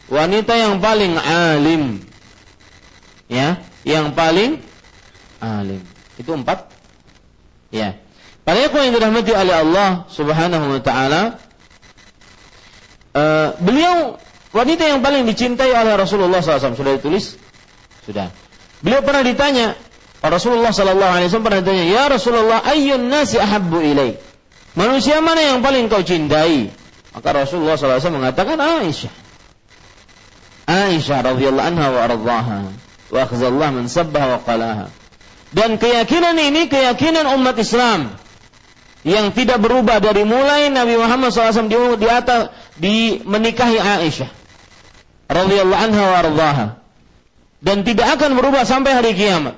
wanita 0.07 0.53
yang 0.55 0.80
paling 0.80 1.20
alim, 1.20 1.99
ya, 3.28 3.59
yang 3.84 4.15
paling 4.15 4.63
alim. 5.43 5.84
Itu 6.15 6.32
empat, 6.32 6.72
ya. 7.76 7.99
Para 8.47 8.63
yang 8.63 8.95
dirahmati 8.95 9.36
oleh 9.36 9.55
Allah 9.59 10.07
Subhanahu 10.07 10.80
Wa 10.80 10.82
Taala, 10.88 11.22
Eh, 13.18 13.49
beliau 13.57 14.22
wanita 14.53 14.86
yang 14.86 15.01
paling 15.01 15.26
dicintai 15.26 15.74
oleh 15.74 15.97
Rasulullah 15.97 16.38
SAW 16.45 16.78
sudah 16.78 16.93
ditulis? 17.01 17.34
Sudah. 18.05 18.30
Beliau 18.86 19.01
pernah 19.01 19.26
ditanya 19.26 19.74
Rasulullah 20.22 20.70
Wasallam 20.70 21.41
pernah 21.41 21.61
ditanya 21.65 21.86
ya 21.89 22.03
Rasulullah 22.09 22.61
ayun 22.65 23.09
nasi 23.09 23.38
ahabbu 23.41 23.82
ilai 23.82 24.18
manusia 24.78 25.18
mana 25.22 25.41
yang 25.41 25.65
paling 25.65 25.89
kau 25.89 26.01
cintai? 26.05 26.70
Maka 27.18 27.30
Rasulullah 27.34 27.74
SAW 27.74 28.13
mengatakan 28.13 28.61
Aisyah. 28.61 29.13
Aisyah 30.70 31.18
radhiyallahu 31.34 31.68
anha 31.74 31.88
wa 31.89 32.01
radhaha 32.05 32.59
wa 33.09 33.20
akhzallah 33.24 33.70
man 33.74 33.86
sabbaha 33.89 34.38
wa 34.38 34.39
qalaha 34.43 34.86
dan 35.55 35.80
keyakinan 35.80 36.36
ini 36.36 36.68
keyakinan 36.68 37.24
umat 37.39 37.55
Islam 37.55 38.13
yang 39.06 39.34
tidak 39.36 39.62
berubah 39.62 40.02
dari 40.02 40.26
mulai 40.26 40.74
Nabi 40.74 40.98
Muhammad 40.98 41.30
SAW 41.30 41.70
di, 41.70 41.78
di 42.02 42.08
atas 42.10 42.50
di 42.78 42.95
menikahi 43.22 43.78
Aisyah 43.78 44.30
radhiyallahu 45.28 45.82
anha 45.82 46.04
wa 46.08 46.20
radhaha 46.24 46.68
dan 47.62 47.82
tidak 47.84 48.18
akan 48.18 48.38
berubah 48.38 48.64
sampai 48.64 48.93
hari 48.93 49.12
kiamat. 49.18 49.58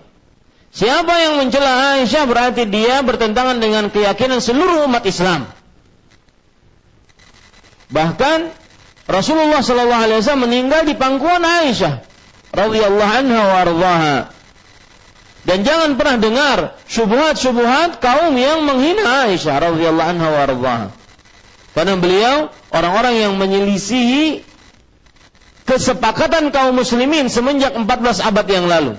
Siapa 0.70 1.14
yang 1.18 1.42
mencela 1.42 1.98
Aisyah 1.98 2.24
berarti 2.30 2.70
dia 2.70 3.02
bertentangan 3.02 3.58
dengan 3.58 3.90
keyakinan 3.90 4.38
seluruh 4.38 4.86
umat 4.86 5.02
Islam. 5.04 5.50
Bahkan 7.90 8.54
Rasulullah 9.10 9.66
Wasallam 9.66 10.46
meninggal 10.46 10.86
di 10.86 10.94
pangkuan 10.94 11.42
Aisyah 11.42 12.06
radhiyallahu 12.54 13.12
anha 13.18 13.42
wa 13.50 13.62
Dan 15.50 15.66
jangan 15.66 15.97
pernah 15.97 16.22
dengar 16.22 16.58
syubhat-syubhat 16.86 17.97
kaum 17.97 18.38
yang 18.38 18.70
menghina 18.70 19.26
Aisyah 19.26 19.58
radhiyallahu 19.58 20.10
anha 20.14 20.28
wa 20.30 20.78
Karena 21.74 21.97
beliau 21.97 22.54
orang-orang 22.70 23.18
yang 23.18 23.34
menyelisihi 23.34 24.45
kesepakatan 25.66 26.54
kaum 26.54 26.78
muslimin 26.78 27.34
semenjak 27.34 27.74
14 27.74 27.89
abad 28.30 28.45
yang 28.45 28.70
lalu. 28.70 28.93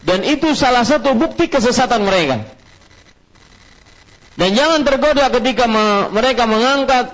Dan 0.00 0.24
itu 0.24 0.56
salah 0.56 0.88
satu 0.88 1.12
bukti 1.12 1.52
kesesatan 1.52 2.00
mereka. 2.08 2.48
Dan 4.40 4.56
jangan 4.56 4.88
tergoda 4.88 5.28
ketika 5.36 5.68
mereka 6.08 6.48
mengangkat 6.48 7.12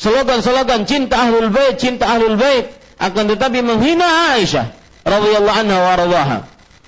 slogan-slogan 0.00 0.88
cinta 0.88 1.28
ahlul 1.28 1.52
bait, 1.52 1.76
cinta 1.76 2.08
ahlul 2.08 2.40
bait, 2.40 2.72
akan 2.96 3.36
tetapi 3.36 3.60
menghina 3.60 4.32
Aisyah 4.32 4.72
radhiyallahu 5.04 5.58
anha 5.60 5.76
wa. 6.08 6.24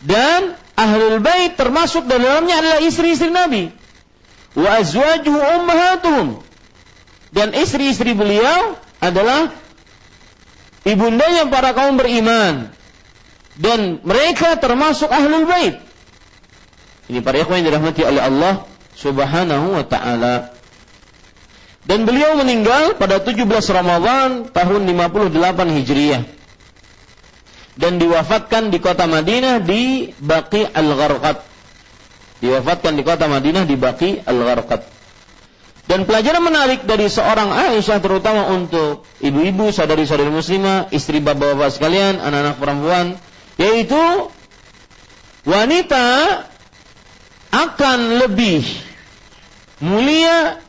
Dan 0.00 0.63
ahlul 0.74 1.18
bait 1.22 1.54
termasuk 1.54 2.06
dalamnya 2.06 2.60
adalah 2.60 2.78
istri-istri 2.82 3.30
Nabi. 3.30 3.70
Wa 4.54 4.82
azwajuhu 4.82 5.38
ummahatuhum. 5.38 6.28
Dan 7.34 7.50
istri-istri 7.54 8.14
beliau 8.14 8.78
adalah 9.02 9.50
ibundanya 10.86 11.50
para 11.50 11.74
kaum 11.74 11.98
beriman 11.98 12.70
dan 13.58 14.02
mereka 14.02 14.58
termasuk 14.58 15.10
ahlul 15.10 15.46
bait. 15.46 15.78
Ini 17.10 17.20
para 17.20 17.42
ikhwan 17.42 17.62
yang 17.62 17.74
dirahmati 17.74 18.02
oleh 18.06 18.22
Allah 18.22 18.54
Subhanahu 18.96 19.76
wa 19.76 19.84
taala. 19.84 20.54
Dan 21.84 22.08
beliau 22.08 22.40
meninggal 22.40 22.96
pada 22.96 23.20
17 23.20 23.44
Ramadhan 23.68 24.48
tahun 24.48 24.80
58 24.88 25.76
Hijriah. 25.76 26.22
Dan 27.74 27.98
diwafatkan 27.98 28.70
di 28.70 28.78
kota 28.78 29.10
Madinah 29.10 29.58
di 29.62 30.14
Baqi 30.18 30.62
Al-Gharqad. 30.62 31.42
Diwafatkan 32.38 32.94
di 32.94 33.02
kota 33.02 33.26
Madinah 33.26 33.66
di 33.66 33.74
Baqi 33.74 34.22
Al-Gharqad. 34.22 34.94
Dan 35.84 36.08
pelajaran 36.08 36.40
menarik 36.40 36.88
dari 36.88 37.12
seorang 37.12 37.52
Aisyah 37.52 38.00
terutama 38.00 38.48
untuk 38.56 39.04
ibu-ibu, 39.20 39.68
saudari-saudari 39.68 40.32
muslimah, 40.32 40.88
istri 40.96 41.20
bapak-bapak 41.20 41.76
sekalian, 41.76 42.24
anak-anak 42.24 42.56
perempuan, 42.56 43.06
yaitu 43.60 44.32
wanita 45.44 46.06
akan 47.52 47.98
lebih 48.24 48.64
mulia 49.84 50.64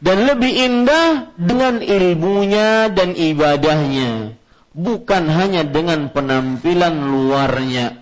dan 0.00 0.28
lebih 0.28 0.52
indah 0.52 1.32
dengan 1.40 1.80
ilmunya 1.80 2.92
dan 2.92 3.16
ibadahnya, 3.16 4.36
bukan 4.74 5.26
hanya 5.30 5.66
dengan 5.66 6.10
penampilan 6.10 6.94
luarnya. 7.10 7.98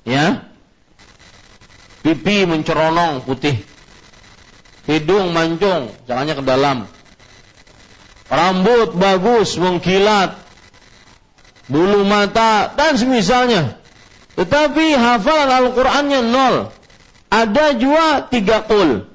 Ya, 0.00 0.48
pipi 2.00 2.48
menceronong 2.48 3.22
putih, 3.28 3.60
hidung 4.88 5.36
mancung, 5.36 5.92
jalannya 6.08 6.34
ke 6.40 6.44
dalam. 6.44 6.78
Rambut 8.30 8.94
bagus, 8.96 9.58
mengkilat, 9.58 10.38
bulu 11.68 12.06
mata 12.06 12.72
dan 12.74 12.96
semisalnya. 12.96 13.76
Tetapi 14.38 14.94
hafalan 14.94 15.50
Al-Qur'annya 15.50 16.20
nol. 16.24 16.56
Ada 17.30 17.78
juga 17.78 18.26
tiga 18.26 18.66
kul. 18.66 19.06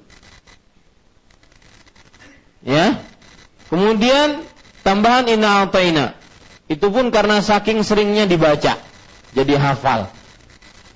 Ya. 2.64 3.00
Kemudian 3.68 4.46
tambahan 4.86 5.26
inna 5.26 5.66
ataina. 5.66 6.14
Itu 6.70 6.94
pun 6.94 7.10
karena 7.10 7.42
saking 7.42 7.82
seringnya 7.82 8.30
dibaca. 8.30 8.78
Jadi 9.34 9.54
hafal. 9.58 10.08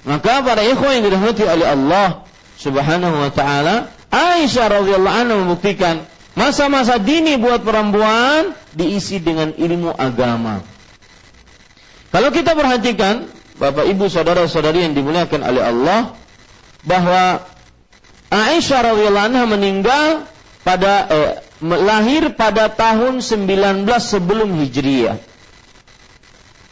Maka 0.07 0.45
para 0.45 0.63
ikhwan 0.63 1.01
yang 1.01 1.11
dirahmati 1.11 1.43
oleh 1.43 1.67
Allah 1.67 2.23
Subhanahu 2.55 3.15
wa 3.19 3.31
taala, 3.33 3.91
Aisyah 4.09 4.65
radhiyallahu 4.79 5.15
anha 5.15 5.35
membuktikan 5.35 6.07
masa-masa 6.33 6.97
dini 6.97 7.35
buat 7.35 7.61
perempuan 7.61 8.55
diisi 8.71 9.19
dengan 9.19 9.51
ilmu 9.53 9.91
agama. 9.91 10.63
Kalau 12.09 12.29
kita 12.33 12.57
perhatikan, 12.57 13.29
Bapak 13.59 13.85
Ibu 13.85 14.07
saudara-saudari 14.07 14.87
yang 14.87 14.95
dimuliakan 14.95 15.41
oleh 15.45 15.61
Allah, 15.61 15.99
bahwa 16.87 17.43
Aisyah 18.31 18.79
radhiyallahu 18.95 19.27
anha 19.29 19.45
meninggal 19.45 20.07
pada 20.63 20.93
eh, 21.11 21.33
lahir 21.63 22.33
pada 22.35 22.71
tahun 22.71 23.23
19 23.23 23.87
sebelum 23.99 24.49
Hijriah. 24.63 25.19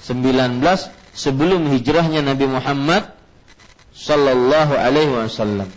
19 0.07 0.63
sebelum 1.11 1.67
hijrahnya 1.67 2.23
Nabi 2.23 2.47
Muhammad 2.47 3.11
sallallahu 3.91 4.71
alaihi 4.71 5.11
wasallam 5.11 5.67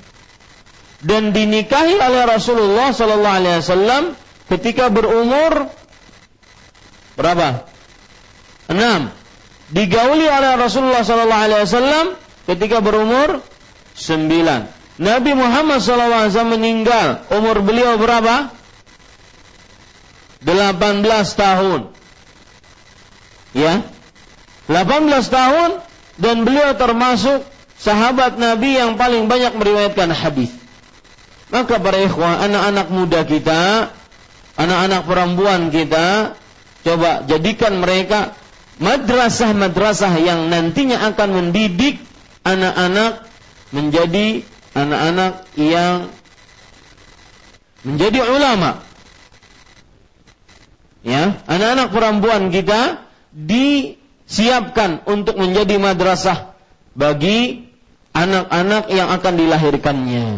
dan 1.00 1.32
dinikahi 1.32 1.96
oleh 1.96 2.28
Rasulullah 2.28 2.92
Sallallahu 2.92 3.36
Alaihi 3.40 3.56
Wasallam 3.64 4.02
ketika 4.52 4.92
berumur 4.92 5.72
berapa? 7.16 7.64
Enam. 8.68 9.08
Digauli 9.72 10.28
oleh 10.28 10.60
Rasulullah 10.60 11.00
Sallallahu 11.00 11.44
Alaihi 11.48 11.62
Wasallam 11.64 12.06
ketika 12.44 12.84
berumur 12.84 13.40
sembilan. 13.96 14.68
Nabi 15.00 15.32
Muhammad 15.32 15.80
SAW 15.80 16.28
meninggal 16.44 17.24
umur 17.32 17.64
beliau 17.64 17.96
berapa? 17.96 18.52
18 20.44 21.04
tahun. 21.36 21.80
Ya. 23.52 23.84
18 24.70 25.26
tahun 25.26 25.70
dan 26.20 26.36
beliau 26.46 26.76
termasuk 26.78 27.42
sahabat 27.80 28.36
Nabi 28.38 28.78
yang 28.78 28.94
paling 29.00 29.26
banyak 29.26 29.56
meriwayatkan 29.56 30.12
hadis. 30.14 30.52
Maka 31.50 31.82
para 31.82 31.98
ikhwah, 31.98 32.46
anak-anak 32.46 32.88
muda 32.94 33.20
kita, 33.26 33.90
anak-anak 34.54 35.02
perempuan 35.02 35.74
kita, 35.74 36.38
coba 36.86 37.26
jadikan 37.26 37.82
mereka 37.82 38.38
madrasah-madrasah 38.78 40.14
yang 40.22 40.46
nantinya 40.46 41.10
akan 41.10 41.28
mendidik 41.34 41.98
anak-anak 42.46 43.26
menjadi 43.74 44.42
anak-anak 44.74 45.32
yang 45.58 46.10
menjadi 47.82 48.20
ulama. 48.30 48.82
Ya, 51.00 51.40
anak-anak 51.48 51.88
perempuan 51.96 52.52
kita 52.52 53.00
disiapkan 53.32 55.00
untuk 55.08 55.40
menjadi 55.40 55.80
madrasah 55.80 56.52
bagi 56.92 57.70
anak-anak 58.12 58.92
yang 58.92 59.08
akan 59.08 59.32
dilahirkannya. 59.40 60.28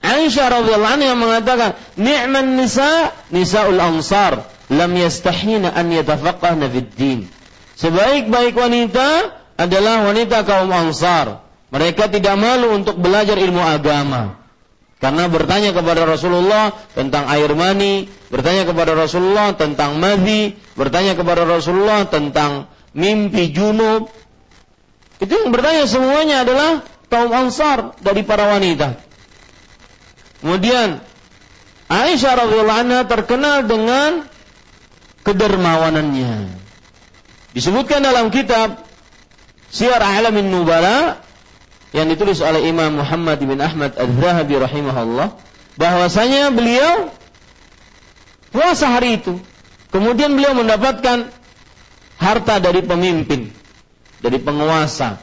Aisyah 0.00 0.46
radhiyallahu 0.48 0.94
anha 0.96 1.12
mengatakan, 1.16 1.70
"Ni'man 1.96 2.60
nisa 2.60 3.12
nisaul 3.32 3.80
ansar, 3.80 4.48
lam 4.68 4.92
yastahina 4.96 5.72
an 5.72 5.92
yatafaqqahna 5.92 6.68
fid 6.68 6.92
din." 6.96 7.20
Sebaik-baik 7.80 8.52
wanita 8.52 9.40
adalah 9.60 10.08
wanita 10.08 10.44
kaum 10.44 10.72
Ansar. 10.72 11.44
Mereka 11.72 12.12
tidak 12.12 12.36
malu 12.40 12.76
untuk 12.76 12.96
belajar 13.00 13.36
ilmu 13.36 13.60
agama. 13.60 14.39
Karena 15.00 15.32
bertanya 15.32 15.72
kepada 15.72 16.04
Rasulullah 16.04 16.76
tentang 16.92 17.24
air 17.32 17.48
mani, 17.56 18.04
bertanya 18.28 18.68
kepada 18.68 18.92
Rasulullah 18.92 19.56
tentang 19.56 19.96
madhi, 19.96 20.52
bertanya 20.76 21.16
kepada 21.16 21.48
Rasulullah 21.48 22.04
tentang 22.04 22.68
mimpi 22.92 23.48
junub. 23.48 24.12
Itu 25.16 25.32
yang 25.32 25.56
bertanya 25.56 25.88
semuanya 25.88 26.44
adalah 26.44 26.84
kaum 27.08 27.32
Ansar 27.32 27.96
dari 28.04 28.28
para 28.28 28.52
wanita. 28.52 29.00
Kemudian 30.44 31.00
Aisyah 31.88 32.32
radhiyallahu 32.36 33.08
terkenal 33.08 33.64
dengan 33.64 34.28
kedermawanannya. 35.24 36.60
Disebutkan 37.56 38.04
dalam 38.04 38.28
kitab 38.28 38.84
Syiar 39.72 39.98
A'lamin 39.98 40.52
Nubala 40.52 41.18
yang 41.90 42.06
ditulis 42.06 42.38
oleh 42.42 42.70
Imam 42.70 43.02
Muhammad 43.02 43.42
bin 43.42 43.58
Ahmad 43.58 43.98
Az-Zahabi 43.98 44.54
rahimahullah 44.62 45.34
bahwasanya 45.74 46.54
beliau 46.54 47.10
puasa 48.54 48.90
hari 48.90 49.18
itu. 49.18 49.38
Kemudian 49.90 50.38
beliau 50.38 50.54
mendapatkan 50.54 51.34
harta 52.22 52.54
dari 52.62 52.86
pemimpin, 52.86 53.50
dari 54.22 54.38
penguasa. 54.38 55.18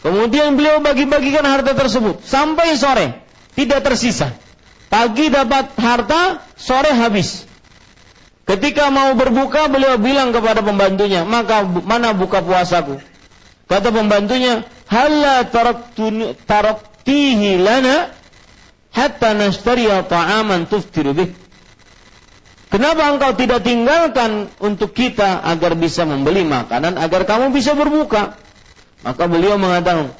Kemudian 0.00 0.54
beliau 0.54 0.78
bagi-bagikan 0.78 1.42
harta 1.42 1.74
tersebut 1.74 2.22
sampai 2.22 2.78
sore 2.78 3.20
tidak 3.58 3.82
tersisa. 3.82 4.30
Pagi 4.90 5.30
dapat 5.30 5.74
harta, 5.78 6.42
sore 6.58 6.90
habis. 6.90 7.46
Ketika 8.46 8.90
mau 8.90 9.14
berbuka, 9.14 9.70
beliau 9.70 9.94
bilang 10.02 10.34
kepada 10.34 10.58
pembantunya, 10.66 11.22
maka 11.22 11.62
mana 11.62 12.10
buka 12.10 12.42
puasaku? 12.42 12.98
Kata 13.70 13.94
pembantunya, 13.94 14.66
Halla 14.90 15.46
taraktihi 16.46 17.50
lana? 17.62 18.20
hatta 18.90 19.34
nashtariya 19.34 20.06
ta'aman 20.06 20.66
tuftiru 20.66 21.14
bih. 21.14 21.30
Kenapa 22.70 23.10
engkau 23.10 23.34
tidak 23.34 23.66
tinggalkan 23.66 24.46
untuk 24.62 24.94
kita 24.94 25.42
agar 25.42 25.74
bisa 25.74 26.06
membeli 26.06 26.46
makanan 26.46 26.94
agar 27.02 27.26
kamu 27.26 27.50
bisa 27.50 27.74
berbuka? 27.74 28.38
Maka 29.02 29.26
beliau 29.26 29.58
mengatakan, 29.58 30.14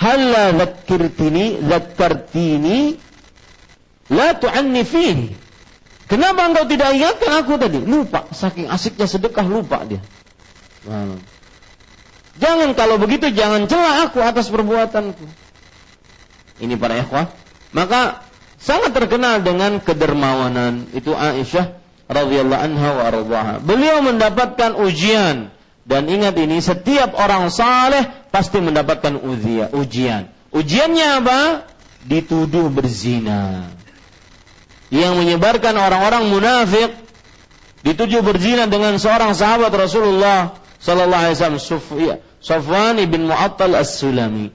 "Halla 0.00 0.56
dzakkirtini 0.56 1.60
dzakkartini 1.60 2.78
la 4.16 4.32
tu'anni 4.32 4.82
fihi." 4.88 5.28
Kenapa 6.08 6.48
engkau 6.48 6.64
tidak 6.66 6.96
ingatkan 6.96 7.32
aku 7.36 7.60
tadi? 7.60 7.84
Lupa, 7.84 8.32
saking 8.32 8.72
asiknya 8.72 9.04
sedekah 9.04 9.44
lupa 9.44 9.84
dia. 9.84 10.00
Jangan 12.40 12.72
kalau 12.72 12.96
begitu 12.96 13.28
jangan 13.36 13.68
celah 13.68 14.08
aku 14.08 14.24
atas 14.24 14.48
perbuatanku. 14.48 15.28
Ini 16.60 16.74
para 16.80 16.96
ikhwah. 16.96 17.28
Maka 17.76 18.24
sangat 18.56 18.96
terkenal 18.96 19.44
dengan 19.44 19.76
kedermawanan 19.80 20.88
itu 20.96 21.12
Aisyah 21.12 21.76
radhiyallahu 22.08 22.60
anha 22.64 22.90
wa 22.96 23.06
radhaha. 23.12 23.54
Beliau 23.60 24.00
mendapatkan 24.00 24.72
ujian 24.80 25.52
dan 25.84 26.02
ingat 26.08 26.40
ini 26.40 26.64
setiap 26.64 27.12
orang 27.12 27.52
saleh 27.52 28.08
pasti 28.32 28.58
mendapatkan 28.58 29.20
ujian. 29.76 30.32
Ujiannya 30.50 31.08
apa? 31.20 31.40
Dituduh 32.08 32.72
berzina. 32.72 33.68
Yang 34.90 35.12
menyebarkan 35.22 35.76
orang-orang 35.76 36.32
munafik 36.32 36.90
dituduh 37.84 38.24
berzina 38.24 38.66
dengan 38.66 38.96
seorang 38.96 39.36
sahabat 39.36 39.70
Rasulullah 39.70 40.58
sallallahu 40.82 41.22
alaihi 41.22 41.36
wasallam 41.38 41.62
Sufyan 41.62 42.18
bin 43.06 43.22
Mu'attal 43.28 43.76
As-Sulami 43.76 44.48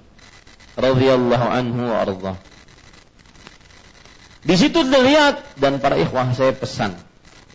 radhiyallahu 0.75 1.47
anhu 1.47 1.81
wa 1.85 1.97
ardhah. 2.01 2.37
Di 4.45 4.55
situ 4.57 4.85
terlihat 4.85 5.57
dan 5.57 5.81
para 5.81 5.97
ikhwah 5.97 6.29
saya 6.37 6.53
pesan 6.53 6.93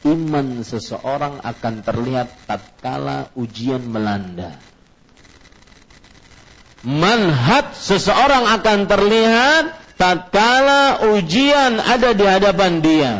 iman 0.06 0.64
seseorang 0.64 1.44
akan 1.44 1.74
terlihat 1.84 2.28
tatkala 2.48 3.28
ujian 3.36 3.84
melanda. 3.84 4.56
Manhat 6.80 7.76
seseorang 7.76 8.48
akan 8.56 8.88
terlihat 8.88 9.64
tatkala 10.00 11.12
ujian 11.12 11.76
ada 11.76 12.16
di 12.16 12.24
hadapan 12.24 12.72
dia. 12.80 13.12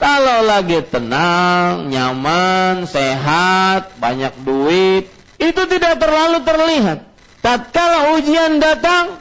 Kalau 0.00 0.48
lagi 0.48 0.82
tenang, 0.82 1.92
nyaman, 1.92 2.88
sehat, 2.88 3.94
banyak 4.02 4.34
duit, 4.42 5.06
itu 5.42 5.62
tidak 5.66 5.98
terlalu 5.98 6.46
terlihat. 6.46 6.98
Tatkala 7.42 8.14
ujian 8.14 8.62
datang, 8.62 9.18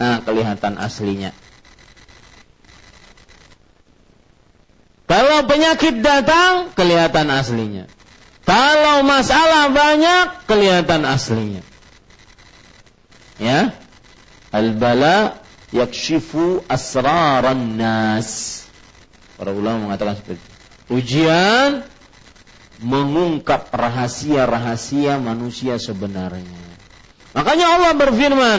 nah 0.00 0.24
kelihatan 0.24 0.80
aslinya. 0.80 1.36
Kalau 5.08 5.44
penyakit 5.48 6.04
datang, 6.04 6.72
kelihatan 6.76 7.28
aslinya. 7.32 7.88
Kalau 8.44 9.04
masalah 9.04 9.72
banyak, 9.72 10.48
kelihatan 10.48 11.04
aslinya. 11.04 11.64
Ya. 13.40 13.76
Al-bala 14.52 15.40
yakshifu 15.72 16.64
asraran 16.68 17.76
nas. 17.76 18.64
Para 19.36 19.52
ulama 19.52 19.88
mengatakan 19.92 20.16
seperti 20.16 20.40
itu. 20.40 20.48
Ujian 20.88 21.84
mengungkap 22.78 23.74
rahasia-rahasia 23.74 25.18
manusia 25.18 25.76
sebenarnya. 25.78 26.62
Makanya 27.34 27.66
Allah 27.78 27.92
berfirman, 27.98 28.58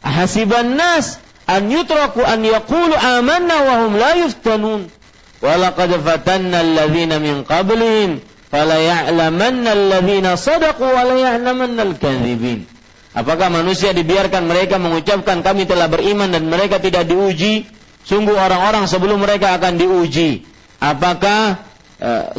"Ahasiban 0.00 0.78
nas 0.78 1.18
an 1.50 1.66
yutraku 1.70 2.22
an 2.22 2.46
yaqulu 2.46 2.94
amanna 2.94 3.56
wa 3.66 3.74
hum 3.86 3.92
la 3.98 4.12
yuftanun." 4.22 4.90
Walaqad 5.40 5.90
fatanna 6.04 6.60
alladhina 6.60 7.16
min 7.16 7.42
qablihim 7.48 8.20
fala 8.52 8.76
ya'lamanna 8.76 9.72
alladhina 9.72 10.36
sadaqu 10.36 10.84
wa 10.84 11.02
la 11.06 11.16
ya'lamanna 11.16 11.82
al-kadhibin. 11.90 12.68
Apakah 13.10 13.50
manusia 13.50 13.90
dibiarkan 13.90 14.46
mereka 14.46 14.78
mengucapkan 14.78 15.42
kami 15.42 15.66
telah 15.66 15.90
beriman 15.90 16.30
dan 16.30 16.46
mereka 16.46 16.78
tidak 16.78 17.10
diuji? 17.10 17.66
Sungguh 18.06 18.38
orang-orang 18.38 18.86
sebelum 18.86 19.18
mereka 19.18 19.58
akan 19.58 19.76
diuji. 19.76 20.46
Apakah 20.78 21.69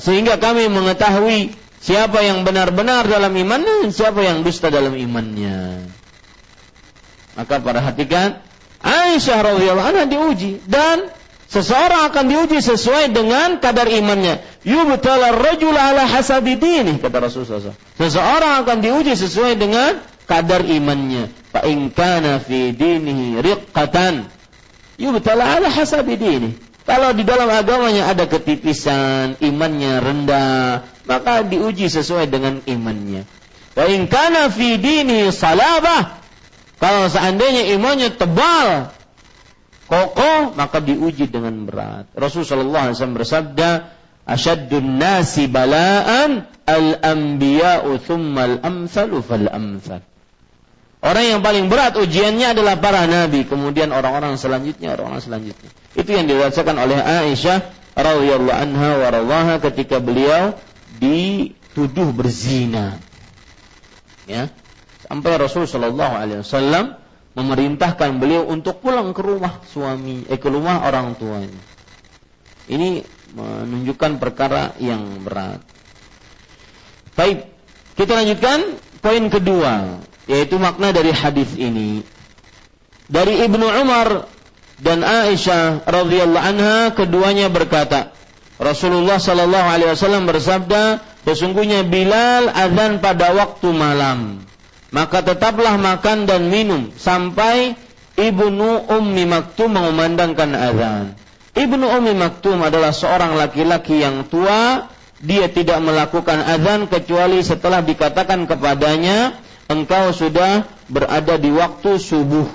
sehingga 0.02 0.42
kami 0.42 0.68
mengetahui 0.68 1.54
siapa 1.82 2.22
yang 2.26 2.42
benar-benar 2.42 3.06
dalam 3.06 3.34
imannya 3.34 3.86
dan 3.88 3.92
siapa 3.94 4.22
yang 4.26 4.42
dusta 4.42 4.74
dalam 4.74 4.98
imannya. 4.98 5.86
Maka 7.38 7.64
perhatikan 7.64 8.42
Aisyah 8.82 9.40
radhiyallahu 9.46 9.88
anha 9.94 10.06
diuji 10.10 10.66
dan 10.66 11.14
Seseorang 11.52 12.08
akan 12.08 12.32
diuji 12.32 12.64
sesuai 12.64 13.12
dengan 13.12 13.60
kadar 13.60 13.92
imannya. 13.92 14.40
Yubtala 14.64 15.36
rajul 15.36 15.76
ala 15.76 16.08
hasabi 16.08 16.56
dini 16.56 16.96
kata 16.96 17.20
Rasulullah. 17.20 17.76
Seseorang 18.00 18.64
akan 18.64 18.78
diuji 18.80 19.20
sesuai 19.20 19.60
dengan 19.60 20.00
kadar 20.32 20.64
imannya. 20.64 21.28
Fa 21.52 21.68
in 21.68 21.92
kana 21.92 22.40
fi 22.40 22.72
dinihi 22.72 23.44
riqqatan 23.44 24.32
yubtala 24.96 25.60
ala 25.60 25.68
hasabi 25.68 26.16
dini. 26.16 26.56
Kalau 26.82 27.14
di 27.14 27.22
dalam 27.22 27.46
agamanya 27.48 28.10
ada 28.10 28.26
ketipisan, 28.26 29.38
imannya 29.38 30.02
rendah, 30.02 30.82
maka 31.06 31.46
diuji 31.46 31.88
sesuai 31.88 32.26
dengan 32.26 32.58
imannya. 32.66 33.24
Wa 33.78 33.86
in 33.88 34.10
kana 34.10 34.50
fi 34.50 34.82
dini 34.82 35.30
salabah. 35.30 36.20
Kalau 36.82 37.06
seandainya 37.08 37.70
imannya 37.78 38.18
tebal, 38.18 38.90
kokoh 39.86 40.58
maka 40.58 40.82
diuji 40.82 41.30
dengan 41.30 41.70
berat. 41.70 42.10
Rasulullah 42.18 42.90
SAW 42.90 43.14
bersabda, 43.22 43.70
"Asyaddun 44.26 44.98
nasi 44.98 45.46
bala'an 45.46 46.50
al-anbiya'u 46.66 48.02
thumma 48.02 48.50
al-amsalu 48.50 49.22
fal-amsal." 49.22 50.02
Orang 51.02 51.26
yang 51.26 51.42
paling 51.42 51.66
berat 51.66 51.98
ujiannya 51.98 52.54
adalah 52.54 52.78
para 52.78 53.10
nabi, 53.10 53.42
kemudian 53.50 53.90
orang-orang 53.90 54.38
selanjutnya, 54.38 54.94
orang-orang 54.94 55.22
selanjutnya. 55.26 55.70
Itu 55.98 56.14
yang 56.14 56.30
dirasakan 56.30 56.78
oleh 56.78 57.02
Aisyah 57.02 57.58
radhiyallahu 57.98 58.54
anha 58.54 58.90
wa 59.02 59.58
ketika 59.58 59.98
beliau 59.98 60.54
dituduh 61.02 62.14
berzina. 62.14 63.02
Ya. 64.30 64.54
Sampai 65.10 65.42
Rasul 65.42 65.66
sallallahu 65.66 66.14
alaihi 66.14 66.46
wasallam 66.46 67.02
memerintahkan 67.34 68.22
beliau 68.22 68.46
untuk 68.46 68.80
pulang 68.86 69.18
ke 69.18 69.26
rumah 69.26 69.58
suami, 69.74 70.30
eh 70.30 70.38
ke 70.38 70.54
rumah 70.54 70.86
orang 70.86 71.18
tuanya. 71.18 71.62
Ini 72.70 73.02
menunjukkan 73.34 74.22
perkara 74.22 74.78
yang 74.78 75.26
berat. 75.26 75.64
Baik, 77.18 77.50
kita 77.98 78.16
lanjutkan 78.16 78.78
poin 79.04 79.24
kedua, 79.28 80.00
yaitu 80.26 80.58
makna 80.62 80.94
dari 80.94 81.14
hadis 81.14 81.54
ini. 81.56 82.06
Dari 83.12 83.44
Ibnu 83.46 83.66
Umar 83.66 84.30
dan 84.82 85.06
Aisyah 85.06 85.86
radhiyallahu 85.86 86.46
anha 86.46 86.94
keduanya 86.98 87.50
berkata, 87.50 88.14
Rasulullah 88.62 89.18
sallallahu 89.18 89.68
alaihi 89.68 89.92
wasallam 89.94 90.30
bersabda, 90.30 91.02
sesungguhnya 91.26 91.86
Bilal 91.86 92.50
azan 92.54 93.02
pada 93.02 93.34
waktu 93.34 93.70
malam 93.74 94.42
maka 94.92 95.24
tetaplah 95.24 95.80
makan 95.80 96.28
dan 96.28 96.52
minum 96.52 96.92
sampai 97.00 97.80
Ibnu 98.20 98.92
Ummi 98.92 99.24
Maktum 99.24 99.72
mengumandangkan 99.72 100.52
azan. 100.52 101.06
Ibnu 101.56 101.88
Ummi 101.88 102.14
Maktum 102.20 102.60
adalah 102.60 102.92
seorang 102.92 103.40
laki-laki 103.40 104.04
yang 104.04 104.28
tua, 104.28 104.92
dia 105.24 105.48
tidak 105.48 105.80
melakukan 105.80 106.44
azan 106.44 106.92
kecuali 106.92 107.40
setelah 107.40 107.80
dikatakan 107.80 108.46
kepadanya, 108.46 109.40
engkau 109.72 110.12
sudah 110.12 110.68
berada 110.92 111.40
di 111.40 111.50
waktu 111.50 111.96
subuh. 111.96 112.48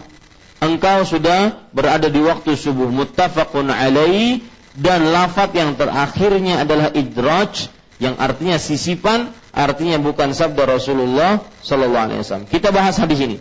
Engkau 0.60 1.04
sudah 1.08 1.68
berada 1.72 2.12
di 2.12 2.20
waktu 2.20 2.56
subuh. 2.56 2.88
Muttafaqun 2.92 3.72
alaihi 3.72 4.44
dan 4.76 5.08
lafat 5.08 5.56
yang 5.56 5.72
terakhirnya 5.76 6.64
adalah 6.64 6.92
idraj 6.92 7.72
yang 7.96 8.20
artinya 8.20 8.60
sisipan, 8.60 9.32
artinya 9.56 9.96
bukan 9.96 10.36
sabda 10.36 10.68
Rasulullah 10.68 11.40
Sallallahu 11.64 12.04
Alaihi 12.12 12.20
Wasallam. 12.20 12.48
Kita 12.48 12.68
bahas 12.68 13.00
hadis 13.00 13.24
ini. 13.24 13.40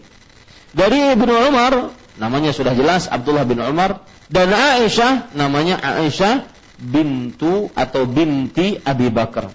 Dari 0.71 1.11
Ibnu 1.15 1.33
Umar, 1.51 1.91
namanya 2.15 2.55
sudah 2.55 2.71
jelas 2.71 3.11
Abdullah 3.11 3.43
bin 3.43 3.59
Umar, 3.59 4.03
dan 4.31 4.51
Aisyah, 4.51 5.35
namanya 5.35 5.79
Aisyah 5.79 6.47
bintu 6.79 7.67
atau 7.75 8.07
binti 8.07 8.79
Abi 8.83 9.11
Bakar. 9.11 9.51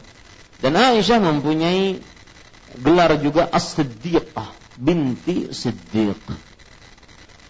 Dan 0.60 0.76
Aisyah 0.76 1.16
mempunyai 1.20 2.00
gelar 2.80 3.20
juga 3.20 3.46
As-Siddiqah, 3.52 4.50
binti 4.80 5.52
Siddiq. 5.52 6.20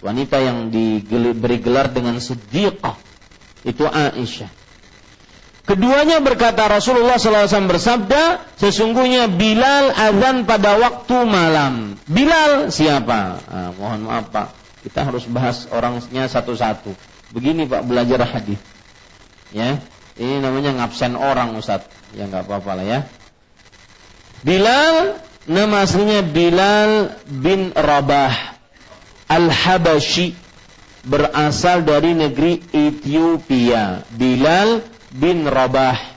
Wanita 0.00 0.40
yang 0.40 0.72
diberi 0.72 1.60
gelar 1.62 1.92
dengan 1.92 2.18
Siddiqah 2.18 2.96
itu 3.62 3.84
Aisyah. 3.86 4.50
Keduanya 5.68 6.18
berkata 6.18 6.66
Rasulullah 6.66 7.14
SAW 7.14 7.46
bersabda, 7.70 8.42
sesungguhnya 8.58 9.30
Bilal 9.30 9.94
azan 9.94 10.42
pada 10.42 10.74
waktu 10.80 11.16
malam. 11.28 11.94
Bilal 12.10 12.74
siapa? 12.74 13.38
Nah, 13.38 13.70
mohon 13.78 14.02
maaf 14.02 14.34
Pak, 14.34 14.50
kita 14.82 15.06
harus 15.06 15.30
bahas 15.30 15.70
orangnya 15.70 16.26
satu-satu. 16.26 16.90
begini 17.30 17.70
Pak 17.70 17.86
belajar 17.86 18.26
hadis. 18.26 18.58
Ya, 19.54 19.78
ini 20.18 20.42
namanya 20.42 20.74
ngabsen 20.74 21.14
orang 21.14 21.54
Ustaz. 21.54 21.86
Ya 22.18 22.26
nggak 22.26 22.50
apa-apa 22.50 22.82
lah 22.82 22.86
ya. 22.86 23.00
Bilal 24.40 25.20
nama 25.44 25.84
aslinya 25.84 26.24
Bilal 26.24 27.12
bin 27.28 27.76
Rabah 27.76 28.32
Al-Habashi 29.28 30.32
berasal 31.04 31.84
dari 31.84 32.16
negeri 32.16 32.60
Ethiopia. 32.72 34.04
Bilal 34.16 34.84
bin 35.12 35.44
Rabah 35.44 36.10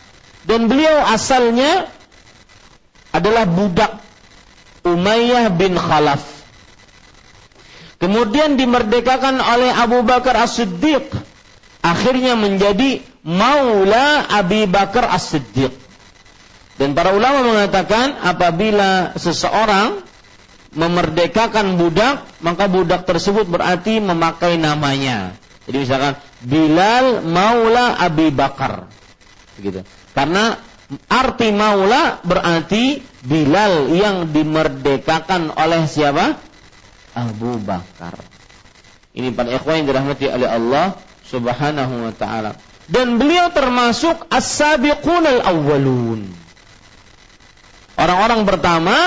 dan 0.43 0.67
beliau 0.67 1.03
asalnya 1.07 1.87
adalah 3.15 3.47
budak 3.47 4.03
Umayyah 4.83 5.47
bin 5.55 5.79
Khalaf. 5.79 6.23
Kemudian 8.03 8.59
dimerdekakan 8.59 9.39
oleh 9.39 9.71
Abu 9.71 10.03
Bakar 10.03 10.35
As-Siddiq. 10.43 11.07
Akhirnya 11.79 12.35
menjadi 12.35 12.99
maula 13.23 14.27
Abi 14.27 14.67
Bakar 14.67 15.07
As-Siddiq. 15.07 15.82
Dan 16.83 16.99
para 16.99 17.15
ulama 17.15 17.47
mengatakan 17.47 18.19
apabila 18.19 19.15
seseorang 19.15 20.03
memerdekakan 20.75 21.79
budak, 21.79 22.27
maka 22.43 22.67
budak 22.67 23.07
tersebut 23.07 23.47
berarti 23.47 24.03
memakai 24.03 24.59
namanya. 24.59 25.31
Jadi 25.63 25.77
misalkan 25.79 26.19
Bilal 26.43 27.23
maula 27.23 27.95
Abi 28.03 28.35
Bakar. 28.35 28.91
Begitu. 29.55 29.87
Karena 30.11 30.59
arti 31.07 31.55
maula 31.55 32.19
berarti 32.19 32.99
Bilal 33.23 33.87
yang 33.95 34.27
dimerdekakan 34.35 35.55
oleh 35.55 35.87
siapa? 35.87 36.35
Abu 37.15 37.63
Bakar. 37.63 38.19
Ini 39.15 39.31
para 39.31 39.55
ikhwan 39.55 39.79
yang 39.79 39.87
dirahmati 39.87 40.27
oleh 40.27 40.51
Allah 40.51 40.99
Subhanahu 41.23 42.11
wa 42.11 42.11
taala. 42.11 42.59
Dan 42.91 43.15
beliau 43.15 43.55
termasuk 43.55 44.27
as-sabiqun 44.27 45.23
al-awwalun. 45.23 46.42
Orang-orang 48.03 48.43
pertama 48.43 48.97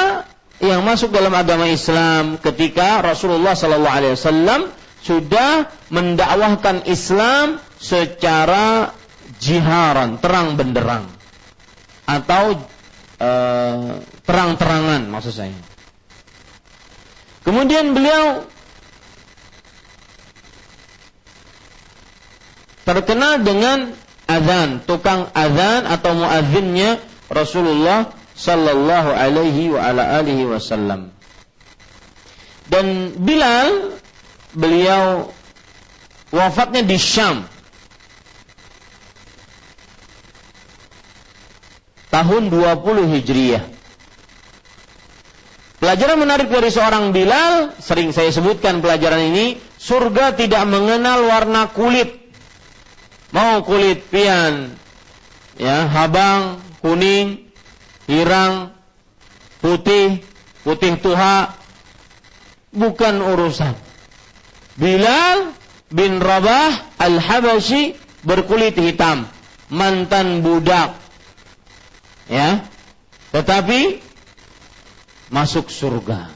yang 0.56 0.80
masuk 0.80 1.12
dalam 1.12 1.36
agama 1.36 1.68
Islam 1.68 2.40
ketika 2.40 3.04
Rasulullah 3.04 3.52
sallallahu 3.52 3.92
alaihi 3.92 4.16
wasallam 4.16 4.72
sudah 5.04 5.68
mendakwahkan 5.92 6.88
Islam 6.88 7.60
secara 7.76 8.96
jiharan, 9.36 10.16
terang 10.16 10.56
benderang 10.56 11.12
atau 12.08 12.56
e, 13.20 13.30
terang-terangan 14.24 15.12
maksud 15.12 15.44
saya. 15.44 15.60
Kemudian 17.44 17.92
beliau 17.92 18.48
terkenal 22.88 23.44
dengan 23.44 23.92
azan, 24.24 24.80
tukang 24.88 25.28
azan 25.36 25.84
atau 25.84 26.16
muazzinnya 26.16 26.96
Rasulullah 27.28 28.08
sallallahu 28.36 29.10
alaihi 29.16 29.72
wa 29.72 29.80
ala 29.80 30.20
alihi 30.20 30.44
wasallam. 30.44 31.10
Dan 32.68 33.16
Bilal 33.16 33.96
beliau 34.52 35.32
wafatnya 36.30 36.84
di 36.84 37.00
Syam 37.00 37.48
tahun 42.12 42.52
20 42.52 43.12
Hijriah. 43.16 43.64
Pelajaran 45.76 46.18
menarik 46.18 46.48
dari 46.48 46.72
seorang 46.72 47.12
Bilal, 47.12 47.76
sering 47.78 48.10
saya 48.10 48.32
sebutkan 48.32 48.80
pelajaran 48.80 49.20
ini, 49.30 49.60
surga 49.76 50.32
tidak 50.32 50.64
mengenal 50.64 51.28
warna 51.28 51.68
kulit. 51.68 52.16
Mau 53.30 53.60
kulit 53.60 54.00
pian, 54.08 54.72
ya, 55.60 55.84
habang, 55.84 56.64
kuning, 56.80 57.45
hirang, 58.06 58.74
putih, 59.60 60.22
putih 60.62 60.98
tuha, 60.98 61.54
bukan 62.74 63.14
urusan. 63.22 63.74
Bilal 64.78 65.54
bin 65.90 66.18
Rabah 66.22 66.98
al-Habashi 66.98 67.98
berkulit 68.26 68.78
hitam, 68.78 69.26
mantan 69.70 70.42
budak. 70.42 70.98
Ya. 72.26 72.66
Tetapi 73.30 74.02
masuk 75.30 75.70
surga 75.70 76.30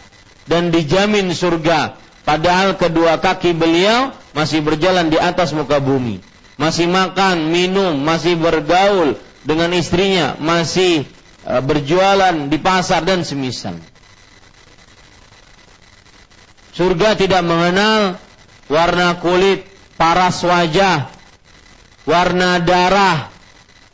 dan 0.51 0.75
dijamin 0.75 1.31
surga 1.31 1.95
padahal 2.27 2.75
kedua 2.75 3.23
kaki 3.23 3.55
beliau 3.55 4.11
masih 4.35 4.67
berjalan 4.67 5.07
di 5.07 5.19
atas 5.19 5.55
muka 5.55 5.79
bumi 5.79 6.19
masih 6.59 6.91
makan 6.91 7.55
minum 7.55 7.95
masih 8.03 8.35
bergaul 8.35 9.15
dengan 9.47 9.71
istrinya 9.79 10.35
masih 10.43 11.07
berjualan 11.59 12.47
di 12.47 12.59
pasar 12.63 13.03
dan 13.03 13.27
semisal 13.27 13.75
surga 16.79 17.19
tidak 17.19 17.43
mengenal 17.43 18.23
warna 18.71 19.19
kulit 19.19 19.67
paras 19.99 20.47
wajah 20.47 21.11
warna 22.07 22.63
darah 22.63 23.35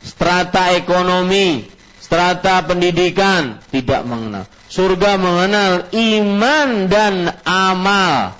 strata 0.05 0.77
ekonomi 0.77 1.65
strata 1.97 2.61
pendidikan 2.69 3.57
tidak 3.73 4.05
mengenal 4.05 4.45
Surga 4.67 5.15
mengenal 5.15 5.87
iman 5.95 6.69
dan 6.91 7.31
amal. 7.47 8.35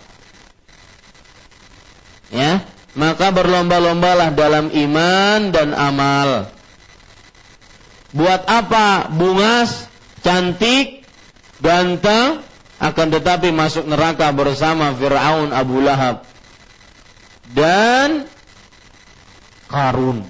Ya, 2.27 2.67
maka 2.99 3.31
berlomba-lombalah 3.31 4.35
dalam 4.35 4.67
iman 4.67 5.55
dan 5.55 5.71
amal. 5.71 6.51
Buat 8.15 8.47
apa 8.47 9.11
bungas, 9.11 9.91
cantik, 10.23 11.03
ganteng, 11.59 12.39
akan 12.77 13.07
tetapi 13.09 13.49
masuk 13.49 13.89
neraka 13.89 14.29
bersama 14.31 14.93
Fir'aun 14.93 15.49
Abu 15.49 15.81
Lahab 15.81 16.23
dan 17.51 18.29
Karun. 19.67 20.23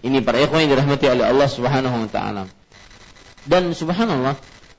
Ini 0.00 0.24
para 0.24 0.40
ikhwan 0.40 0.64
yang 0.64 0.72
dirahmati 0.76 1.06
oleh 1.12 1.24
Allah 1.28 1.48
Subhanahu 1.48 1.96
wa 2.04 2.08
taala. 2.08 2.44
Dan 3.44 3.72
subhanallah, 3.72 4.36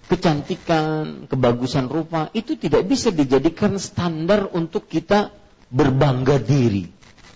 kecantikan, 0.09 1.25
kebagusan 1.29 1.89
rupa 1.89 2.29
itu 2.33 2.57
tidak 2.57 2.85
bisa 2.89 3.09
dijadikan 3.13 3.77
standar 3.77 4.49
untuk 4.49 4.89
kita 4.89 5.33
berbangga 5.69 6.41
diri. 6.41 6.89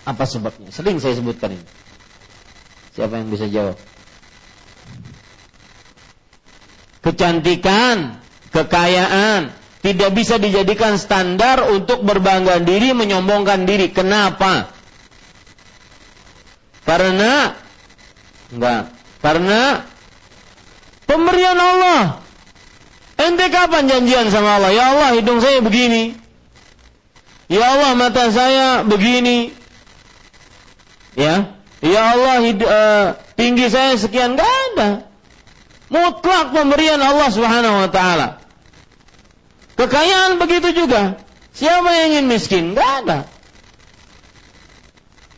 Apa 0.06 0.26
sebabnya? 0.30 0.70
Sering 0.70 1.02
saya 1.02 1.18
sebutkan 1.18 1.58
ini. 1.58 1.66
Siapa 2.96 3.14
yang 3.20 3.30
bisa 3.30 3.46
jawab? 3.52 3.76
Kecantikan, 7.04 8.18
kekayaan 8.50 9.54
tidak 9.86 10.10
bisa 10.18 10.42
dijadikan 10.42 10.98
standar 10.98 11.70
untuk 11.70 12.02
berbangga 12.02 12.58
diri, 12.64 12.96
menyombongkan 12.98 13.68
diri. 13.70 13.94
Kenapa? 13.94 14.74
Karena 16.88 17.54
Enggak. 18.54 18.94
Karena 19.20 19.82
pemberian 21.10 21.58
Allah. 21.58 22.22
Ente 23.16 23.48
kapan 23.48 23.88
janjian 23.88 24.28
sama 24.30 24.60
Allah? 24.60 24.72
Ya 24.76 24.92
Allah, 24.92 25.10
hidung 25.18 25.40
saya 25.40 25.64
begini. 25.64 26.20
Ya 27.48 27.64
Allah, 27.64 27.96
mata 27.96 28.28
saya 28.30 28.84
begini. 28.84 29.56
Ya. 31.16 31.56
Ya 31.86 32.18
Allah, 32.18 32.36
hid, 32.42 32.60
uh, 32.66 33.14
tinggi 33.38 33.70
saya 33.70 33.94
sekian. 33.94 34.34
Enggak 34.34 34.50
ada. 34.74 34.90
Mutlak 35.94 36.50
pemberian 36.50 36.98
Allah 36.98 37.30
Subhanahu 37.30 37.86
wa 37.86 37.90
taala. 37.94 38.42
Kekayaan 39.78 40.42
begitu 40.42 40.74
juga. 40.74 41.22
Siapa 41.54 41.86
yang 41.94 42.06
ingin 42.18 42.26
miskin? 42.26 42.74
Enggak 42.74 42.92
ada. 43.06 43.20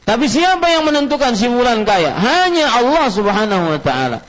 Tapi 0.08 0.32
siapa 0.32 0.72
yang 0.72 0.88
menentukan 0.88 1.36
si 1.36 1.52
bulan 1.52 1.84
kaya? 1.84 2.16
Hanya 2.16 2.80
Allah 2.80 3.12
Subhanahu 3.12 3.76
wa 3.76 3.80
taala. 3.84 4.24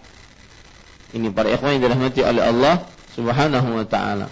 Ini 1.14 1.30
para 1.30 1.54
ikhwan 1.54 1.78
yang 1.78 1.86
dirahmati 1.86 2.20
oleh 2.26 2.42
Allah 2.42 2.82
Subhanahu 3.14 3.78
wa 3.78 3.86
taala. 3.86 4.26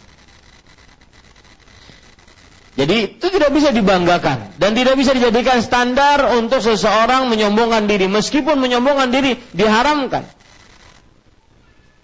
Jadi 2.77 3.16
itu 3.16 3.27
tidak 3.32 3.57
bisa 3.57 3.73
dibanggakan 3.73 4.61
dan 4.61 4.77
tidak 4.77 5.01
bisa 5.01 5.16
dijadikan 5.16 5.65
standar 5.65 6.36
untuk 6.36 6.61
seseorang 6.61 7.24
menyombongkan 7.32 7.89
diri 7.89 8.05
meskipun 8.05 8.61
menyombongkan 8.61 9.09
diri 9.09 9.40
diharamkan. 9.57 10.28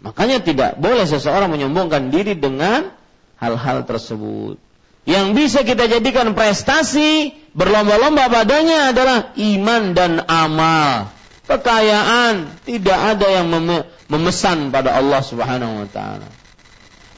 Makanya 0.01 0.41
tidak 0.41 0.81
boleh 0.81 1.05
seseorang 1.05 1.53
menyombongkan 1.53 2.09
diri 2.09 2.33
dengan 2.35 2.89
hal-hal 3.37 3.85
tersebut. 3.85 4.57
Yang 5.05 5.27
bisa 5.37 5.59
kita 5.61 5.93
jadikan 5.93 6.33
prestasi 6.33 7.37
berlomba-lomba 7.53 8.33
padanya 8.33 8.97
adalah 8.97 9.37
iman 9.37 9.83
dan 9.93 10.25
amal. 10.25 11.13
Kekayaan 11.45 12.65
tidak 12.65 13.19
ada 13.19 13.27
yang 13.29 13.51
memesan 14.09 14.73
pada 14.73 14.97
Allah 14.97 15.21
Subhanahu 15.21 15.85
wa 15.85 15.89
taala. 15.91 16.29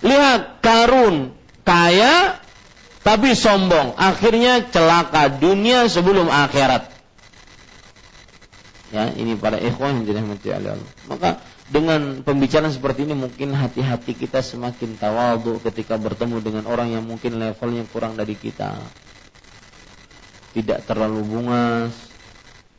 Lihat 0.03 0.65
Karun 0.65 1.37
kaya 1.63 2.44
tapi 3.05 3.37
sombong, 3.37 4.01
akhirnya 4.01 4.65
celaka 4.73 5.29
dunia 5.29 5.85
sebelum 5.93 6.25
akhirat. 6.33 6.89
Ya, 8.97 9.13
ini 9.13 9.37
para 9.37 9.61
ikhwan 9.61 10.01
yang 10.01 10.05
dirahmati 10.09 10.49
Allah. 10.57 10.81
Maka 11.05 11.45
dengan 11.69 12.25
pembicaraan 12.25 12.73
seperti 12.73 13.05
ini 13.05 13.13
mungkin 13.13 13.53
hati-hati 13.53 14.17
kita 14.17 14.41
semakin 14.41 14.97
tawadhu 14.97 15.61
ketika 15.69 16.01
bertemu 16.01 16.41
dengan 16.41 16.65
orang 16.65 16.97
yang 16.97 17.05
mungkin 17.05 17.37
levelnya 17.37 17.85
kurang 17.93 18.17
dari 18.17 18.41
kita. 18.41 18.73
Tidak 20.57 20.89
terlalu 20.89 21.29
bungas, 21.29 21.93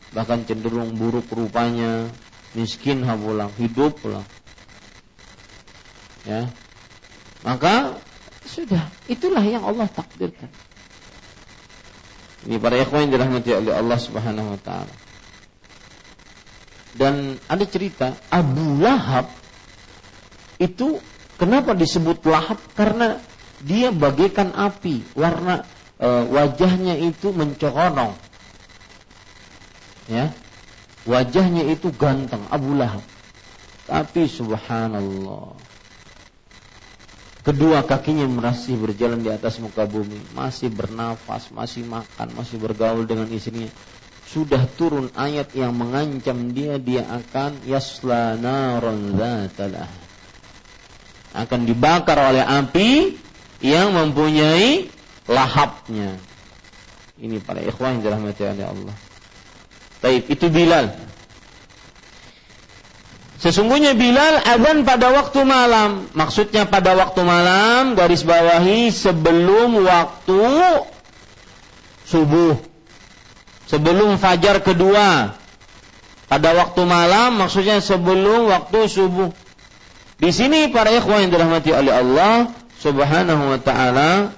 bahkan 0.09 0.41
cenderung 0.41 0.97
buruk 0.97 1.29
rupanya, 1.29 2.09
miskin 2.57 3.05
pulang, 3.05 3.53
hidup. 3.61 4.01
Ya. 6.25 6.49
Maka 7.45 8.01
sudah, 8.55 8.87
itulah 9.11 9.43
yang 9.43 9.67
Allah 9.67 9.91
takdirkan. 9.91 10.47
Ini 12.45 12.55
para 12.61 12.79
ikhwan 12.79 13.11
dirahmati 13.11 13.51
oleh 13.51 13.73
Allah 13.75 13.99
Subhanahu 13.99 14.55
wa 14.55 14.59
taala. 14.61 14.95
Dan 16.95 17.35
ada 17.51 17.65
cerita 17.67 18.15
Abu 18.31 18.79
Lahab 18.79 19.27
itu 20.61 21.03
kenapa 21.35 21.75
disebut 21.75 22.23
Lahab? 22.23 22.61
Karena 22.77 23.19
dia 23.59 23.91
bagaikan 23.91 24.55
api, 24.55 25.03
warna 25.17 25.67
e, 25.99 26.07
wajahnya 26.07 26.95
itu 27.01 27.35
mencorong. 27.35 28.15
Ya. 30.07 30.31
Wajahnya 31.03 31.67
itu 31.67 31.91
ganteng 31.91 32.47
Abu 32.53 32.77
Lahab. 32.77 33.03
Tapi 33.89 34.29
subhanallah. 34.29 35.64
Kedua 37.45 37.85
kakinya 37.85 38.25
masih 38.25 38.73
berjalan 38.73 39.21
di 39.21 39.29
atas 39.29 39.61
muka 39.61 39.85
bumi, 39.85 40.25
masih 40.33 40.73
bernafas, 40.73 41.53
masih 41.53 41.85
makan, 41.85 42.33
masih 42.33 42.57
bergaul 42.57 43.05
dengan 43.05 43.29
istrinya. 43.29 43.69
Sudah 44.25 44.65
turun 44.65 45.13
ayat 45.13 45.53
yang 45.53 45.77
mengancam 45.77 46.57
dia 46.57 46.81
dia 46.81 47.05
akan 47.05 47.61
yasla 47.61 48.33
naron 48.41 49.13
akan 51.35 51.59
dibakar 51.69 52.17
oleh 52.33 52.41
api 52.41 53.21
yang 53.61 53.93
mempunyai 53.93 54.89
lahapnya. 55.29 56.25
Ini 57.21 57.45
para 57.45 57.61
ikhwan 57.61 58.01
yang 58.01 58.09
dirahmati 58.09 58.41
oleh 58.41 58.65
Allah. 58.65 58.97
Baik, 60.01 60.33
itu 60.33 60.49
Bilal 60.49 61.04
Sesungguhnya 63.45 63.93
Bilal 63.93 64.41
azan 64.41 64.89
pada 64.89 65.13
waktu 65.13 65.45
malam. 65.45 66.09
Maksudnya 66.17 66.65
pada 66.65 66.97
waktu 66.97 67.21
malam 67.21 67.93
garis 67.93 68.25
bawahi 68.25 68.89
sebelum 68.89 69.85
waktu 69.85 70.41
subuh. 72.09 72.57
Sebelum 73.69 74.17
fajar 74.17 74.65
kedua. 74.65 75.37
Pada 76.25 76.57
waktu 76.57 76.89
malam 76.89 77.37
maksudnya 77.37 77.85
sebelum 77.85 78.49
waktu 78.49 78.89
subuh. 78.89 79.29
Di 80.17 80.33
sini 80.33 80.73
para 80.73 80.89
ikhwan 80.89 81.29
yang 81.29 81.37
dirahmati 81.37 81.69
oleh 81.69 81.93
Allah 81.93 82.49
Subhanahu 82.81 83.53
wa 83.53 83.59
taala 83.61 84.33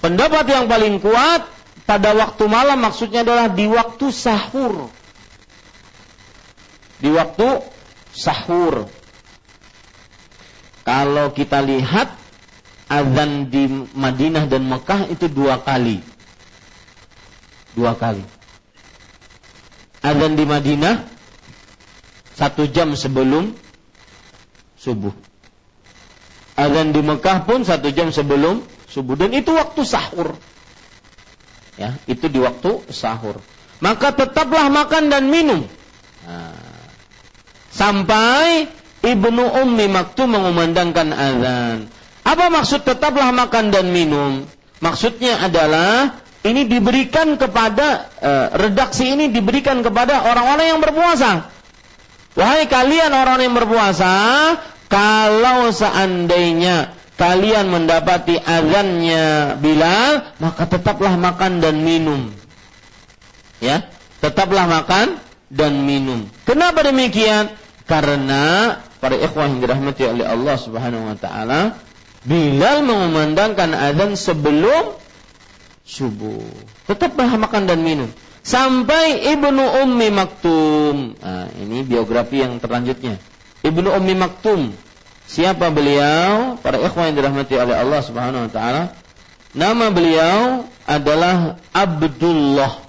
pendapat 0.00 0.48
yang 0.48 0.72
paling 0.72 1.04
kuat 1.04 1.44
pada 1.84 2.16
waktu 2.16 2.48
malam 2.48 2.80
maksudnya 2.80 3.28
adalah 3.28 3.52
di 3.52 3.68
waktu 3.68 4.08
sahur. 4.08 4.88
Di 6.96 7.12
waktu 7.12 7.75
sahur 8.16 8.88
kalau 10.88 11.36
kita 11.36 11.60
lihat 11.60 12.08
azan 12.88 13.52
di 13.52 13.68
Madinah 13.92 14.48
dan 14.48 14.64
Mekah 14.64 15.12
itu 15.12 15.28
dua 15.28 15.60
kali 15.60 16.16
dua 17.76 17.92
kali. 17.92 18.24
Azan 20.00 20.32
di 20.34 20.48
Madinah 20.48 21.04
satu 22.32 22.64
jam 22.72 22.96
sebelum 22.96 23.52
subuh. 24.80 25.12
Azan 26.56 26.96
di 26.96 27.04
Mekah 27.04 27.44
pun 27.44 27.68
satu 27.68 27.92
jam 27.92 28.08
sebelum 28.08 28.64
subuh 28.88 29.20
dan 29.20 29.36
itu 29.36 29.52
waktu 29.52 29.84
sahur. 29.84 30.32
Ya, 31.76 31.92
itu 32.08 32.32
di 32.32 32.40
waktu 32.40 32.88
sahur. 32.88 33.36
Maka 33.84 34.16
tetaplah 34.16 34.72
makan 34.72 35.12
dan 35.12 35.28
minum. 35.28 35.68
Sampai 37.76 38.72
Ibnu 39.04 39.44
Ummi 39.60 39.86
Maktum 39.92 40.32
mengumandangkan 40.32 41.12
azan. 41.12 41.76
Apa 42.24 42.48
maksud 42.48 42.82
tetaplah 42.88 43.30
makan 43.36 43.68
dan 43.68 43.92
minum? 43.92 44.48
Maksudnya 44.80 45.44
adalah 45.44 46.24
ini 46.42 46.64
diberikan 46.64 47.36
kepada 47.36 48.08
e, 48.16 48.32
redaksi 48.56 49.12
ini 49.12 49.28
diberikan 49.28 49.84
kepada 49.84 50.24
orang-orang 50.24 50.66
yang 50.74 50.80
berpuasa. 50.80 51.52
Wahai 52.36 52.64
kalian 52.68 53.12
orang 53.12 53.44
yang 53.44 53.54
berpuasa, 53.56 54.12
kalau 54.90 55.72
seandainya 55.72 56.92
kalian 57.16 57.68
mendapati 57.72 58.36
azannya 58.36 59.56
Bilal, 59.60 60.36
maka 60.40 60.68
tetaplah 60.68 61.16
makan 61.16 61.64
dan 61.64 61.80
minum. 61.80 62.28
Ya, 63.58 63.88
tetaplah 64.20 64.68
makan 64.68 65.16
dan 65.48 65.80
minum. 65.86 66.28
Kenapa 66.44 66.84
demikian? 66.84 67.48
Karena 67.86 68.76
para 68.98 69.14
ikhwah 69.14 69.46
yang 69.46 69.62
dirahmati 69.62 70.02
oleh 70.10 70.26
Allah 70.26 70.58
Subhanahu 70.58 71.06
wa 71.06 71.16
taala, 71.16 71.78
Bilal 72.26 72.82
mengumandangkan 72.82 73.70
azan 73.70 74.18
sebelum 74.18 74.98
subuh. 75.86 76.42
Tetap 76.90 77.14
makan 77.14 77.70
dan 77.70 77.86
minum. 77.86 78.10
Sampai 78.42 79.30
Ibnu 79.30 79.86
Ummi 79.86 80.10
Maktum. 80.10 81.14
Nah, 81.22 81.46
ini 81.54 81.86
biografi 81.86 82.42
yang 82.42 82.58
terlanjutnya. 82.58 83.22
Ibnu 83.62 83.94
Ummi 83.94 84.14
Maktum. 84.18 84.74
Siapa 85.26 85.70
beliau? 85.70 86.58
Para 86.58 86.82
ikhwan 86.82 87.14
yang 87.14 87.22
dirahmati 87.22 87.54
oleh 87.54 87.78
Allah 87.78 88.00
Subhanahu 88.02 88.46
wa 88.46 88.50
taala. 88.50 88.82
Nama 89.54 89.86
beliau 89.94 90.66
adalah 90.82 91.62
Abdullah 91.70 92.82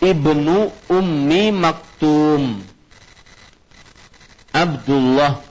Ibnu 0.00 0.72
Ummi 0.88 1.44
Maktum. 1.52 2.69
Abdullah 4.50 5.46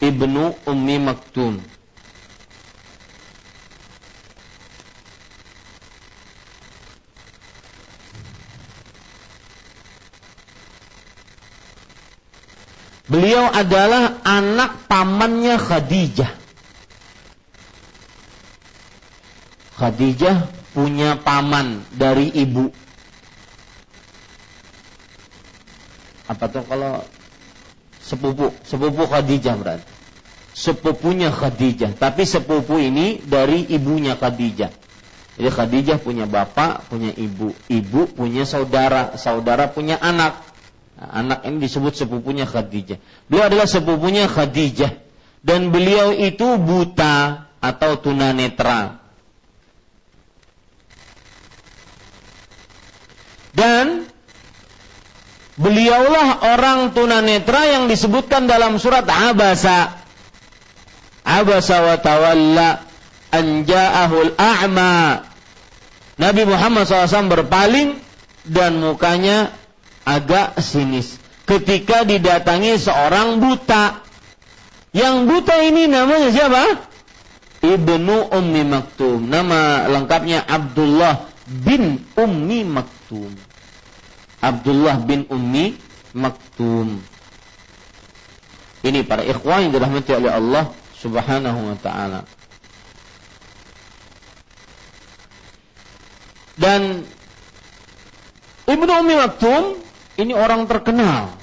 Ibnu 0.00 0.68
Ummi 0.68 0.96
Maktum. 1.00 1.64
Beliau 13.06 13.46
adalah 13.54 14.18
anak 14.26 14.90
pamannya 14.90 15.56
Khadijah. 15.62 16.32
Khadijah 19.78 20.36
punya 20.74 21.14
paman 21.22 21.86
dari 21.94 22.34
ibu. 22.34 22.68
Apa 26.26 26.50
tuh 26.50 26.66
kalau 26.66 27.06
sepupu, 28.06 28.54
sepupu 28.62 29.02
Khadijah 29.10 29.54
berarti. 29.58 29.92
Sepupunya 30.56 31.28
Khadijah, 31.28 31.98
tapi 31.98 32.24
sepupu 32.24 32.78
ini 32.80 33.20
dari 33.20 33.66
ibunya 33.68 34.16
Khadijah. 34.16 34.72
Jadi 35.36 35.50
Khadijah 35.52 36.00
punya 36.00 36.24
bapak, 36.24 36.88
punya 36.88 37.12
ibu, 37.12 37.52
ibu 37.68 38.08
punya 38.08 38.48
saudara, 38.48 39.20
saudara 39.20 39.68
punya 39.68 40.00
anak. 40.00 40.48
Nah, 40.96 41.10
anak 41.12 41.44
ini 41.44 41.60
disebut 41.68 41.92
sepupunya 41.92 42.48
Khadijah. 42.48 42.96
Beliau 43.28 43.52
adalah 43.52 43.68
sepupunya 43.68 44.24
Khadijah 44.24 44.96
dan 45.44 45.68
beliau 45.68 46.16
itu 46.16 46.56
buta 46.56 47.44
atau 47.60 48.00
tunanetra. 48.00 49.04
Dan 53.52 54.08
beliaulah 55.56 56.56
orang 56.56 56.92
tunanetra 56.92 57.76
yang 57.76 57.84
disebutkan 57.88 58.44
dalam 58.48 58.76
surat 58.76 59.04
Abasa. 59.08 60.04
Abasa 61.26 61.76
wa 61.82 61.96
tawalla 61.98 62.86
an 63.34 63.66
ja'ahul 63.66 64.32
a'ma. 64.38 65.26
Nabi 66.16 66.42
Muhammad 66.48 66.88
SAW 66.88 67.28
berpaling 67.28 68.00
dan 68.46 68.80
mukanya 68.80 69.52
agak 70.06 70.56
sinis 70.62 71.18
ketika 71.44 72.06
didatangi 72.06 72.78
seorang 72.80 73.42
buta. 73.42 74.00
Yang 74.96 75.16
buta 75.28 75.54
ini 75.60 75.92
namanya 75.92 76.32
siapa? 76.32 76.88
Ibnu 77.60 78.32
Ummi 78.32 78.62
Maktum. 78.64 79.28
Nama 79.28 79.90
lengkapnya 79.92 80.40
Abdullah 80.46 81.28
bin 81.44 82.00
Ummi 82.16 82.64
Maktum. 82.64 83.45
Abdullah 84.46 85.02
bin 85.02 85.26
Ummi 85.26 85.74
Maktum. 86.14 87.02
Ini 88.86 89.02
para 89.02 89.26
ikhwan 89.26 89.66
yang 89.66 89.72
dirahmati 89.74 90.14
oleh 90.14 90.30
Allah 90.30 90.70
Subhanahu 90.94 91.74
wa 91.74 91.76
taala. 91.82 92.22
Dan 96.54 97.02
Ibnu 98.70 98.90
Ummi 99.02 99.14
Maktum 99.18 99.82
ini 100.16 100.32
orang 100.32 100.70
terkenal. 100.70 101.34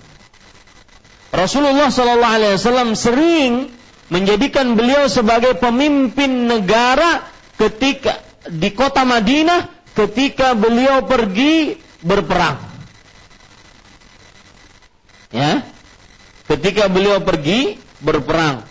Rasulullah 1.34 1.92
Shallallahu 1.92 2.36
Alaihi 2.40 2.56
Wasallam 2.56 2.90
sering 2.96 3.74
menjadikan 4.08 4.78
beliau 4.78 5.10
sebagai 5.10 5.58
pemimpin 5.58 6.46
negara 6.46 7.26
ketika 7.58 8.22
di 8.50 8.70
kota 8.74 9.06
Madinah 9.06 9.70
ketika 9.94 10.58
beliau 10.58 11.06
pergi 11.06 11.78
berperang. 12.02 12.73
Ya. 15.34 15.66
Ketika 16.46 16.88
beliau 16.88 17.18
pergi 17.26 17.82
berperang. 18.00 18.70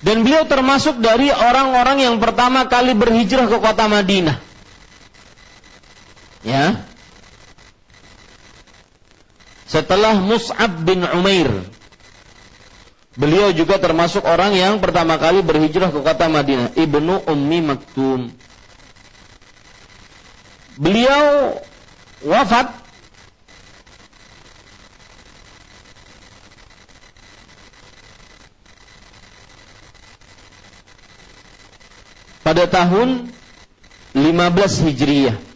Dan 0.00 0.24
beliau 0.24 0.48
termasuk 0.48 0.96
dari 1.00 1.28
orang-orang 1.28 2.00
yang 2.08 2.16
pertama 2.20 2.64
kali 2.68 2.96
berhijrah 2.96 3.48
ke 3.48 3.56
kota 3.60 3.84
Madinah. 3.84 4.40
Ya. 6.40 6.88
Setelah 9.68 10.16
Mus'ab 10.18 10.88
bin 10.88 11.04
Umair. 11.04 11.52
Beliau 13.18 13.50
juga 13.50 13.74
termasuk 13.82 14.22
orang 14.22 14.54
yang 14.54 14.78
pertama 14.78 15.18
kali 15.18 15.42
berhijrah 15.42 15.90
ke 15.90 15.98
kota 15.98 16.30
Madinah. 16.30 16.78
Ibnu 16.78 17.26
Ummi 17.26 17.58
Maktum. 17.58 18.30
Beliau 20.78 21.58
wafat 22.22 22.70
pada 32.46 32.64
tahun 32.70 33.34
15 34.14 34.86
Hijriyah. 34.86 35.49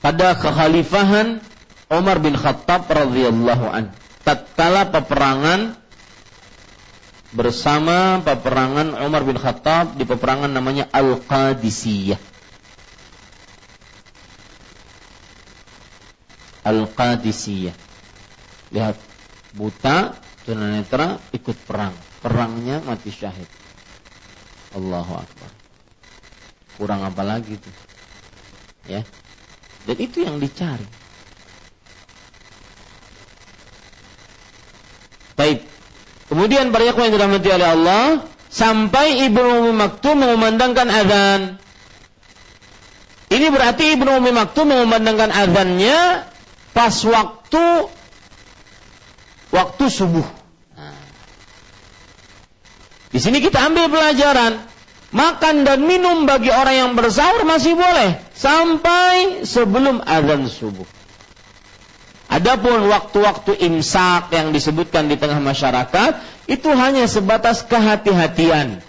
Pada 0.00 0.32
kekhalifahan 0.32 1.44
Umar 1.92 2.24
bin 2.24 2.32
Khattab 2.32 2.88
radhiyallahu 2.88 3.66
an. 3.68 3.92
Tatkala 4.24 4.88
peperangan 4.88 5.76
bersama 7.30 8.18
peperangan 8.24 8.96
Umar 9.04 9.22
bin 9.28 9.36
Khattab 9.36 10.00
di 10.00 10.08
peperangan 10.08 10.48
namanya 10.48 10.88
Al-Qadisiyah. 10.88 12.20
Al-Qadisiyah. 16.64 17.76
Lihat, 18.70 18.96
buta, 19.52 20.14
tunanetra 20.46 21.20
ikut 21.34 21.56
perang. 21.66 21.92
Perangnya 22.24 22.80
mati 22.84 23.10
syahid. 23.10 23.48
Allahu 24.76 25.12
Akbar. 25.18 25.50
Kurang 26.78 27.02
apa 27.02 27.22
lagi 27.26 27.58
tuh? 27.58 27.74
Ya. 28.86 29.02
Dan 29.90 29.98
itu 29.98 30.22
yang 30.22 30.38
dicari. 30.38 30.86
Baik. 35.34 35.66
Kemudian 36.30 36.70
para 36.70 36.86
yang 36.86 37.10
dirahmati 37.10 37.50
oleh 37.50 37.68
Allah, 37.74 38.04
sampai 38.54 39.26
Ibnu 39.26 39.66
Umi 39.66 39.74
Maktum 39.74 40.22
mengumandangkan 40.22 40.86
azan. 40.86 41.40
Ini 43.34 43.50
berarti 43.50 43.98
Ibnu 43.98 44.14
Umi 44.14 44.30
Maktum 44.30 44.70
mengumandangkan 44.70 45.34
azannya 45.34 46.22
pas 46.70 46.94
waktu 47.02 47.90
waktu 49.50 49.84
subuh. 49.90 50.26
Di 53.10 53.18
sini 53.18 53.42
kita 53.42 53.58
ambil 53.58 53.90
pelajaran. 53.90 54.70
Makan 55.10 55.66
dan 55.66 55.82
minum 55.82 56.30
bagi 56.30 56.54
orang 56.54 56.76
yang 56.78 56.90
bersahur 56.94 57.42
masih 57.42 57.74
boleh 57.74 58.29
sampai 58.40 59.44
sebelum 59.44 60.00
azan 60.00 60.48
subuh. 60.48 60.88
Adapun 62.30 62.88
waktu-waktu 62.88 63.58
imsak 63.68 64.32
yang 64.32 64.54
disebutkan 64.54 65.10
di 65.10 65.18
tengah 65.18 65.42
masyarakat 65.42 66.22
itu 66.46 66.70
hanya 66.72 67.04
sebatas 67.04 67.66
kehati-hatian. 67.66 68.80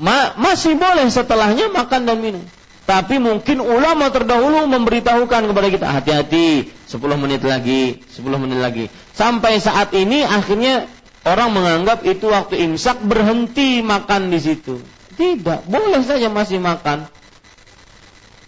Ma 0.00 0.32
masih 0.40 0.74
boleh 0.74 1.06
setelahnya 1.12 1.70
makan 1.70 2.08
dan 2.08 2.18
minum. 2.18 2.44
Tapi 2.82 3.22
mungkin 3.22 3.62
ulama 3.62 4.10
terdahulu 4.10 4.66
memberitahukan 4.66 5.42
kepada 5.46 5.68
kita 5.70 5.86
hati-hati 5.86 6.72
10 6.90 6.98
menit 7.14 7.46
lagi, 7.46 8.02
10 8.10 8.42
menit 8.42 8.58
lagi. 8.58 8.84
Sampai 9.14 9.62
saat 9.62 9.94
ini 9.94 10.26
akhirnya 10.26 10.90
orang 11.22 11.54
menganggap 11.54 12.02
itu 12.02 12.26
waktu 12.26 12.58
imsak 12.66 13.06
berhenti 13.06 13.84
makan 13.86 14.34
di 14.34 14.40
situ. 14.42 14.82
Tidak, 15.14 15.68
boleh 15.68 16.02
saja 16.02 16.26
masih 16.26 16.58
makan. 16.58 17.06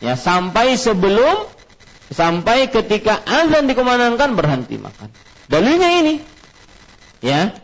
Ya, 0.04 0.20
sampai 0.20 0.76
sebelum 0.76 1.48
sampai 2.12 2.68
ketika 2.68 3.24
azan 3.24 3.64
dikumandangkan 3.64 4.36
berhenti 4.36 4.76
makan. 4.76 5.08
Dalilnya 5.48 5.88
ini. 6.04 6.14
Ya. 7.24 7.56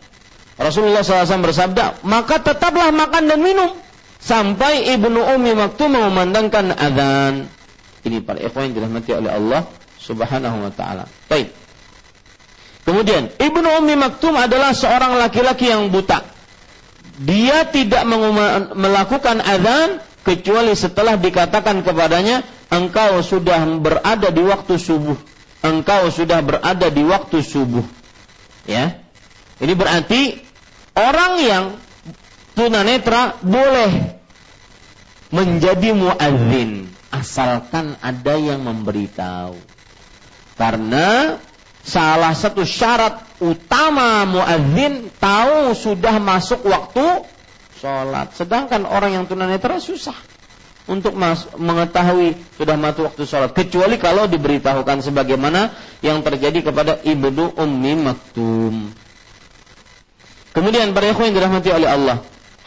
Rasulullah 0.57 1.05
SAW 1.05 1.45
bersabda, 1.45 2.05
maka 2.05 2.41
tetaplah 2.41 2.93
makan 2.93 3.29
dan 3.29 3.41
minum 3.41 3.77
sampai 4.21 4.89
Ibnu 4.93 5.21
Ummi 5.37 5.53
Maktum 5.57 5.97
mengumandangkan 5.97 6.77
azan. 6.77 7.49
Ini 8.05 8.25
para 8.25 8.41
ikhwan 8.41 8.73
yang 8.73 8.75
dirahmati 8.77 9.11
oleh 9.17 9.33
Allah 9.33 9.62
Subhanahu 10.01 10.65
wa 10.65 10.73
taala. 10.73 11.05
Baik. 11.29 11.53
Kemudian 12.85 13.33
Ibnu 13.37 13.69
Ummi 13.85 13.97
Maktum 14.01 14.37
adalah 14.37 14.73
seorang 14.73 15.17
laki-laki 15.17 15.69
yang 15.69 15.93
buta. 15.93 16.25
Dia 17.21 17.69
tidak 17.69 18.09
melakukan 18.73 19.45
azan 19.45 20.01
kecuali 20.24 20.72
setelah 20.76 21.16
dikatakan 21.16 21.82
kepadanya 21.84 22.44
engkau 22.70 23.20
sudah 23.24 23.60
berada 23.80 24.28
di 24.30 24.42
waktu 24.44 24.76
subuh. 24.76 25.16
Engkau 25.60 26.09
sudah 26.09 26.40
berada 26.40 26.88
di 26.88 27.05
waktu 27.05 27.44
subuh. 27.44 27.84
Ya. 28.64 29.05
Ini 29.60 29.76
berarti 29.76 30.40
orang 30.97 31.32
yang 31.44 31.64
tunanetra 32.56 33.36
boleh 33.44 34.16
menjadi 35.28 35.92
muadzin 35.92 36.88
asalkan 37.12 37.98
ada 38.01 38.34
yang 38.40 38.64
memberitahu. 38.64 39.59
Karena 40.56 41.36
salah 41.84 42.32
satu 42.36 42.64
syarat 42.64 43.20
utama 43.40 44.24
muadzin 44.28 45.09
tahu 45.16 45.72
sudah 45.72 46.20
masuk 46.20 46.64
waktu 46.68 47.24
sholat. 47.81 48.36
Sedangkan 48.36 48.85
orang 48.85 49.16
yang 49.16 49.24
tunanetra 49.24 49.81
susah 49.81 50.15
untuk 50.85 51.16
mengetahui 51.57 52.36
sudah 52.61 52.77
masuk 52.77 53.09
waktu 53.09 53.24
sholat. 53.24 53.51
Kecuali 53.57 53.97
kalau 53.97 54.28
diberitahukan 54.28 55.01
sebagaimana 55.01 55.73
yang 56.05 56.20
terjadi 56.20 56.69
kepada 56.69 57.01
ibnu 57.01 57.57
ummi 57.57 57.93
maktum. 57.97 58.93
Kemudian 60.51 60.93
para 60.93 61.09
yang 61.09 61.32
dirahmati 61.32 61.70
oleh 61.73 61.89
Allah. 61.89 62.16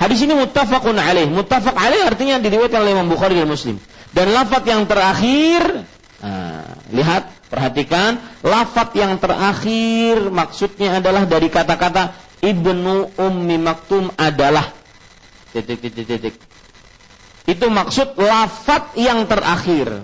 Hadis 0.01 0.25
ini 0.25 0.33
muttafaqun 0.33 0.97
alaih. 0.97 1.29
Muttafaq 1.29 1.77
alaih 1.77 2.09
artinya 2.09 2.41
diriwayatkan 2.41 2.79
oleh 2.81 2.91
Imam 2.97 3.11
Bukhari 3.11 3.37
dan 3.37 3.45
Muslim. 3.45 3.77
Dan 4.15 4.33
lafaz 4.33 4.63
yang 4.65 4.87
terakhir, 4.87 5.83
nah, 6.23 6.63
lihat 6.95 7.33
Perhatikan, 7.53 8.17
lafat 8.41 8.97
yang 8.97 9.21
terakhir 9.21 10.33
maksudnya 10.33 10.97
adalah 10.97 11.29
dari 11.29 11.53
kata-kata 11.53 12.17
Ibnu 12.41 13.13
Ummi 13.13 13.61
Maktum 13.61 14.09
adalah 14.17 14.73
titik 15.53 15.79
titik 15.79 16.05
titik. 16.09 16.35
Itu 17.45 17.69
maksud 17.69 18.17
lafat 18.17 18.97
yang 18.97 19.29
terakhir. 19.29 20.01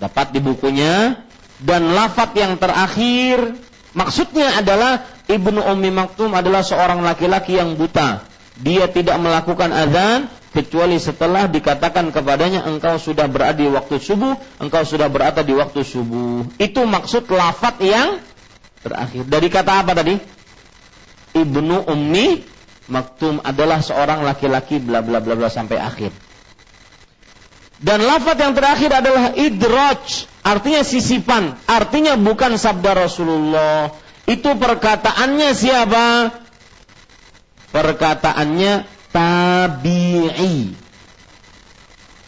Dapat 0.00 0.32
di 0.32 0.40
bukunya 0.40 1.24
dan 1.60 1.92
lafat 1.92 2.32
yang 2.36 2.56
terakhir 2.56 3.56
maksudnya 3.92 4.60
adalah 4.60 5.04
Ibnu 5.28 5.60
Ummi 5.60 5.92
Maktum 5.92 6.32
adalah 6.32 6.64
seorang 6.64 7.04
laki-laki 7.04 7.56
yang 7.56 7.76
buta. 7.76 8.26
Dia 8.60 8.90
tidak 8.92 9.16
melakukan 9.22 9.70
azan 9.72 10.28
kecuali 10.50 10.98
setelah 10.98 11.46
dikatakan 11.46 12.10
kepadanya 12.10 12.66
engkau 12.66 12.98
sudah 12.98 13.30
berada 13.30 13.62
di 13.62 13.70
waktu 13.70 14.02
subuh, 14.02 14.34
engkau 14.58 14.82
sudah 14.82 15.06
berada 15.06 15.46
di 15.46 15.54
waktu 15.54 15.86
subuh. 15.86 16.44
Itu 16.58 16.82
maksud 16.84 17.30
lafat 17.30 17.78
yang 17.80 18.18
terakhir. 18.82 19.24
Dari 19.30 19.48
kata 19.48 19.72
apa 19.86 19.92
tadi? 19.94 20.18
Ibnu 21.30 21.86
Ummi 21.86 22.42
Maktum 22.90 23.38
adalah 23.46 23.78
seorang 23.78 24.26
laki-laki 24.26 24.82
bla 24.82 24.98
bla 24.98 25.22
bla 25.22 25.38
bla 25.38 25.46
sampai 25.46 25.78
akhir. 25.78 26.10
Dan 27.80 28.04
lafat 28.04 28.36
yang 28.36 28.52
terakhir 28.52 28.92
adalah 28.92 29.32
idraj, 29.32 30.28
artinya 30.44 30.84
sisipan, 30.84 31.56
artinya 31.64 32.18
bukan 32.20 32.60
sabda 32.60 32.92
Rasulullah. 32.92 33.94
Itu 34.28 34.52
perkataannya 34.58 35.48
siapa? 35.56 36.06
Perkataannya 37.72 38.84
tabi'i. 39.14 40.74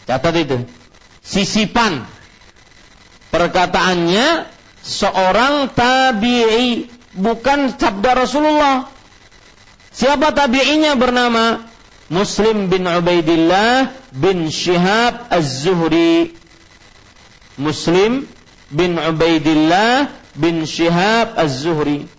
Catat 0.09 0.35
itu. 0.41 0.57
Sisipan. 1.21 2.07
Perkataannya 3.29 4.47
seorang 4.81 5.69
tabi'i 5.75 6.87
bukan 7.13 7.75
sabda 7.77 8.11
Rasulullah. 8.25 8.92
Siapa 9.93 10.33
tabi'inya 10.33 10.97
bernama 10.97 11.61
Muslim 12.09 12.67
bin 12.67 12.89
Ubaidillah 12.89 13.93
bin 14.09 14.49
Shihab 14.49 15.29
Az-Zuhri. 15.29 16.33
Muslim 17.61 18.25
bin 18.73 18.97
Ubaidillah 18.97 20.09
bin 20.33 20.65
Shihab 20.65 21.37
Az-Zuhri. 21.37 22.09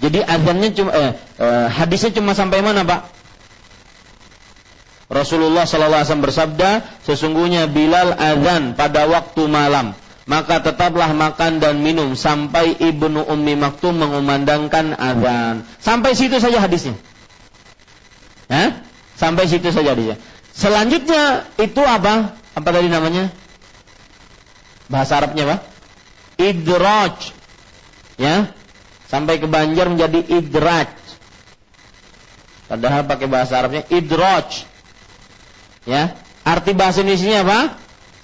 Jadi 0.00 0.24
azannya 0.24 0.68
cuma 0.72 0.90
eh, 0.96 1.12
eh, 1.40 1.66
hadisnya 1.68 2.16
cuma 2.16 2.32
sampai 2.32 2.64
mana, 2.64 2.84
Pak? 2.88 3.04
Rasulullah 5.10 5.66
sallallahu 5.68 6.00
alaihi 6.00 6.08
wasallam 6.08 6.28
bersabda, 6.30 6.70
sesungguhnya 7.04 7.68
Bilal 7.68 8.16
azan 8.16 8.78
pada 8.78 9.04
waktu 9.10 9.42
malam, 9.44 9.92
maka 10.28 10.60
tetaplah 10.60 11.12
makan 11.16 11.62
dan 11.62 11.80
minum 11.80 12.12
sampai 12.12 12.76
Ibnu 12.76 13.24
Ummi 13.24 13.54
Maktum 13.56 13.96
mengumandangkan 13.96 14.96
azan. 14.96 15.64
Sampai 15.80 16.12
situ 16.12 16.36
saja 16.36 16.60
hadisnya. 16.60 16.96
Hah? 18.52 18.84
Sampai 19.16 19.48
situ 19.48 19.72
saja 19.72 19.96
hadisnya. 19.96 20.20
Selanjutnya 20.52 21.48
itu 21.56 21.80
apa? 21.80 22.36
Apa 22.52 22.68
tadi 22.68 22.90
namanya? 22.92 23.32
Bahasa 24.90 25.22
Arabnya 25.22 25.46
apa? 25.46 25.56
Idraj. 26.36 27.32
Ya, 28.20 28.52
sampai 29.08 29.40
ke 29.40 29.48
Banjar 29.48 29.88
menjadi 29.88 30.20
idraj. 30.20 30.92
Padahal 32.68 33.08
pakai 33.08 33.26
bahasa 33.26 33.56
Arabnya 33.56 33.88
idraj. 33.88 34.68
Ya, 35.88 36.12
arti 36.44 36.76
bahasa 36.76 37.00
Indonesia 37.00 37.40
apa? 37.40 37.80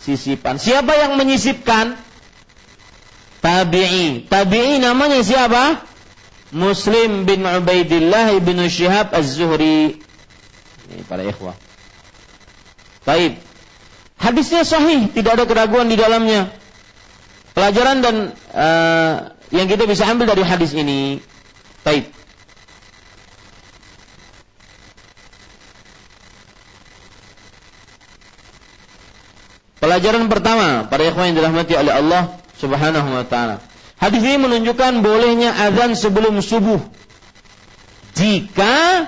Sisipan. 0.07 0.63
Siapa 0.63 0.95
yang 0.95 1.19
menyisipkan? 1.19 1.99
Tabi'i. 3.43 4.31
Tabi'i 4.31 4.79
namanya 4.79 5.19
siapa? 5.27 5.83
Muslim 6.55 7.27
bin 7.27 7.43
Ubaidillah 7.43 8.39
bin 8.39 8.63
Syihab 8.71 9.11
Az-Zuhri. 9.11 9.99
Ini 10.87 11.03
para 11.11 11.27
ikhwah. 11.27 11.59
Baik. 13.03 13.43
Hadisnya 14.17 14.63
sahih, 14.63 15.11
tidak 15.11 15.43
ada 15.43 15.45
keraguan 15.45 15.91
di 15.91 15.99
dalamnya. 15.99 16.55
Pelajaran 17.53 17.99
dan 18.01 18.17
uh, 18.55 19.15
yang 19.51 19.67
kita 19.67 19.91
bisa 19.91 20.07
ambil 20.07 20.31
dari 20.31 20.47
hadis 20.47 20.71
ini. 20.73 21.19
Baik. 21.83 22.16
Pelajaran 29.87 30.27
pertama, 30.27 30.91
para 30.91 31.07
ikhwan 31.07 31.31
yang 31.31 31.39
dirahmati 31.39 31.79
oleh 31.79 31.95
Allah 31.95 32.43
Subhanahu 32.59 33.07
wa 33.07 33.23
taala. 33.23 33.63
Hadis 34.03 34.19
ini 34.27 34.35
menunjukkan 34.43 34.99
bolehnya 34.99 35.55
azan 35.55 35.95
sebelum 35.95 36.43
subuh. 36.43 36.83
Jika 38.19 39.07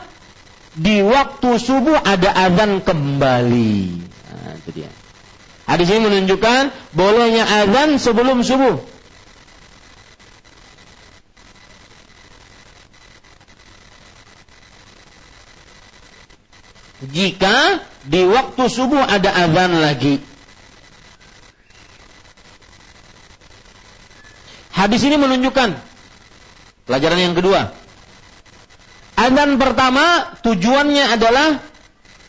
di 0.78 1.02
waktu 1.02 1.50
subuh 1.58 1.98
ada 1.98 2.30
azan 2.30 2.78
kembali. 2.86 4.06
Nah, 4.30 4.54
dia. 4.70 4.86
Hadis 5.66 5.90
ini 5.90 6.06
menunjukkan 6.14 6.70
bolehnya 6.94 7.42
azan 7.42 7.98
sebelum 7.98 8.46
subuh. 8.46 8.78
jika 16.98 17.82
di 18.06 18.22
waktu 18.26 18.62
subuh 18.70 19.02
ada 19.02 19.34
azan 19.34 19.82
lagi. 19.82 20.37
Hadis 24.78 25.02
ini 25.02 25.18
menunjukkan 25.18 25.74
pelajaran 26.86 27.18
yang 27.18 27.34
kedua. 27.34 27.74
Azan 29.18 29.58
pertama 29.58 30.38
tujuannya 30.46 31.18
adalah 31.18 31.58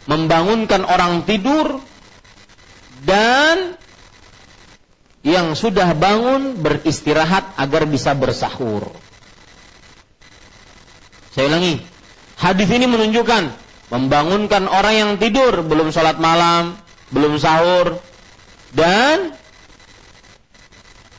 membangunkan 0.10 0.82
orang 0.82 1.30
tidur 1.30 1.78
dan 3.06 3.78
yang 5.22 5.54
sudah 5.54 5.94
bangun 5.94 6.58
beristirahat 6.58 7.54
agar 7.54 7.86
bisa 7.86 8.18
bersahur. 8.18 8.90
Saya 11.30 11.54
ulangi, 11.54 11.78
hadis 12.42 12.70
ini 12.74 12.90
menunjukkan 12.90 13.54
membangunkan 13.94 14.66
orang 14.66 14.96
yang 14.98 15.12
tidur 15.22 15.62
belum 15.62 15.94
sholat 15.94 16.18
malam, 16.18 16.82
belum 17.14 17.38
sahur, 17.38 18.02
dan 18.74 19.38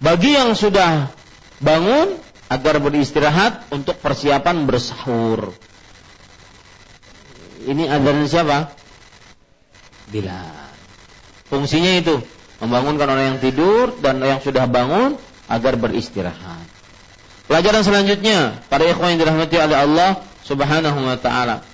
bagi 0.03 0.35
yang 0.35 0.59
sudah 0.59 1.20
bangun 1.61 2.17
agar 2.51 2.83
beristirahat 2.83 3.71
untuk 3.71 4.01
persiapan 4.03 4.67
bersahur. 4.67 5.55
Ini 7.63 7.87
adzan 7.87 8.27
siapa? 8.27 8.73
Bila. 10.11 10.41
Fungsinya 11.47 11.93
itu 12.01 12.19
membangunkan 12.59 13.07
orang 13.07 13.37
yang 13.37 13.39
tidur 13.39 13.95
dan 14.03 14.19
yang 14.19 14.43
sudah 14.43 14.67
bangun 14.67 15.21
agar 15.47 15.79
beristirahat. 15.79 16.67
Pelajaran 17.47 17.83
selanjutnya, 17.83 18.63
para 18.71 18.87
ikhwan 18.87 19.15
yang 19.15 19.27
dirahmati 19.27 19.57
oleh 19.59 19.79
Allah 19.79 20.11
Subhanahu 20.47 20.99
wa 21.03 21.19
taala 21.19 21.67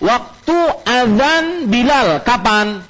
waktu 0.00 0.58
azan 0.88 1.68
Bilal 1.68 2.24
kapan? 2.24 2.82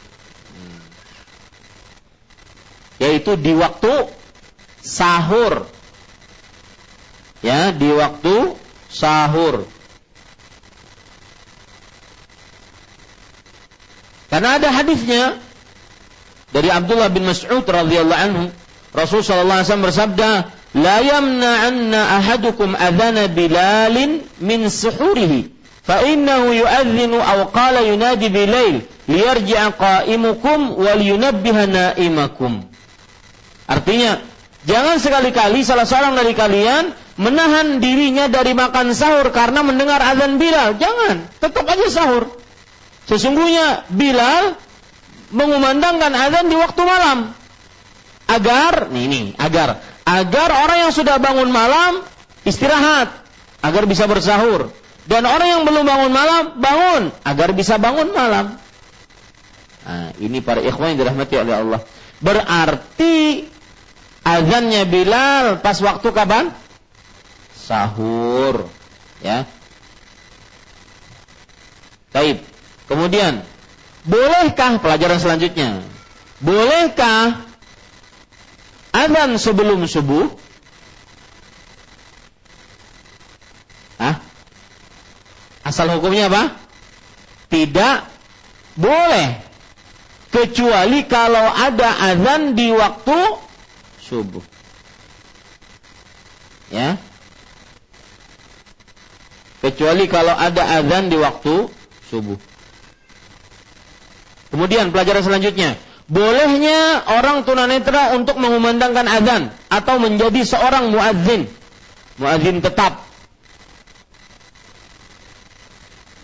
Yaitu 3.02 3.34
di 3.36 3.52
waktu 3.56 4.10
sahur 4.80 5.66
ya 7.40 7.72
di 7.72 7.88
waktu 7.92 8.54
sahur. 8.88 9.64
Karena 14.30 14.62
ada 14.62 14.70
hadisnya 14.70 15.42
dari 16.54 16.70
Abdullah 16.70 17.10
bin 17.10 17.26
Mas'ud 17.26 17.66
radhiyallahu 17.66 18.22
anhu, 18.30 18.44
Rasul 18.94 19.22
sallallahu 19.26 19.58
alaihi 19.62 19.68
wasallam 19.70 19.86
bersabda, 19.90 20.30
"La 20.78 20.96
yamna'anna 21.02 22.00
ahadukum 22.22 22.78
adzana 22.78 23.26
Bilalin 23.26 24.22
min 24.38 24.70
suhurihi, 24.70 25.50
fa 25.82 26.06
innahu 26.06 26.54
yu'adhdhinu 26.54 27.18
aw 27.18 27.50
qala 27.50 27.82
yunadi 27.86 28.30
bilail 28.30 28.86
liyarji'a 29.10 29.74
qa'imukum 29.74 30.78
wal 30.78 31.00
yunabbiha 31.02 31.62
na'imakum." 31.66 32.66
Artinya, 33.66 34.18
jangan 34.70 34.96
sekali-kali 35.02 35.66
salah 35.66 35.84
seorang 35.84 36.14
dari 36.14 36.32
kalian 36.32 36.94
menahan 37.20 37.82
dirinya 37.82 38.30
dari 38.32 38.56
makan 38.56 38.96
sahur 38.96 39.28
karena 39.34 39.60
mendengar 39.60 40.00
azan 40.00 40.40
Bilal. 40.40 40.80
Jangan, 40.80 41.28
tetap 41.36 41.68
aja 41.68 41.86
sahur. 41.92 42.32
Sesungguhnya 43.04 43.84
Bilal 43.92 44.56
mengumandangkan 45.34 46.14
azan 46.16 46.46
di 46.48 46.56
waktu 46.56 46.82
malam. 46.86 47.36
Agar, 48.30 48.88
nih, 48.94 49.06
nih, 49.10 49.26
agar, 49.42 49.82
agar 50.06 50.48
orang 50.64 50.88
yang 50.88 50.92
sudah 50.94 51.18
bangun 51.18 51.50
malam 51.50 52.06
istirahat, 52.46 53.10
agar 53.60 53.84
bisa 53.84 54.06
bersahur. 54.06 54.70
Dan 55.04 55.26
orang 55.26 55.48
yang 55.58 55.62
belum 55.66 55.82
bangun 55.82 56.12
malam, 56.14 56.42
bangun 56.62 57.02
agar 57.26 57.50
bisa 57.50 57.76
bangun 57.82 58.14
malam. 58.14 58.54
Nah, 59.82 60.14
ini 60.22 60.38
para 60.38 60.62
ikhwan 60.62 60.94
yang 60.94 61.02
dirahmati 61.02 61.34
oleh 61.34 61.54
Allah. 61.58 61.80
Berarti 62.22 63.48
azannya 64.24 64.84
Bilal 64.88 65.60
pas 65.64 65.76
waktu 65.80 66.08
kapan? 66.12 66.52
Sahur. 67.54 68.66
Ya. 69.20 69.46
Baik. 72.10 72.42
Kemudian, 72.90 73.46
bolehkah 74.02 74.82
pelajaran 74.82 75.22
selanjutnya? 75.22 75.78
Bolehkah 76.42 77.46
azan 78.90 79.38
sebelum 79.38 79.86
subuh? 79.86 80.26
Hah? 84.00 84.18
Asal 85.62 85.92
hukumnya 85.94 86.26
apa? 86.32 86.56
Tidak 87.52 87.96
boleh 88.74 89.44
kecuali 90.32 91.04
kalau 91.06 91.46
ada 91.52 92.10
azan 92.10 92.56
di 92.56 92.72
waktu 92.72 93.18
subuh. 94.10 94.42
Ya. 96.74 96.98
Kecuali 99.62 100.10
kalau 100.10 100.34
ada 100.34 100.82
azan 100.82 101.06
di 101.06 101.16
waktu 101.20 101.70
subuh. 102.10 102.38
Kemudian 104.50 104.90
pelajaran 104.90 105.22
selanjutnya, 105.22 105.78
bolehnya 106.10 107.06
orang 107.06 107.46
tunanetra 107.46 108.18
untuk 108.18 108.34
mengumandangkan 108.42 109.06
azan 109.06 109.42
atau 109.70 110.02
menjadi 110.02 110.42
seorang 110.42 110.90
muadzin. 110.90 111.46
Muadzin 112.18 112.58
tetap 112.58 113.06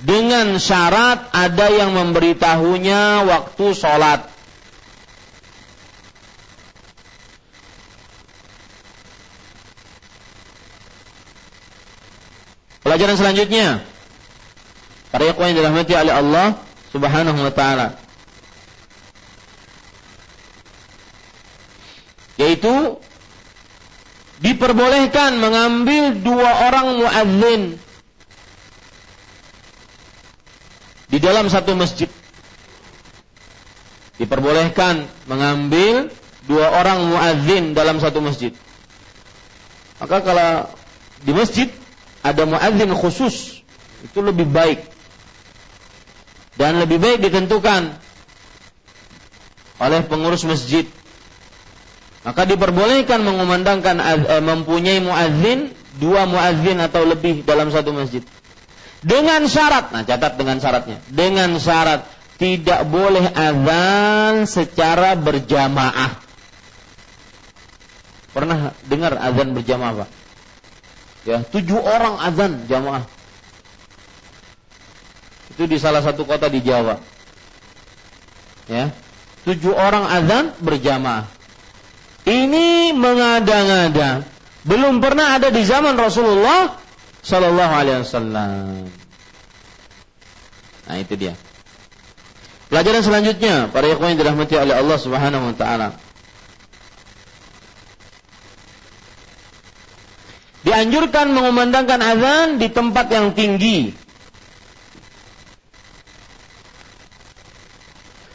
dengan 0.03 0.61
syarat 0.61 1.33
ada 1.33 1.67
yang 1.73 1.95
memberitahunya 1.95 3.25
waktu 3.25 3.67
sholat. 3.73 4.36
Pelajaran 12.87 13.19
selanjutnya. 13.19 13.83
Para 15.11 15.27
ikhwan 15.27 15.51
yang 15.51 15.59
dirahmati 15.59 15.91
oleh 15.99 16.15
Allah 16.15 16.55
Subhanahu 16.95 17.35
wa 17.35 17.51
taala. 17.51 17.99
Yaitu 22.39 23.03
diperbolehkan 24.39 25.35
mengambil 25.43 26.15
dua 26.15 26.71
orang 26.71 27.03
muadzin 27.03 27.75
di 31.11 31.19
dalam 31.19 31.51
satu 31.51 31.75
masjid. 31.75 32.07
Diperbolehkan 34.23 35.11
mengambil 35.27 36.15
dua 36.47 36.71
orang 36.71 37.03
muadzin 37.11 37.75
dalam 37.75 37.99
satu 37.99 38.23
masjid. 38.23 38.55
Maka 39.99 40.23
kalau 40.23 40.71
di 41.27 41.35
masjid 41.35 41.67
ada 42.27 42.43
muadzin 42.43 42.91
khusus, 42.91 43.63
itu 44.03 44.19
lebih 44.19 44.51
baik. 44.51 44.83
Dan 46.57 46.81
lebih 46.81 46.97
baik 46.99 47.21
ditentukan 47.21 47.95
oleh 49.77 50.01
pengurus 50.09 50.43
masjid. 50.49 50.89
Maka 52.27 52.43
diperbolehkan 52.49 53.23
mengumandangkan 53.23 53.97
eh, 54.03 54.43
mempunyai 54.43 54.99
muadzin 54.99 55.71
dua 56.03 56.27
muadzin 56.27 56.83
atau 56.83 57.07
lebih 57.07 57.47
dalam 57.47 57.71
satu 57.71 57.95
masjid. 57.95 58.25
Dengan 59.07 59.47
syarat, 59.47 59.95
nah 59.95 60.03
catat 60.03 60.35
dengan 60.35 60.59
syaratnya. 60.59 60.99
Dengan 61.07 61.55
syarat 61.63 62.09
tidak 62.41 62.89
boleh 62.89 63.31
azan 63.31 64.49
secara 64.49 65.15
berjamaah. 65.15 66.19
Pernah 68.35 68.75
dengar 68.91 69.15
azan 69.17 69.55
berjamaah, 69.55 70.05
Pak? 70.05 70.09
Ya, 71.27 71.43
tujuh 71.43 71.83
orang 71.83 72.23
azan 72.23 72.71
jamaah. 72.71 73.03
Itu 75.51 75.67
di 75.67 75.75
salah 75.83 76.07
satu 76.07 76.23
kota 76.23 76.47
di 76.47 76.63
Jawa. 76.63 77.03
Ya, 78.71 78.95
tujuh 79.43 79.75
orang 79.75 80.07
azan 80.07 80.55
berjamaah. 80.63 81.27
Ini 82.27 82.95
mengada-ngada. 82.95 84.23
Belum 84.67 84.99
pernah 84.99 85.39
ada 85.39 85.51
di 85.51 85.63
zaman 85.63 85.95
Rasulullah 85.95 86.79
Sallallahu 87.23 87.73
Alaihi 87.75 88.03
Wasallam. 88.03 88.91
Nah 90.87 90.97
itu 90.99 91.15
dia. 91.19 91.35
Pelajaran 92.67 93.03
selanjutnya, 93.03 93.71
para 93.71 93.87
ikhwan 93.87 94.15
yang 94.15 94.27
dirahmati 94.27 94.59
oleh 94.59 94.75
Allah 94.75 94.99
Subhanahu 94.99 95.55
Wa 95.55 95.57
Taala. 95.59 95.89
Dianjurkan 100.67 101.31
mengumandangkan 101.31 102.03
azan 102.03 102.59
di 102.59 102.67
tempat 102.67 103.07
yang 103.15 103.31
tinggi. 103.39 103.95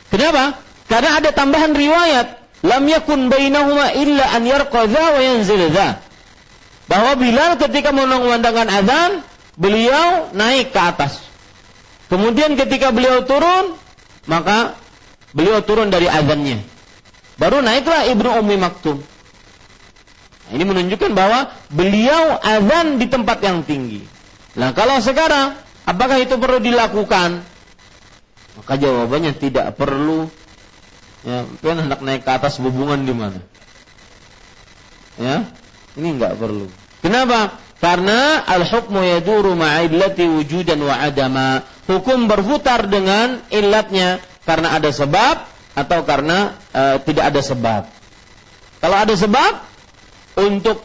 Kenapa? 0.07 0.55
Karena 0.87 1.19
ada 1.19 1.29
tambahan 1.35 1.75
riwayat, 1.75 2.27
lam 2.63 2.83
yakun 2.87 3.27
bainahuma 3.27 3.91
illa 3.99 4.31
an 4.31 4.47
yarqa 4.47 4.87
wa 4.87 5.19
yanzil 5.19 5.59
bahwa 6.91 7.11
Bilal 7.19 7.55
ketika 7.55 7.95
mengumandangkan 7.95 8.67
azan, 8.67 9.11
beliau 9.59 10.31
naik 10.31 10.75
ke 10.75 10.79
atas. 10.79 11.23
Kemudian 12.11 12.59
ketika 12.59 12.91
beliau 12.91 13.23
turun, 13.23 13.75
maka 14.27 14.75
beliau 15.31 15.63
turun 15.63 15.87
dari 15.87 16.11
azannya. 16.11 16.59
Baru 17.39 17.63
naiklah 17.63 18.11
Ibnu 18.11 18.29
Ummi 18.43 18.55
Maktum. 18.59 18.99
Ini 20.51 20.63
menunjukkan 20.67 21.11
bahwa 21.15 21.47
beliau 21.71 22.35
azan 22.43 22.99
di 22.99 23.07
tempat 23.07 23.39
yang 23.39 23.63
tinggi. 23.63 24.03
Nah, 24.59 24.75
kalau 24.75 24.99
sekarang 24.99 25.55
apakah 25.87 26.19
itu 26.19 26.35
perlu 26.35 26.59
dilakukan? 26.59 27.39
Maka 28.59 28.73
jawabannya 28.75 29.31
tidak 29.39 29.79
perlu. 29.79 30.27
Ya, 31.23 31.47
kan 31.63 31.77
hendak 31.79 32.03
naik 32.03 32.27
ke 32.27 32.31
atas 32.35 32.59
hubungan 32.59 32.99
di 33.07 33.13
mana? 33.15 33.39
Ya, 35.15 35.47
ini 35.95 36.19
enggak 36.19 36.35
perlu. 36.35 36.67
Kenapa? 36.99 37.55
Karena 37.81 38.45
al-hukmu 38.45 39.01
yaduru 39.01 39.55
ma'illati 39.55 40.27
wujudan 40.27 40.81
wa 40.83 40.99
adama. 40.99 41.65
Hukum 41.89 42.29
berputar 42.29 42.85
dengan 42.91 43.41
illatnya 43.49 44.21
karena 44.45 44.77
ada 44.77 44.89
sebab 44.93 45.49
atau 45.73 45.99
karena 46.05 46.57
e, 46.69 47.01
tidak 47.07 47.33
ada 47.33 47.41
sebab. 47.41 47.81
Kalau 48.81 48.97
ada 48.97 49.13
sebab 49.17 49.70
untuk 50.37 50.83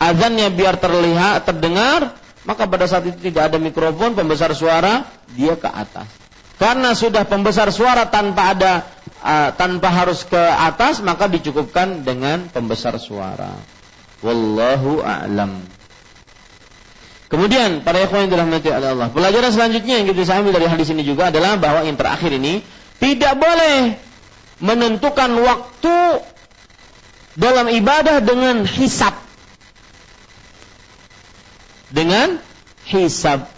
azannya 0.00 0.48
biar 0.50 0.80
terlihat 0.80 1.44
terdengar, 1.44 2.16
maka 2.48 2.64
pada 2.64 2.88
saat 2.88 3.04
itu 3.06 3.30
tidak 3.30 3.52
ada 3.52 3.58
mikrofon 3.60 4.16
pembesar 4.16 4.56
suara, 4.56 5.04
dia 5.36 5.54
ke 5.54 5.68
atas. 5.68 6.08
Karena 6.60 6.92
sudah 6.92 7.24
pembesar 7.24 7.72
suara 7.72 8.08
tanpa 8.12 8.52
ada 8.52 8.84
uh, 9.24 9.50
tanpa 9.56 9.88
harus 9.88 10.28
ke 10.28 10.40
atas, 10.40 11.00
maka 11.00 11.28
dicukupkan 11.28 12.04
dengan 12.04 12.48
pembesar 12.52 13.00
suara. 13.00 13.56
Wallahu 14.20 15.00
a'lam. 15.00 15.64
Kemudian 17.30 17.86
para 17.86 18.02
ikhwan 18.02 18.26
yang 18.26 18.32
dirahmati 18.34 18.68
oleh 18.74 18.88
Allah, 18.92 19.08
pelajaran 19.08 19.54
selanjutnya 19.54 20.02
yang 20.02 20.10
kita 20.10 20.34
ambil 20.34 20.52
dari 20.52 20.66
hadis 20.66 20.90
ini 20.90 21.06
juga 21.06 21.30
adalah 21.30 21.56
bahwa 21.56 21.86
yang 21.86 21.94
terakhir 21.94 22.34
ini 22.34 22.60
tidak 22.98 23.38
boleh 23.38 23.94
menentukan 24.60 25.30
waktu 25.40 25.96
dalam 27.40 27.72
ibadah 27.72 28.20
dengan 28.20 28.68
hisab. 28.68 29.16
Dengan 31.88 32.36
hisab. 32.84 33.48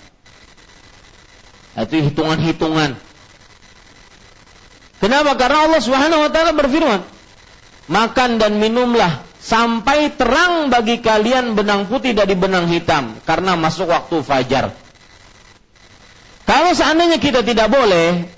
Itu 1.75 1.99
hitungan-hitungan. 1.99 2.95
Kenapa? 5.03 5.35
Karena 5.35 5.67
Allah 5.67 5.81
Subhanahu 5.83 6.23
wa 6.23 6.31
taala 6.31 6.55
berfirman, 6.55 7.03
"Makan 7.91 8.39
dan 8.39 8.63
minumlah 8.63 9.33
sampai 9.43 10.15
terang 10.15 10.71
bagi 10.71 11.03
kalian 11.03 11.59
benang 11.59 11.91
putih 11.91 12.15
dari 12.15 12.39
benang 12.39 12.71
hitam 12.71 13.19
karena 13.27 13.59
masuk 13.59 13.91
waktu 13.91 14.23
fajar. 14.23 14.71
Kalau 16.47 16.71
seandainya 16.71 17.19
kita 17.19 17.43
tidak 17.43 17.67
boleh 17.67 18.31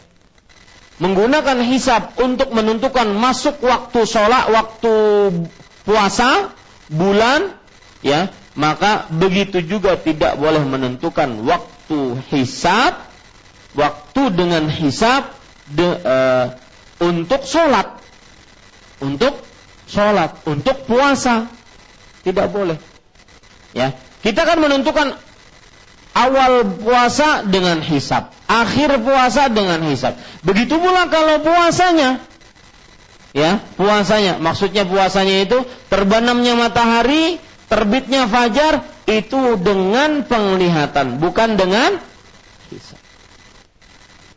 menggunakan 1.04 1.60
hisap 1.68 2.16
untuk 2.16 2.56
menentukan 2.56 3.12
masuk 3.12 3.60
waktu 3.60 4.08
sholat, 4.08 4.48
waktu 4.48 4.94
puasa, 5.84 6.56
bulan, 6.88 7.52
ya, 8.00 8.32
maka 8.56 9.12
begitu 9.12 9.60
juga 9.60 10.00
tidak 10.00 10.40
boleh 10.40 10.64
menentukan 10.64 11.44
waktu 11.44 12.24
hisap, 12.32 13.04
waktu 13.76 14.22
dengan 14.32 14.72
hisap 14.72 15.28
de, 15.68 15.84
uh, 15.84 16.56
untuk 17.04 17.44
sholat, 17.44 18.00
untuk 19.04 19.36
sholat, 19.84 20.40
untuk 20.48 20.88
puasa. 20.88 21.52
Tidak 22.24 22.48
boleh. 22.48 22.80
Ya, 23.76 23.92
kita 24.24 24.48
akan 24.48 24.64
menentukan 24.64 25.12
awal 26.16 26.64
puasa 26.80 27.44
dengan 27.44 27.84
hisap, 27.84 28.32
akhir 28.48 29.00
puasa 29.00 29.48
dengan 29.48 29.80
hisap. 29.88 30.16
Begitu 30.44 30.76
pula 30.76 31.08
kalau 31.08 31.40
puasanya, 31.40 32.20
ya 33.32 33.60
puasanya, 33.76 34.38
maksudnya 34.40 34.84
puasanya 34.84 35.48
itu 35.48 35.58
terbenamnya 35.88 36.54
matahari, 36.56 37.40
terbitnya 37.68 38.28
fajar 38.28 38.84
itu 39.08 39.56
dengan 39.60 40.24
penglihatan, 40.24 41.20
bukan 41.20 41.56
dengan 41.56 42.00
hisap. 42.68 43.00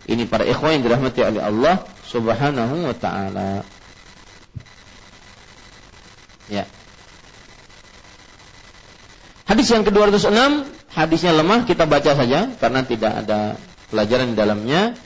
Ini 0.07 0.23
para 0.23 0.47
ikhwan 0.47 0.79
yang 0.79 0.83
dirahmati 0.87 1.19
oleh 1.19 1.43
Allah 1.43 1.83
Subhanahu 2.07 2.87
wa 2.87 2.95
taala. 2.95 3.67
Ya. 6.47 6.63
Hadis 9.43 9.67
yang 9.67 9.83
ke-206, 9.83 10.31
hadisnya 10.95 11.35
lemah, 11.35 11.67
kita 11.67 11.83
baca 11.83 12.11
saja 12.15 12.51
karena 12.55 12.81
tidak 12.87 13.11
ada 13.23 13.59
pelajaran 13.90 14.32
di 14.32 14.36
dalamnya. 14.36 14.96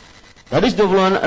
Hadis 0.52 0.78
206, 0.78 1.26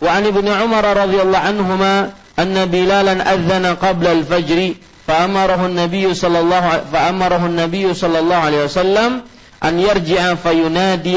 wa 0.00 0.10
an 0.10 0.22
ibnu 0.22 0.50
Umar 0.50 0.84
radhiyallahu 0.86 1.46
anhuma 1.50 2.14
anna 2.38 2.62
Bilalan 2.70 3.18
adzana 3.22 3.78
qabla 3.78 4.14
al-fajr 4.22 4.78
فأمره 5.04 5.66
النبي 5.66 6.14
صلى 6.16 6.38
الله 6.40 6.64
فأمره 6.92 7.42
النبي 7.46 7.84
صلى 7.94 8.18
الله 8.24 8.36
عليه 8.36 8.60
وسلم 8.64 9.10
أن 9.64 9.74
يرجع 9.76 10.34
فينادي 10.34 11.16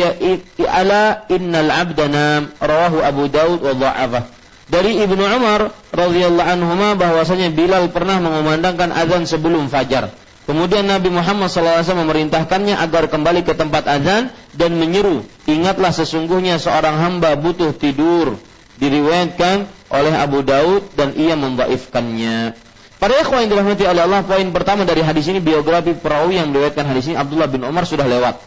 ألا 0.60 1.24
إن 1.32 1.56
العبد 1.56 2.00
نام 2.02 2.44
رواه 2.64 2.94
أبو 3.08 3.24
داود 3.32 3.64
وضعفه 3.64 4.24
dari 4.68 5.00
Ibnu 5.00 5.24
Umar 5.24 5.72
radhiyallahu 5.96 6.44
anhu 6.44 7.00
bahwasanya 7.00 7.56
Bilal 7.56 7.88
pernah 7.88 8.20
mengumandangkan 8.20 8.92
azan 8.92 9.24
sebelum 9.24 9.72
fajar. 9.72 10.12
Kemudian 10.44 10.88
Nabi 10.88 11.08
Muhammad 11.08 11.48
SAW 11.48 11.84
memerintahkannya 11.84 12.76
agar 12.76 13.08
kembali 13.08 13.48
ke 13.48 13.56
tempat 13.56 13.88
azan 13.88 14.32
dan 14.53 14.77
menyeru, 14.77 15.25
ingatlah 15.49 15.93
sesungguhnya 15.93 16.61
seorang 16.61 17.01
hamba 17.01 17.37
butuh 17.37 17.73
tidur. 17.73 18.37
Diriwayatkan 18.73 19.69
oleh 19.93 20.15
Abu 20.17 20.43
Daud 20.43 20.97
dan 20.97 21.15
ia 21.15 21.37
membaifkannya. 21.37 22.57
Pada 23.03 23.15
ikhwan 23.19 23.47
yang 23.47 23.51
dirahmati 23.59 23.83
oleh 23.83 24.03
Allah, 24.07 24.23
poin 24.23 24.47
pertama 24.55 24.87
dari 24.87 25.03
hadis 25.03 25.27
ini 25.27 25.43
biografi 25.43 25.91
perawi 25.91 26.39
yang 26.39 26.55
meriwayatkan 26.55 26.87
hadis 26.87 27.11
ini 27.11 27.19
Abdullah 27.19 27.51
bin 27.51 27.67
Umar 27.67 27.83
sudah 27.83 28.07
lewat. 28.07 28.39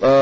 E, 0.00 0.12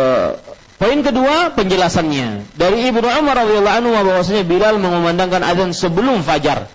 poin 0.82 0.98
kedua 0.98 1.54
penjelasannya 1.54 2.58
dari 2.58 2.90
Ibnu 2.90 3.06
Umar 3.06 3.38
radhiyallahu 3.46 3.76
anhu 3.82 3.90
bahwasanya 3.94 4.42
Bilal 4.42 4.82
mengumandangkan 4.82 5.46
azan 5.46 5.70
sebelum 5.70 6.26
fajar. 6.26 6.66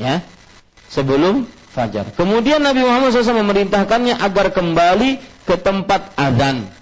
Ya. 0.00 0.24
Sebelum 0.88 1.44
fajar. 1.76 2.08
Kemudian 2.16 2.64
Nabi 2.64 2.80
Muhammad 2.80 3.12
SAW 3.12 3.44
memerintahkannya 3.44 4.16
agar 4.16 4.56
kembali 4.56 5.20
ke 5.44 5.60
tempat 5.60 6.16
azan. 6.16 6.72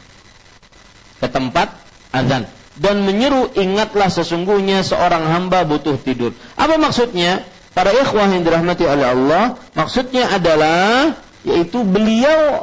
Ke 1.25 1.33
tempat 1.33 1.73
azan 2.13 2.45
dan 2.77 3.01
menyeru 3.07 3.49
ingatlah 3.57 4.13
sesungguhnya 4.13 4.85
seorang 4.85 5.25
hamba 5.25 5.65
butuh 5.65 5.97
tidur. 5.97 6.37
Apa 6.61 6.77
maksudnya? 6.77 7.41
Para 7.73 7.91
ikhwah 7.91 8.31
yang 8.31 8.47
dirahmati 8.47 8.87
oleh 8.87 9.03
Allah, 9.03 9.59
maksudnya 9.75 10.31
adalah 10.31 11.17
yaitu 11.43 11.83
beliau 11.83 12.63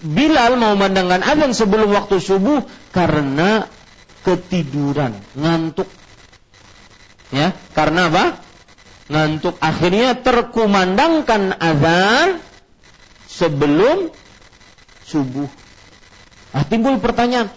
Bilal 0.00 0.56
mau 0.56 0.72
memandangkan 0.72 1.20
azan 1.20 1.52
sebelum 1.52 1.92
waktu 1.92 2.24
subuh 2.24 2.64
karena 2.88 3.68
ketiduran, 4.24 5.12
ngantuk. 5.36 5.84
Ya, 7.28 7.52
karena 7.76 8.08
apa? 8.08 8.40
Ngantuk 9.12 9.60
akhirnya 9.60 10.16
terkumandangkan 10.16 11.52
azan 11.52 12.40
sebelum 13.28 14.08
subuh. 15.04 15.52
Nah, 16.56 16.64
timbul 16.64 16.96
pertanyaan, 16.96 17.52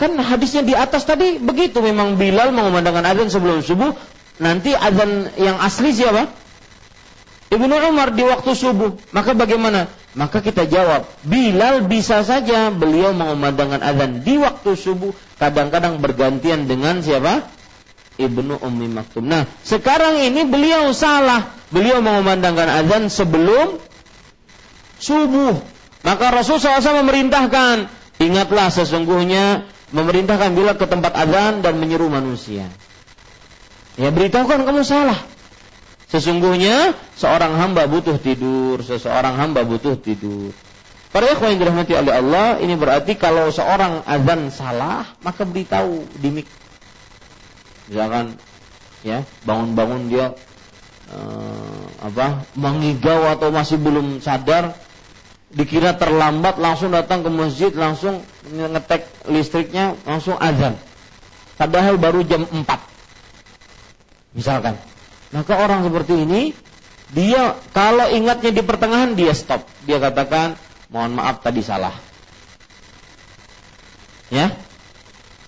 kan 0.00 0.16
hadisnya 0.16 0.64
di 0.64 0.72
atas 0.72 1.04
tadi 1.04 1.36
begitu 1.36 1.84
memang 1.84 2.16
Bilal 2.16 2.56
mengumandangkan 2.56 3.04
azan 3.04 3.28
sebelum 3.28 3.60
subuh 3.60 3.92
nanti 4.40 4.72
azan 4.72 5.28
yang 5.36 5.60
asli 5.60 5.92
siapa? 5.92 6.32
Ibnu 7.50 7.74
Umar 7.90 8.14
di 8.14 8.22
waktu 8.22 8.54
subuh. 8.54 8.94
Maka 9.10 9.34
bagaimana? 9.34 9.90
Maka 10.14 10.38
kita 10.42 10.66
jawab, 10.70 11.06
Bilal 11.26 11.86
bisa 11.86 12.22
saja 12.22 12.70
beliau 12.70 13.10
mengumandangkan 13.14 13.82
azan 13.82 14.22
di 14.22 14.38
waktu 14.38 14.74
subuh, 14.74 15.14
kadang-kadang 15.38 15.98
bergantian 15.98 16.66
dengan 16.70 17.02
siapa? 17.02 17.46
Ibnu 18.18 18.62
Ummi 18.62 18.86
Maktum. 18.90 19.26
Nah, 19.26 19.46
sekarang 19.66 20.18
ini 20.22 20.46
beliau 20.46 20.90
salah. 20.94 21.50
Beliau 21.70 22.02
mengumandangkan 22.02 22.68
azan 22.86 23.06
sebelum 23.10 23.78
subuh. 24.98 25.58
Maka 26.02 26.32
Rasulullah 26.32 26.82
SAW 26.82 27.02
memerintahkan, 27.06 27.76
ingatlah 28.18 28.68
sesungguhnya 28.72 29.68
memerintahkan 29.90 30.54
Bilal 30.54 30.76
ke 30.78 30.86
tempat 30.86 31.12
azan 31.14 31.62
dan 31.62 31.78
menyeru 31.78 32.06
manusia. 32.10 32.70
Ya 33.98 34.08
beritahukan 34.14 34.64
kamu 34.64 34.82
salah. 34.86 35.18
Sesungguhnya 36.10 36.98
seorang 37.14 37.54
hamba 37.54 37.86
butuh 37.86 38.18
tidur, 38.18 38.82
seseorang 38.82 39.38
hamba 39.38 39.62
butuh 39.62 39.94
tidur. 39.94 40.50
Para 41.10 41.26
ikhwan 41.26 41.54
yang 41.54 41.60
dirahmati 41.66 41.94
oleh 41.94 42.14
Allah, 42.14 42.46
ini 42.62 42.74
berarti 42.78 43.18
kalau 43.18 43.50
seorang 43.50 44.06
azan 44.06 44.50
salah, 44.54 45.06
maka 45.26 45.42
beritahu 45.42 46.06
di 46.18 46.28
mik. 46.30 46.46
Misalkan 47.90 48.38
ya, 49.02 49.26
bangun-bangun 49.42 50.06
dia 50.06 50.34
uh, 51.10 51.82
apa? 51.98 52.46
mengigau 52.54 53.26
atau 53.26 53.50
masih 53.50 53.78
belum 53.82 54.22
sadar, 54.22 54.74
dikira 55.50 55.98
terlambat 55.98 56.58
langsung 56.62 56.94
datang 56.94 57.26
ke 57.26 57.30
masjid, 57.30 57.72
langsung 57.74 58.22
ngetek 58.46 59.06
listriknya, 59.26 59.98
langsung 60.06 60.38
azan. 60.38 60.78
Padahal 61.58 62.00
baru 62.00 62.24
jam 62.24 62.46
4 62.46 62.64
Misalkan. 64.30 64.78
Maka 65.34 65.58
orang 65.58 65.86
seperti 65.86 66.14
ini 66.26 66.54
dia 67.10 67.58
kalau 67.74 68.06
ingatnya 68.10 68.54
di 68.54 68.62
pertengahan 68.62 69.18
dia 69.18 69.34
stop. 69.34 69.66
Dia 69.82 69.98
katakan, 69.98 70.54
"Mohon 70.90 71.18
maaf 71.18 71.42
tadi 71.42 71.62
salah." 71.62 71.94
Ya. 74.30 74.54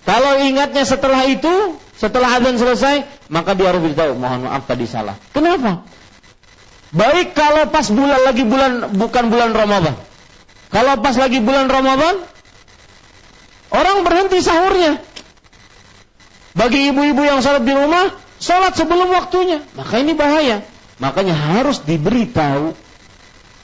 Kalau 0.03 0.35
ingatnya 0.43 0.83
setelah 0.83 1.23
itu, 1.31 1.79
setelah 1.95 2.35
azan 2.35 2.59
selesai, 2.59 3.07
maka 3.31 3.55
dia 3.55 3.71
harus 3.71 3.87
beritahu, 3.87 4.19
"Mohon 4.19 4.51
maaf 4.51 4.67
tadi 4.67 4.83
salah." 4.83 5.15
Kenapa? 5.31 5.87
Baik 6.93 7.33
kalau 7.33 7.67
pas 7.73 7.89
bulan 7.89 8.21
lagi 8.21 8.45
bulan 8.45 8.93
bukan 8.93 9.23
bulan 9.33 9.51
Ramadan. 9.51 9.97
Kalau 10.69 10.93
pas 11.01 11.17
lagi 11.17 11.41
bulan 11.41 11.69
Ramadan, 11.69 12.21
orang 13.73 13.97
berhenti 14.05 14.41
sahurnya. 14.41 15.01
Bagi 16.53 16.93
ibu-ibu 16.93 17.25
yang 17.25 17.41
salat 17.41 17.65
di 17.65 17.73
rumah, 17.73 18.13
Sholat 18.43 18.75
sebelum 18.75 19.07
waktunya. 19.15 19.63
Maka 19.79 20.03
ini 20.03 20.11
bahaya. 20.11 20.67
Makanya 20.99 21.31
harus 21.31 21.79
diberitahu. 21.87 22.75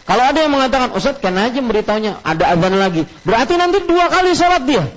Kalau 0.08 0.24
ada 0.24 0.40
yang 0.40 0.56
mengatakan, 0.56 0.96
Ustaz 0.96 1.20
kan 1.20 1.36
aja 1.36 1.60
memberitahunya, 1.60 2.24
ada 2.24 2.56
azan 2.56 2.74
lagi. 2.80 3.04
Berarti 3.28 3.60
nanti 3.60 3.84
dua 3.84 4.08
kali 4.08 4.34
sholat 4.34 4.64
dia. 4.64 4.88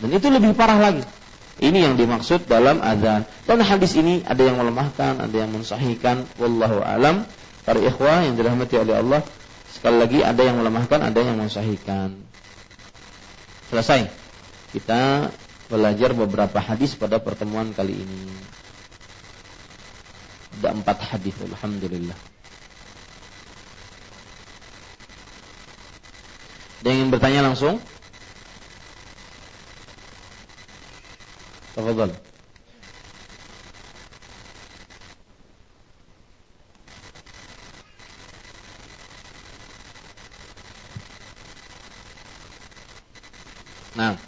Dan 0.00 0.10
itu 0.16 0.26
lebih 0.32 0.56
parah 0.56 0.80
lagi. 0.80 1.04
Ini 1.58 1.90
yang 1.90 1.94
dimaksud 1.98 2.46
dalam 2.46 2.78
azan. 2.78 3.26
Dan 3.42 3.58
hadis 3.66 3.98
ini 3.98 4.22
ada 4.22 4.38
yang 4.46 4.62
melemahkan, 4.62 5.18
ada 5.18 5.36
yang 5.36 5.50
mensahihkan. 5.50 6.30
Wallahu 6.38 6.78
alam. 6.86 7.26
Para 7.66 7.82
ikhwah 7.82 8.22
yang 8.22 8.38
dirahmati 8.38 8.78
oleh 8.78 8.94
Allah. 8.94 9.20
Sekali 9.74 9.98
lagi 9.98 10.18
ada 10.22 10.38
yang 10.38 10.62
melemahkan, 10.62 11.02
ada 11.02 11.18
yang 11.18 11.34
mensahihkan. 11.34 12.14
Selesai. 13.74 14.06
Kita 14.70 15.34
belajar 15.66 16.14
beberapa 16.14 16.62
hadis 16.62 16.94
pada 16.94 17.18
pertemuan 17.18 17.74
kali 17.74 18.06
ini. 18.06 18.20
Ada 20.62 20.78
empat 20.78 20.98
hadis, 21.10 21.34
alhamdulillah. 21.42 22.16
Ada 26.78 26.86
yang 26.94 26.98
ingin 27.02 27.10
bertanya 27.10 27.40
langsung? 27.42 27.82
Tafadhal. 31.78 32.10
Nah. 43.94 44.18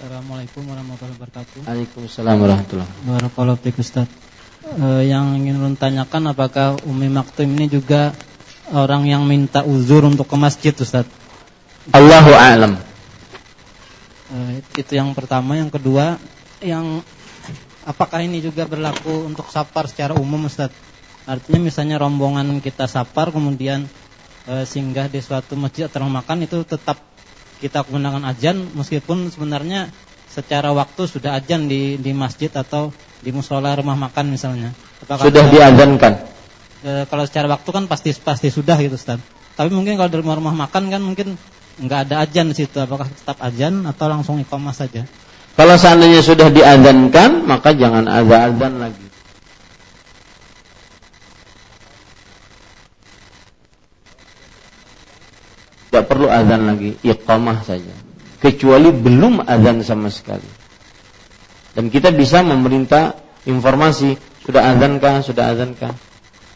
Assalamualaikum 0.00 0.64
warahmatullahi 0.64 1.12
wabarakatuh. 1.12 1.60
Waalaikumsalam 1.68 2.40
warahmatullahi 2.40 2.88
wabarakatuh. 3.04 3.36
Barakallahu 3.36 3.84
Ustaz. 3.84 4.08
E, 4.64 5.12
yang 5.12 5.36
ingin 5.36 5.60
menanyakan 5.60 6.32
apakah 6.32 6.80
Umi 6.88 7.12
Maktum 7.12 7.52
ini 7.52 7.68
juga 7.68 8.16
orang 8.72 9.04
yang 9.04 9.28
minta 9.28 9.60
uzur 9.60 10.08
untuk 10.08 10.24
ke 10.24 10.40
masjid 10.40 10.72
Ustaz? 10.72 11.04
Allahu 11.92 12.32
a'lam. 12.32 12.89
E, 14.30 14.62
itu 14.78 14.92
yang 14.94 15.10
pertama, 15.12 15.58
yang 15.58 15.68
kedua 15.68 16.22
yang 16.62 17.02
apakah 17.82 18.22
ini 18.22 18.38
juga 18.38 18.68
berlaku 18.68 19.26
untuk 19.26 19.50
sapar 19.50 19.90
secara 19.90 20.14
umum 20.14 20.46
Ustaz? 20.46 20.70
Artinya 21.26 21.60
misalnya 21.66 21.96
rombongan 21.98 22.62
kita 22.62 22.86
sapar 22.86 23.34
kemudian 23.34 23.90
e, 24.46 24.62
singgah 24.62 25.10
di 25.10 25.18
suatu 25.18 25.58
masjid 25.58 25.90
atau 25.90 26.06
makan 26.06 26.46
itu 26.46 26.62
tetap 26.62 27.02
kita 27.60 27.84
menggunakan 27.84 28.24
ajan 28.32 28.72
meskipun 28.72 29.28
sebenarnya 29.28 29.92
secara 30.30 30.72
waktu 30.72 31.10
sudah 31.10 31.36
ajan 31.36 31.66
di 31.66 31.98
di 32.00 32.14
masjid 32.14 32.48
atau 32.54 32.94
di 33.20 33.34
musola 33.34 33.76
rumah 33.76 33.98
makan 33.98 34.32
misalnya. 34.32 34.72
Apakah 35.04 35.28
sudah 35.28 35.44
diazankan? 35.50 36.12
E, 36.80 36.90
kalau 37.10 37.24
secara 37.26 37.50
waktu 37.50 37.68
kan 37.68 37.84
pasti 37.90 38.14
pasti 38.16 38.48
sudah 38.48 38.78
gitu 38.80 38.96
Ustaz. 38.96 39.20
Tapi 39.58 39.68
mungkin 39.74 40.00
kalau 40.00 40.08
di 40.08 40.18
rumah 40.22 40.38
rumah 40.40 40.54
makan 40.56 40.88
kan 40.88 41.02
mungkin 41.04 41.36
nggak 41.80 42.00
ada 42.08 42.28
ajan 42.28 42.52
di 42.52 42.56
situ. 42.56 42.76
Apakah 42.76 43.08
tetap 43.08 43.40
ajan 43.40 43.88
atau 43.88 44.06
langsung 44.12 44.36
iqamah 44.38 44.76
saja? 44.76 45.08
Kalau 45.56 45.76
seandainya 45.76 46.20
sudah 46.24 46.48
diazankan, 46.52 47.44
maka 47.44 47.72
jangan 47.74 48.06
ada 48.06 48.48
azan 48.48 48.80
lagi. 48.80 49.06
Tidak 55.90 56.04
perlu 56.06 56.30
azan 56.30 56.70
lagi, 56.70 56.96
iqamah 57.02 57.66
saja. 57.66 57.92
Kecuali 58.40 58.88
belum 58.94 59.44
azan 59.44 59.84
sama 59.84 60.08
sekali. 60.08 60.46
Dan 61.74 61.92
kita 61.92 62.14
bisa 62.14 62.40
memerintah 62.40 63.20
informasi, 63.44 64.16
sudah 64.46 64.70
azankah, 64.74 65.20
sudah 65.20 65.44
azankah. 65.52 65.92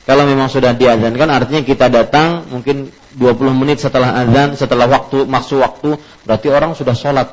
Kalau 0.05 0.29
memang 0.29 0.53
sudah 0.53 0.77
diazankan 0.77 1.33
artinya 1.33 1.65
kita 1.65 1.89
datang 1.89 2.45
mungkin 2.53 2.93
20 3.17 3.57
menit 3.57 3.81
setelah 3.81 4.21
azan, 4.21 4.53
setelah 4.53 4.85
waktu 4.85 5.25
maksud 5.25 5.65
waktu, 5.65 5.97
berarti 6.29 6.49
orang 6.53 6.77
sudah 6.77 6.93
sholat. 6.93 7.33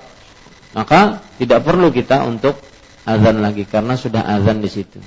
Maka 0.71 1.19
tidak 1.35 1.67
perlu 1.67 1.91
kita 1.91 2.23
untuk 2.23 2.55
azan 3.03 3.43
lagi 3.43 3.67
karena 3.67 3.99
sudah 3.99 4.23
azan 4.23 4.63
di 4.63 4.71
situ. 4.71 5.03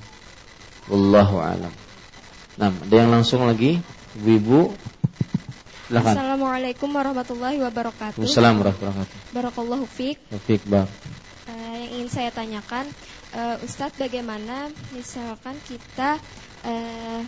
Wallahu 0.92 1.40
alam. 1.40 1.72
Nah, 2.60 2.68
ada 2.68 2.94
yang 2.94 3.08
langsung 3.08 3.48
lagi, 3.48 3.80
ibu-ibu 4.20 4.76
Silakan. 5.84 6.16
Assalamualaikum 6.16 6.88
warahmatullahi 6.96 7.60
wabarakatuh. 7.60 8.24
Assalamualaikum 8.24 8.88
warahmatullahi 8.88 9.04
wabarakatuh. 9.04 9.36
Barakallahu 9.36 9.84
fiik. 9.84 10.16
Taufik 10.32 10.64
Bang. 10.64 10.88
Eh, 11.44 11.76
yang 11.76 11.90
ingin 12.00 12.08
saya 12.08 12.30
tanyakan, 12.32 12.88
eh, 13.36 13.56
Ustadz 13.68 14.00
bagaimana 14.00 14.72
misalkan 14.96 15.60
kita 15.68 16.16
eh, 16.64 17.20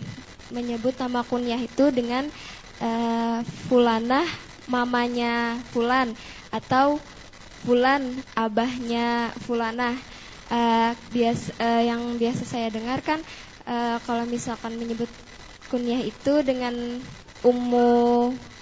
menyebut 0.49 0.95
nama 0.99 1.23
kunyah 1.27 1.59
itu 1.59 1.91
dengan 1.91 2.31
eh, 2.79 3.39
fulanah 3.67 4.27
mamanya 4.67 5.63
fulan 5.71 6.19
atau 6.51 6.99
fulan 7.63 8.23
abahnya 8.35 9.35
fulanah. 9.43 9.99
Eh, 10.47 10.91
bias 11.11 11.51
eh, 11.59 11.91
yang 11.91 12.15
biasa 12.15 12.47
saya 12.47 12.71
dengarkan 12.71 13.27
eh, 13.67 13.97
kalau 14.07 14.23
misalkan 14.23 14.79
menyebut 14.79 15.11
kunyah 15.67 15.99
itu 15.99 16.39
dengan 16.47 17.03
ummu 17.43 17.91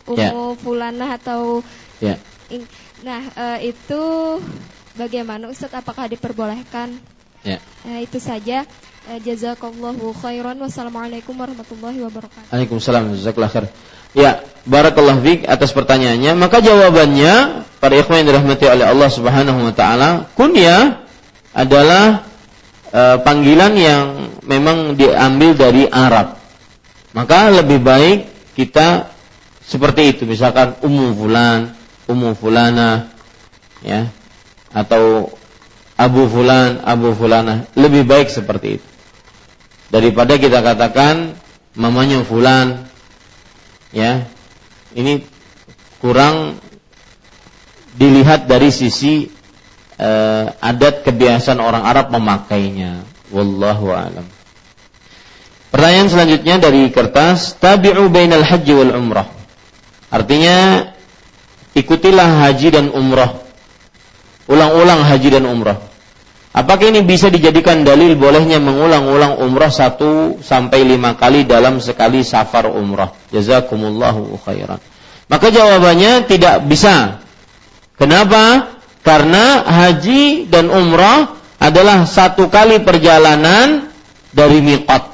ummu 0.05 0.57
fulanah 0.61 1.17
atau 1.17 1.61
Ya. 2.01 2.21
In- 2.49 2.69
Nah, 3.01 3.33
eh, 3.33 3.73
itu 3.73 4.01
bagaimana 4.93 5.49
Ustadz? 5.49 5.77
Apakah 5.77 6.05
diperbolehkan? 6.09 7.01
Ya. 7.41 7.61
Eh, 7.85 8.05
itu 8.09 8.17
saja. 8.21 8.65
Eh, 9.05 9.21
jazakallahu 9.21 10.17
khairan. 10.17 10.57
Wassalamualaikum 10.57 11.37
warahmatullahi 11.37 12.01
wabarakatuh. 12.09 12.49
Waalaikumsalam 12.49 13.13
jazakallahu 13.13 13.53
khair. 13.53 13.65
Ya, 14.17 14.41
barakallahu 14.65 15.21
fiik 15.21 15.41
atas 15.45 15.77
pertanyaannya. 15.77 16.33
Maka 16.33 16.57
jawabannya 16.57 17.61
para 17.77 17.93
ikhwan 18.01 18.25
yang 18.25 18.33
dirahmati 18.33 18.65
oleh 18.65 18.85
Allah 18.89 19.09
Subhanahu 19.13 19.61
wa 19.61 19.73
taala, 19.77 20.25
kunyah 20.33 21.05
adalah 21.53 22.25
e, 22.89 23.01
panggilan 23.21 23.77
yang 23.77 24.05
memang 24.41 24.97
diambil 24.97 25.53
dari 25.53 25.85
Arab. 25.85 26.41
Maka 27.13 27.53
lebih 27.53 27.85
baik 27.85 28.25
kita 28.57 29.13
seperti 29.61 30.17
itu, 30.17 30.25
misalkan 30.25 30.81
ummu 30.81 31.13
fulan, 31.13 31.77
ummu 32.09 32.33
fulana 32.33 33.13
ya 33.85 34.09
atau 34.73 35.29
abu 35.93 36.25
fulan, 36.25 36.81
abu 36.81 37.13
fulana, 37.13 37.69
lebih 37.77 38.01
baik 38.01 38.33
seperti 38.33 38.81
itu. 38.81 38.94
Daripada 39.89 40.37
kita 40.41 40.65
katakan 40.65 41.37
mamanya 41.77 42.25
fulan. 42.25 42.89
Ya. 43.93 44.25
Ini 44.95 45.21
kurang 46.01 46.57
dilihat 47.95 48.47
dari 48.49 48.71
sisi 48.73 49.29
eh, 49.99 50.45
adat 50.49 51.05
kebiasaan 51.05 51.61
orang 51.61 51.83
Arab 51.85 52.11
memakainya. 52.11 53.05
Wallahu 53.29 53.91
alam. 53.91 54.25
Pertanyaan 55.69 56.07
selanjutnya 56.07 56.55
dari 56.61 56.87
kertas 56.87 57.59
tabi'u 57.59 58.07
bainal 58.07 58.47
haji 58.47 58.73
wal 58.73 58.93
umrah. 58.95 59.27
Artinya 60.07 60.87
ikutilah 61.75 62.47
haji 62.47 62.67
dan 62.71 62.85
umrah. 62.95 63.43
Ulang-ulang 64.47 65.03
haji 65.03 65.29
dan 65.35 65.43
umrah 65.49 65.94
Apakah 66.55 66.87
ini 66.87 67.03
bisa 67.03 67.27
dijadikan 67.27 67.83
dalil 67.83 68.15
bolehnya 68.15 68.63
mengulang-ulang 68.63 69.43
umrah 69.43 69.67
satu 69.67 70.39
sampai 70.39 70.87
lima 70.87 71.11
kali 71.19 71.43
dalam 71.43 71.83
sekali 71.83 72.23
safar 72.23 72.71
umrah? 72.71 73.11
Jazakumullahu 73.27 74.39
khairan. 74.39 74.79
Maka 75.27 75.51
jawabannya 75.51 76.23
tidak 76.31 76.63
bisa. 76.63 77.19
Kenapa? 77.99 78.71
Karena 79.03 79.67
haji 79.67 80.47
dan 80.47 80.71
umrah 80.71 81.35
adalah 81.59 82.07
satu 82.07 82.47
kali 82.47 82.79
perjalanan 82.87 83.91
dari 84.31 84.63
miqat. 84.63 85.11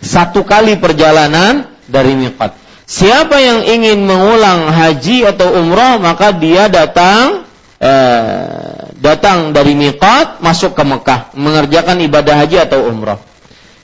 Satu 0.00 0.48
kali 0.48 0.80
perjalanan 0.80 1.76
dari 1.84 2.16
miqat. 2.16 2.56
Siapa 2.88 3.36
yang 3.36 3.68
ingin 3.68 4.08
mengulang 4.08 4.72
haji 4.72 5.28
atau 5.28 5.60
umrah 5.60 6.00
maka 6.00 6.32
dia 6.32 6.72
datang 6.72 7.49
eh, 7.80 8.92
datang 9.00 9.56
dari 9.56 9.72
miqat 9.72 10.44
masuk 10.44 10.76
ke 10.76 10.84
Mekah 10.84 11.32
mengerjakan 11.34 11.98
ibadah 12.04 12.36
haji 12.44 12.56
atau 12.60 12.86
umrah. 12.86 13.18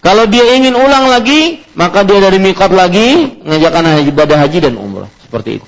Kalau 0.04 0.28
dia 0.30 0.54
ingin 0.54 0.76
ulang 0.76 1.10
lagi, 1.10 1.66
maka 1.74 2.06
dia 2.06 2.22
dari 2.22 2.38
miqat 2.38 2.70
lagi 2.70 3.42
mengerjakan 3.42 4.06
ibadah 4.06 4.38
haji 4.38 4.58
dan 4.70 4.78
umrah. 4.78 5.10
Seperti 5.24 5.58
itu. 5.58 5.66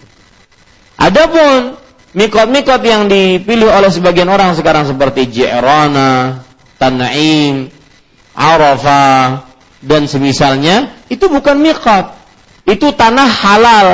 Adapun 0.94 1.74
miqat-miqat 2.14 2.82
yang 2.86 3.10
dipilih 3.10 3.66
oleh 3.66 3.90
sebagian 3.90 4.30
orang 4.30 4.54
sekarang 4.54 4.86
seperti 4.86 5.26
Ji'rana, 5.26 6.42
Tan'im, 6.78 7.66
Arafah 8.38 9.50
dan 9.82 10.06
semisalnya 10.06 10.94
itu 11.10 11.26
bukan 11.26 11.58
miqat. 11.58 12.14
Itu 12.62 12.94
tanah 12.94 13.26
halal. 13.26 13.88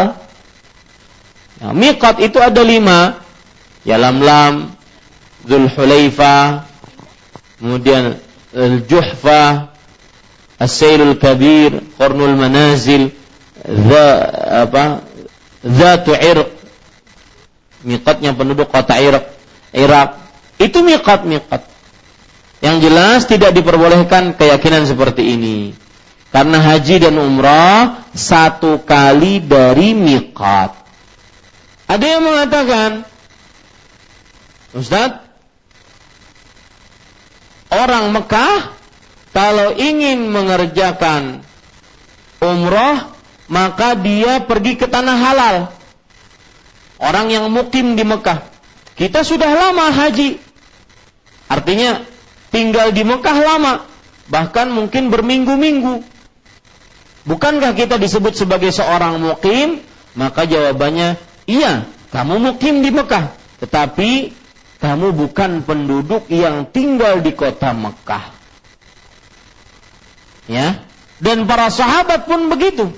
Nah, 1.64 1.72
miqat 1.72 2.20
itu 2.20 2.36
ada 2.36 2.60
lima. 2.60 3.23
Ya 3.84 4.00
lam-lam, 4.00 4.72
Zulhulaifa, 5.44 6.64
kemudian 7.60 8.16
Al-Juhfa, 8.56 9.68
As-Sailul 10.56 11.20
Kabir, 11.20 11.84
Qarnul 12.00 12.32
Manazil, 12.32 13.12
Za, 13.64 14.06
apa, 14.64 15.04
Zatu 15.64 16.16
Irq, 16.16 16.48
miqatnya 17.84 18.32
penduduk 18.32 18.72
kota 18.72 18.96
Iraq, 18.96 19.28
Irak. 19.76 20.16
Itu 20.56 20.80
miqat-miqat. 20.80 21.62
Yang 22.64 22.76
jelas 22.88 23.20
tidak 23.28 23.52
diperbolehkan 23.52 24.32
keyakinan 24.40 24.88
seperti 24.88 25.36
ini. 25.36 25.76
Karena 26.32 26.58
haji 26.58 27.04
dan 27.04 27.20
umrah 27.20 28.08
satu 28.16 28.82
kali 28.82 29.44
dari 29.44 29.92
miqat. 29.92 30.72
Ada 31.84 32.06
yang 32.16 32.22
mengatakan, 32.24 33.04
Ustaz, 34.74 35.22
orang 37.70 38.10
Mekah 38.10 38.74
kalau 39.30 39.78
ingin 39.78 40.30
mengerjakan 40.34 41.46
umroh 42.42 43.14
maka 43.46 43.94
dia 43.94 44.42
pergi 44.42 44.74
ke 44.74 44.90
tanah 44.90 45.14
halal. 45.14 45.56
Orang 46.98 47.28
yang 47.28 47.50
mukim 47.50 47.98
di 47.98 48.02
Mekah. 48.06 48.40
Kita 48.94 49.26
sudah 49.26 49.50
lama 49.50 49.90
haji. 49.90 50.38
Artinya 51.50 52.06
tinggal 52.54 52.94
di 52.94 53.02
Mekah 53.02 53.36
lama. 53.42 53.72
Bahkan 54.30 54.72
mungkin 54.72 55.12
berminggu-minggu. 55.12 56.00
Bukankah 57.28 57.76
kita 57.76 58.00
disebut 58.00 58.38
sebagai 58.38 58.70
seorang 58.72 59.20
mukim? 59.20 59.82
Maka 60.14 60.46
jawabannya, 60.46 61.18
iya, 61.50 61.84
kamu 62.14 62.38
mukim 62.38 62.80
di 62.80 62.94
Mekah. 62.94 63.34
Tetapi 63.58 64.30
kamu 64.84 65.16
bukan 65.16 65.64
penduduk 65.64 66.28
yang 66.28 66.68
tinggal 66.68 67.24
di 67.24 67.32
kota 67.32 67.72
Mekah. 67.72 68.36
Ya. 70.44 70.84
Dan 71.24 71.48
para 71.48 71.72
sahabat 71.72 72.28
pun 72.28 72.52
begitu. 72.52 72.92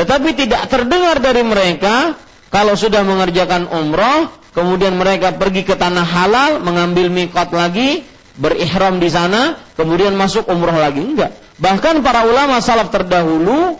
Tetapi 0.00 0.32
tidak 0.32 0.72
terdengar 0.72 1.20
dari 1.20 1.44
mereka 1.44 2.16
kalau 2.48 2.72
sudah 2.72 3.04
mengerjakan 3.04 3.68
umroh, 3.68 4.32
kemudian 4.56 4.96
mereka 4.96 5.36
pergi 5.36 5.60
ke 5.68 5.76
tanah 5.76 6.08
halal, 6.08 6.64
mengambil 6.64 7.12
mikot 7.12 7.52
lagi, 7.52 8.08
berihram 8.40 8.96
di 8.96 9.12
sana, 9.12 9.60
kemudian 9.76 10.16
masuk 10.16 10.48
umroh 10.48 10.72
lagi. 10.72 11.04
Enggak. 11.04 11.36
Bahkan 11.60 12.00
para 12.00 12.24
ulama 12.24 12.64
salaf 12.64 12.88
terdahulu, 12.88 13.76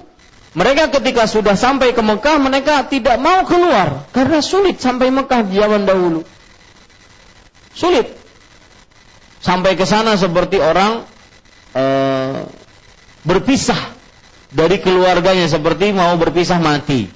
mereka 0.53 0.93
ketika 0.93 1.25
sudah 1.25 1.57
sampai 1.57 1.97
ke 1.97 2.05
Mekah, 2.05 2.37
mereka 2.37 2.85
tidak 2.85 3.17
mau 3.17 3.49
keluar 3.49 4.05
karena 4.13 4.45
sulit 4.45 4.77
sampai 4.77 5.09
Mekah 5.09 5.41
di 5.49 5.57
zaman 5.57 5.89
dahulu. 5.89 6.36
Sulit. 7.77 8.09
Sampai 9.45 9.77
ke 9.77 9.85
sana 9.85 10.17
seperti 10.17 10.57
orang 10.57 11.05
e, 11.77 11.85
berpisah 13.23 13.79
dari 14.49 14.81
keluarganya 14.81 15.45
seperti 15.45 15.93
mau 15.93 16.17
berpisah 16.17 16.57
mati. 16.57 17.13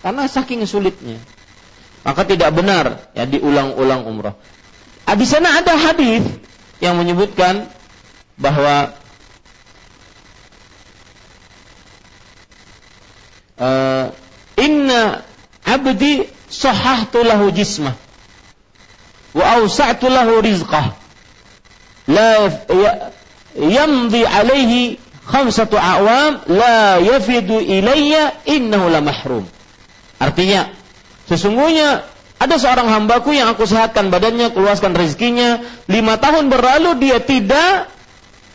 Karena 0.00 0.24
saking 0.24 0.64
sulitnya. 0.64 1.20
Maka 2.08 2.24
tidak 2.24 2.56
benar 2.56 3.12
ya 3.12 3.28
diulang-ulang 3.28 4.08
umrah. 4.08 4.32
Ah, 5.04 5.12
di 5.12 5.28
sana 5.28 5.60
ada 5.60 5.76
hadis 5.76 6.24
yang 6.80 6.96
menyebutkan 6.96 7.68
bahwa 8.38 8.94
uh, 13.58 14.14
inna 14.56 15.26
abdi 15.66 16.30
sahahtu 16.48 17.26
lahu 17.26 17.50
jismah 17.50 17.98
wa 19.38 19.44
awsa'tu 19.62 20.10
lahu 20.10 20.42
rizqah 20.42 20.98
la 22.10 22.50
yamdi 23.54 24.26
alaihi 24.26 24.98
khamsatu 25.30 25.78
awam 25.78 26.42
la 26.50 26.98
yafidu 26.98 27.62
ilayya 27.62 28.34
innahu 28.50 28.90
la 28.90 28.98
mahrum 28.98 29.46
artinya 30.18 30.66
sesungguhnya 31.30 32.02
ada 32.38 32.54
seorang 32.54 32.86
hambaku 32.86 33.34
yang 33.34 33.50
aku 33.50 33.66
sehatkan 33.66 34.14
badannya, 34.14 34.54
keluaskan 34.54 34.94
rezekinya. 34.94 35.58
Lima 35.90 36.22
tahun 36.22 36.46
berlalu 36.46 36.94
dia 37.02 37.18
tidak 37.18 37.90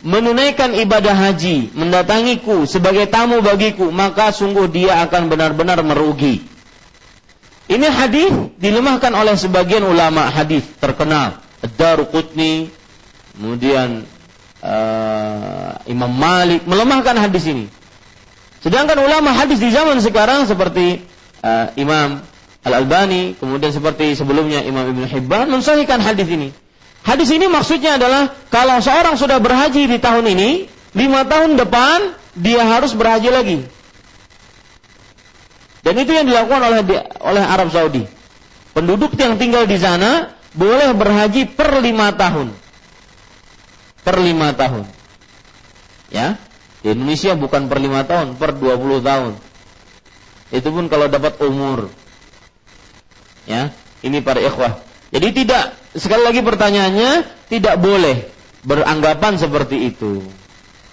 menunaikan 0.00 0.72
ibadah 0.72 1.12
haji, 1.12 1.72
mendatangiku 1.76 2.64
sebagai 2.64 3.08
tamu 3.12 3.44
bagiku, 3.44 3.92
maka 3.92 4.32
sungguh 4.32 4.72
dia 4.72 5.04
akan 5.04 5.28
benar-benar 5.28 5.84
merugi. 5.84 6.44
Ini 7.64 7.88
hadis 7.88 8.32
dilemahkan 8.60 9.08
oleh 9.16 9.40
sebagian 9.40 9.88
ulama 9.88 10.28
hadis 10.28 10.68
terkenal, 10.76 11.40
Ad-Daruqutni, 11.64 12.68
kemudian 13.32 14.04
uh, 14.60 15.80
Imam 15.88 16.12
Malik 16.12 16.68
melemahkan 16.68 17.16
hadis 17.16 17.48
ini. 17.48 17.72
Sedangkan 18.60 19.00
ulama 19.00 19.32
hadis 19.32 19.60
di 19.60 19.72
zaman 19.72 19.96
sekarang 20.04 20.44
seperti 20.44 21.04
uh, 21.40 21.72
Imam 21.80 22.20
Al-Albani, 22.64 23.36
kemudian 23.36 23.72
seperti 23.72 24.12
sebelumnya 24.12 24.60
Imam 24.64 24.84
Ibn 24.84 25.04
Hibban 25.08 25.48
mensahihkan 25.48 26.04
hadis 26.04 26.28
ini. 26.28 26.52
Hadis 27.04 27.28
ini 27.32 27.48
maksudnya 27.48 28.00
adalah 28.00 28.32
kalau 28.48 28.80
seorang 28.80 29.20
sudah 29.20 29.36
berhaji 29.40 29.84
di 29.84 30.00
tahun 30.00 30.24
ini, 30.36 30.50
lima 30.96 31.28
tahun 31.28 31.60
depan 31.60 32.16
dia 32.36 32.64
harus 32.64 32.96
berhaji 32.96 33.28
lagi. 33.28 33.58
Dan 35.84 36.00
itu 36.00 36.16
yang 36.16 36.24
dilakukan 36.24 36.64
oleh 36.64 36.80
oleh 37.20 37.44
Arab 37.44 37.68
Saudi. 37.68 38.08
Penduduk 38.72 39.12
yang 39.20 39.36
tinggal 39.36 39.68
di 39.68 39.76
sana 39.76 40.32
boleh 40.56 40.96
berhaji 40.96 41.44
per 41.52 41.78
lima 41.84 42.08
tahun. 42.16 42.50
Per 44.00 44.16
lima 44.16 44.56
tahun. 44.56 44.88
Ya, 46.08 46.40
di 46.80 46.96
Indonesia 46.96 47.36
bukan 47.36 47.68
per 47.68 47.84
lima 47.84 48.08
tahun, 48.08 48.40
per 48.40 48.56
dua 48.56 48.80
puluh 48.80 49.04
tahun. 49.04 49.36
Itu 50.48 50.72
pun 50.72 50.88
kalau 50.88 51.12
dapat 51.12 51.36
umur. 51.44 51.92
Ya, 53.44 53.76
ini 54.00 54.24
para 54.24 54.40
ikhwah. 54.40 54.80
Jadi 55.12 55.44
tidak 55.44 55.76
sekali 55.92 56.24
lagi 56.24 56.40
pertanyaannya 56.40 57.28
tidak 57.52 57.76
boleh 57.76 58.24
beranggapan 58.64 59.36
seperti 59.36 59.92
itu. 59.92 60.24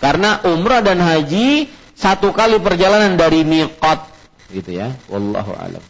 Karena 0.03 0.43
umrah 0.43 0.84
dan 0.84 0.99
haji 0.99 1.72
satu 1.95 2.35
kali 2.35 2.59
perjalanan 2.59 3.15
dari 3.15 3.47
miqat 3.47 4.10
gitu 4.53 4.76
ya. 4.76 4.94
Wallahu 5.07 5.56
alam. 5.56 5.84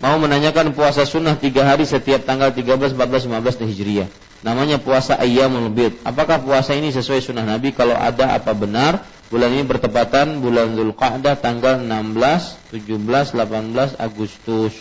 Mau 0.00 0.16
menanyakan 0.16 0.72
puasa 0.72 1.04
sunnah 1.04 1.36
tiga 1.36 1.68
hari 1.68 1.84
setiap 1.84 2.24
tanggal 2.24 2.48
13, 2.56 2.96
14, 2.96 3.28
15 3.28 3.68
Hijriah. 3.68 4.08
Namanya 4.40 4.80
puasa 4.80 5.20
ayyamul 5.20 5.68
bid. 5.68 6.00
Apakah 6.00 6.40
puasa 6.40 6.72
ini 6.72 6.88
sesuai 6.88 7.20
sunnah 7.20 7.44
Nabi? 7.44 7.76
Kalau 7.76 7.92
ada 7.92 8.32
apa 8.32 8.56
benar? 8.56 9.04
Bulan 9.28 9.52
ini 9.52 9.62
bertepatan 9.62 10.40
bulan 10.40 10.74
Zulqa'dah 10.74 11.36
tanggal 11.38 11.84
16, 11.84 12.72
17, 12.72 13.36
18 13.36 14.00
Agustus. 14.00 14.74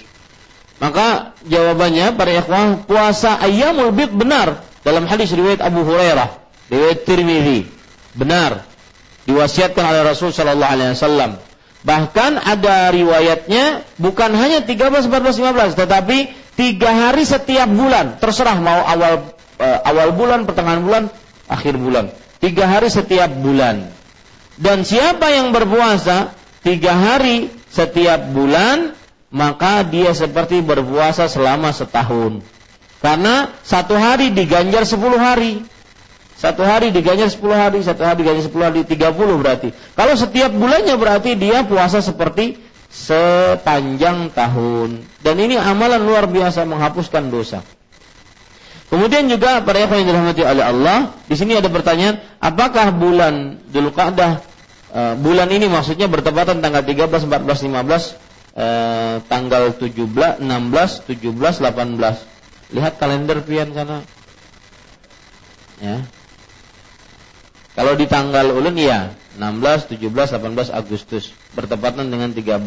Maka 0.80 1.36
jawabannya 1.44 2.16
para 2.16 2.32
ikhwah 2.40 2.88
puasa 2.88 3.36
ayyamul 3.44 3.92
bid 3.92 4.16
benar 4.16 4.64
dalam 4.82 5.04
hadis 5.06 5.36
riwayat 5.36 5.60
Abu 5.60 5.84
Hurairah, 5.84 6.40
riwayat 6.72 7.04
Tirmizi. 7.04 7.68
Benar 8.16 8.64
diwasiatkan 9.28 9.84
oleh 9.86 10.02
Rasul 10.08 10.34
sallallahu 10.34 10.72
alaihi 10.74 10.96
wasallam. 10.96 11.32
Bahkan 11.80 12.44
ada 12.44 12.92
riwayatnya 12.92 13.88
bukan 13.96 14.36
hanya 14.36 14.60
13, 14.68 15.08
14, 15.08 15.76
15 15.76 15.80
tetapi 15.80 16.18
tiga 16.60 16.92
hari 16.92 17.24
setiap 17.24 17.72
bulan, 17.72 18.20
terserah 18.20 18.60
mau 18.60 18.84
awal 18.84 19.32
uh, 19.64 19.80
awal 19.88 20.12
bulan, 20.12 20.44
pertengahan 20.44 20.84
bulan, 20.84 21.04
akhir 21.48 21.80
bulan. 21.80 22.12
Tiga 22.44 22.68
hari 22.68 22.92
setiap 22.92 23.32
bulan. 23.32 23.88
Dan 24.60 24.84
siapa 24.84 25.32
yang 25.32 25.56
berpuasa 25.56 26.36
tiga 26.68 26.92
hari 26.92 27.48
setiap 27.72 28.28
bulan 28.36 28.92
maka 29.32 29.86
dia 29.88 30.12
seperti 30.12 30.60
berpuasa 30.60 31.32
selama 31.32 31.72
setahun. 31.72 32.44
Karena 33.00 33.56
satu 33.64 33.96
hari 33.96 34.36
diganjar 34.36 34.84
sepuluh 34.84 35.16
hari. 35.16 35.64
Satu 36.40 36.64
hari 36.64 36.96
diganjar 36.96 37.28
sepuluh 37.28 37.60
hari, 37.60 37.84
satu 37.84 38.08
hari 38.08 38.24
diganjar 38.24 38.48
sepuluh 38.48 38.72
hari, 38.72 38.88
tiga 38.88 39.12
puluh 39.12 39.36
berarti. 39.36 39.76
Kalau 40.00 40.16
setiap 40.16 40.56
bulannya 40.56 40.96
berarti 40.96 41.36
dia 41.36 41.68
puasa 41.68 42.00
seperti 42.00 42.56
sepanjang 42.88 44.32
tahun. 44.32 45.04
Dan 45.20 45.36
ini 45.36 45.60
amalan 45.60 46.00
luar 46.00 46.32
biasa 46.32 46.64
menghapuskan 46.64 47.28
dosa. 47.28 47.60
Kemudian 48.88 49.28
juga 49.28 49.62
para 49.68 49.84
yang 49.84 50.08
dirahmati 50.08 50.42
oleh 50.42 50.66
Allah, 50.66 51.14
di 51.28 51.36
sini 51.36 51.60
ada 51.60 51.68
pertanyaan, 51.70 52.24
apakah 52.42 52.90
bulan 52.96 53.62
Dzulqa'dah 53.70 54.32
uh, 54.96 55.14
bulan 55.20 55.52
ini 55.54 55.70
maksudnya 55.70 56.10
bertepatan 56.10 56.64
tanggal 56.64 56.82
13, 56.82 57.30
14, 57.30 57.70
15 57.70 58.30
eh, 58.58 59.16
tanggal 59.30 59.64
17, 59.78 60.42
16, 60.42 60.42
17, 60.42 61.06
18. 61.06 62.74
Lihat 62.74 62.94
kalender 62.98 63.38
pian 63.46 63.70
sana. 63.78 64.02
Ya. 65.80 66.02
Kalau 67.80 67.96
di 67.96 68.12
tanggal 68.12 68.52
ulun 68.52 68.76
ya 68.76 69.16
16, 69.40 69.96
17, 69.96 70.36
18 70.36 70.68
Agustus 70.76 71.32
bertepatan 71.56 72.12
dengan 72.12 72.36
13, 72.36 72.60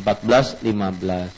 14, 0.00 0.64
15. 0.64 1.28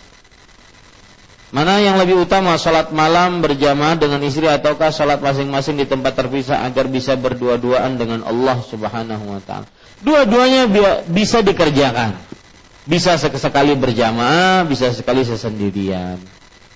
Mana 1.51 1.83
yang 1.83 1.99
lebih 1.99 2.23
utama 2.23 2.55
Salat 2.55 2.95
malam 2.95 3.43
berjamaah 3.43 3.99
dengan 3.99 4.23
istri 4.23 4.47
Ataukah 4.47 4.95
salat 4.95 5.19
masing-masing 5.19 5.83
di 5.83 5.87
tempat 5.91 6.15
terpisah 6.15 6.63
Agar 6.63 6.87
bisa 6.87 7.19
berdua-duaan 7.19 7.99
dengan 7.99 8.23
Allah 8.23 8.63
subhanahu 8.63 9.35
wa 9.35 9.43
ta'ala 9.43 9.67
Dua-duanya 9.99 10.71
bisa 11.11 11.43
dikerjakan 11.43 12.15
bisa 12.91 13.15
sekali 13.21 13.79
berjamaah, 13.79 14.67
bisa 14.67 14.91
sekali 14.91 15.23
sesendirian. 15.23 16.19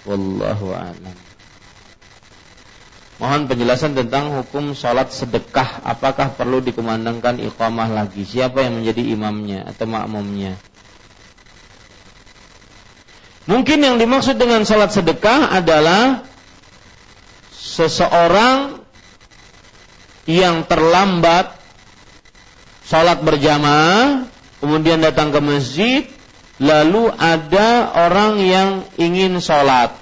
Wallahu 0.06 0.70
a'lam. 0.70 1.34
Mohon 3.24 3.48
penjelasan 3.48 3.96
tentang 3.96 4.36
hukum 4.36 4.76
sholat 4.76 5.09
sedekah. 5.09 5.80
Apakah 5.80 6.36
perlu 6.36 6.60
dikumandangkan 6.60 7.40
iqamah 7.40 7.88
lagi? 7.88 8.20
Siapa 8.20 8.60
yang 8.60 8.84
menjadi 8.84 9.01
imamnya 9.01 9.64
atau 9.64 9.88
makmumnya? 9.88 10.60
Mungkin 13.48 13.80
yang 13.80 13.96
dimaksud 13.96 14.36
dengan 14.36 14.68
sholat 14.68 14.92
sedekah 14.92 15.56
adalah 15.56 16.28
seseorang 17.48 18.84
yang 20.28 20.68
terlambat 20.68 21.56
sholat 22.84 23.24
berjamaah 23.24 24.28
kemudian 24.60 25.01
datang 25.01 25.32
ke 25.32 25.40
masjid, 25.40 26.05
lalu 26.60 27.09
ada 27.16 27.88
orang 28.05 28.36
yang 28.44 28.68
ingin 29.01 29.40
sholat 29.40 29.96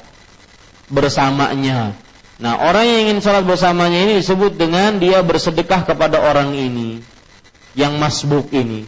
bersamanya. 0.90 2.01
Nah, 2.42 2.58
orang 2.58 2.84
yang 2.90 2.98
ingin 3.06 3.18
sholat 3.22 3.46
bersamanya 3.46 4.02
ini 4.02 4.18
disebut 4.18 4.58
dengan 4.58 4.98
dia 4.98 5.22
bersedekah 5.22 5.86
kepada 5.86 6.18
orang 6.18 6.58
ini, 6.58 6.98
yang 7.78 8.02
masbuk 8.02 8.50
ini. 8.50 8.82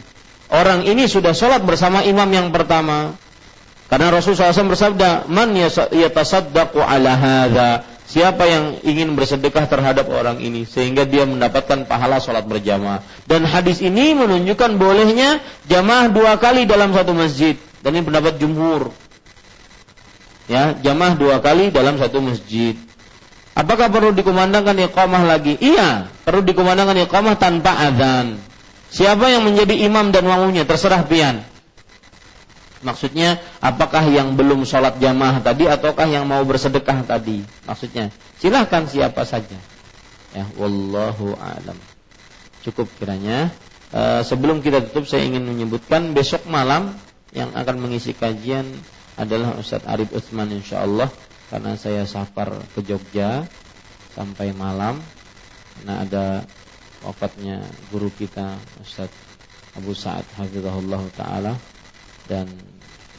Orang 0.51 0.83
ini 0.83 1.07
sudah 1.07 1.31
sholat 1.31 1.63
bersama 1.63 2.03
imam 2.03 2.27
yang 2.27 2.51
pertama. 2.51 3.15
Karena 3.87 4.11
Rasulullah 4.11 4.51
SAW 4.51 4.75
bersabda, 4.75 5.09
Man 5.31 5.55
yatasaddaqu 5.55 6.83
ala 6.83 7.15
hadha 7.15 7.71
Siapa 8.05 8.45
yang 8.45 8.65
ingin 8.85 9.17
bersedekah 9.17 9.65
terhadap 9.65 10.05
orang 10.13 10.37
ini 10.37 10.69
sehingga 10.69 11.09
dia 11.09 11.25
mendapatkan 11.25 11.89
pahala 11.89 12.21
sholat 12.21 12.45
berjamaah. 12.45 13.01
Dan 13.25 13.49
hadis 13.49 13.81
ini 13.81 14.13
menunjukkan 14.13 14.77
bolehnya 14.77 15.41
jamaah 15.65 16.13
dua 16.13 16.37
kali 16.37 16.69
dalam 16.69 16.93
satu 16.93 17.17
masjid. 17.17 17.57
Dan 17.81 17.97
ini 17.97 18.05
pendapat 18.05 18.37
jumhur. 18.37 18.93
Ya, 20.45 20.77
jamaah 20.77 21.17
dua 21.17 21.41
kali 21.41 21.73
dalam 21.73 21.97
satu 21.97 22.21
masjid. 22.21 22.77
Apakah 23.55 23.87
perlu 23.87 24.11
dikumandangkan 24.11 24.75
iqamah 24.91 25.23
lagi? 25.23 25.55
Iya, 25.63 26.11
perlu 26.27 26.43
dikumandangkan 26.43 27.07
iqamah 27.07 27.39
tanpa 27.39 27.71
adzan. 27.71 28.35
Siapa 28.91 29.31
yang 29.31 29.47
menjadi 29.47 29.79
imam 29.87 30.11
dan 30.11 30.27
makmumnya 30.27 30.67
terserah 30.67 31.07
pian. 31.07 31.39
Maksudnya 32.83 33.39
apakah 33.63 34.05
yang 34.11 34.35
belum 34.35 34.67
sholat 34.67 34.99
jamaah 34.99 35.41
tadi 35.41 35.65
ataukah 35.65 36.05
yang 36.05 36.27
mau 36.27 36.43
bersedekah 36.43 37.07
tadi? 37.07 37.41
Maksudnya 37.65 38.11
silahkan 38.37 38.85
siapa 38.85 39.23
saja. 39.23 39.57
Ya, 40.35 40.45
wallahu 40.59 41.33
alam. 41.39 41.79
Cukup 42.61 42.91
kiranya. 42.99 43.55
E, 43.89 44.21
sebelum 44.27 44.59
kita 44.59 44.83
tutup 44.85 45.07
saya 45.07 45.25
ingin 45.25 45.47
menyebutkan 45.47 46.11
besok 46.11 46.43
malam 46.45 46.93
yang 47.31 47.55
akan 47.55 47.79
mengisi 47.79 48.11
kajian 48.11 48.67
adalah 49.15 49.55
Ustadz 49.55 49.87
Arif 49.87 50.11
Utsman 50.11 50.51
insyaallah 50.51 51.07
karena 51.55 51.79
saya 51.79 52.03
safar 52.03 52.67
ke 52.75 52.83
Jogja 52.83 53.47
sampai 54.11 54.51
malam. 54.51 54.99
Nah 55.87 56.03
ada 56.03 56.43
wafatnya 56.99 57.63
guru 57.87 58.11
kita 58.11 58.59
Ustadz 58.83 59.15
Abu 59.71 59.95
Sa'ad 59.95 60.27
Hafizahullah 60.35 60.99
Ta'ala. 61.15 61.55
Dan 62.27 62.51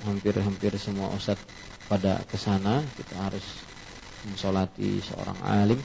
hampir-hampir 0.04 0.76
semua 0.76 1.16
ustadz 1.16 1.40
pada 1.88 2.20
ke 2.28 2.36
sana 2.36 2.84
kita 3.00 3.16
harus 3.16 3.64
mensolati 4.28 5.00
seorang 5.00 5.40
alim. 5.40 5.80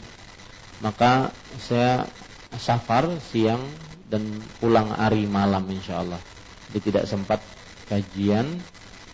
Maka 0.83 1.31
saya 1.55 2.11
safar 2.59 3.15
siang 3.31 3.63
dan 4.11 4.43
pulang 4.59 4.91
hari 4.91 5.23
malam 5.23 5.71
insya 5.71 6.03
Allah 6.03 6.19
jadi 6.67 6.83
tidak 6.91 7.05
sempat 7.07 7.39
kajian. 7.87 8.59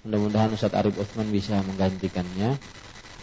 Mudah-mudahan 0.01 0.57
Ustadz 0.57 0.73
Arif 0.73 0.97
Utsman 0.97 1.29
bisa 1.29 1.61
menggantikannya 1.61 2.57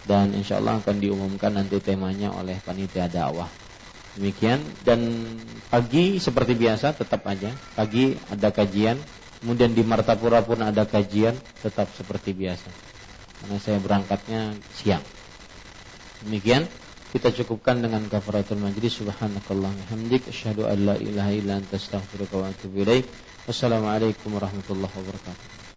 dan 0.05 0.37
insya 0.37 0.61
Allah 0.61 0.79
akan 0.79 1.01
diumumkan 1.01 1.51
nanti 1.57 1.81
temanya 1.81 2.29
oleh 2.31 2.61
panitia 2.61 3.09
dakwah 3.09 3.49
Demikian 4.15 4.79
dan 4.87 4.99
pagi 5.67 6.23
seperti 6.23 6.55
biasa 6.55 6.95
tetap 6.95 7.27
aja 7.27 7.51
pagi 7.75 8.15
ada 8.31 8.47
kajian, 8.47 8.95
kemudian 9.43 9.75
di 9.75 9.83
Martapura 9.83 10.39
pun 10.39 10.63
ada 10.63 10.87
kajian 10.87 11.35
tetap 11.59 11.91
seperti 11.91 12.31
biasa. 12.31 12.71
Karena 13.43 13.59
saya 13.59 13.75
berangkatnya 13.83 14.55
siang. 14.71 15.03
Demikian 16.23 16.71
kita 17.11 17.35
cukupkan 17.43 17.83
dengan 17.83 18.07
kafaratul 18.07 18.63
majlis 18.63 19.03
subhanakallah 19.03 19.91
hamdik 19.91 20.31
asyhadu 20.31 20.63
an 20.63 20.79
la 20.79 20.95
ilaha 20.95 21.31
illa 21.35 21.59
anta 21.59 21.75
astaghfiruka 21.75 22.39
wa 22.39 22.55
atubu 22.55 22.87
ilaik. 22.87 23.11
Wassalamualaikum 23.43 24.31
warahmatullahi 24.31 24.95
wabarakatuh. 24.95 25.54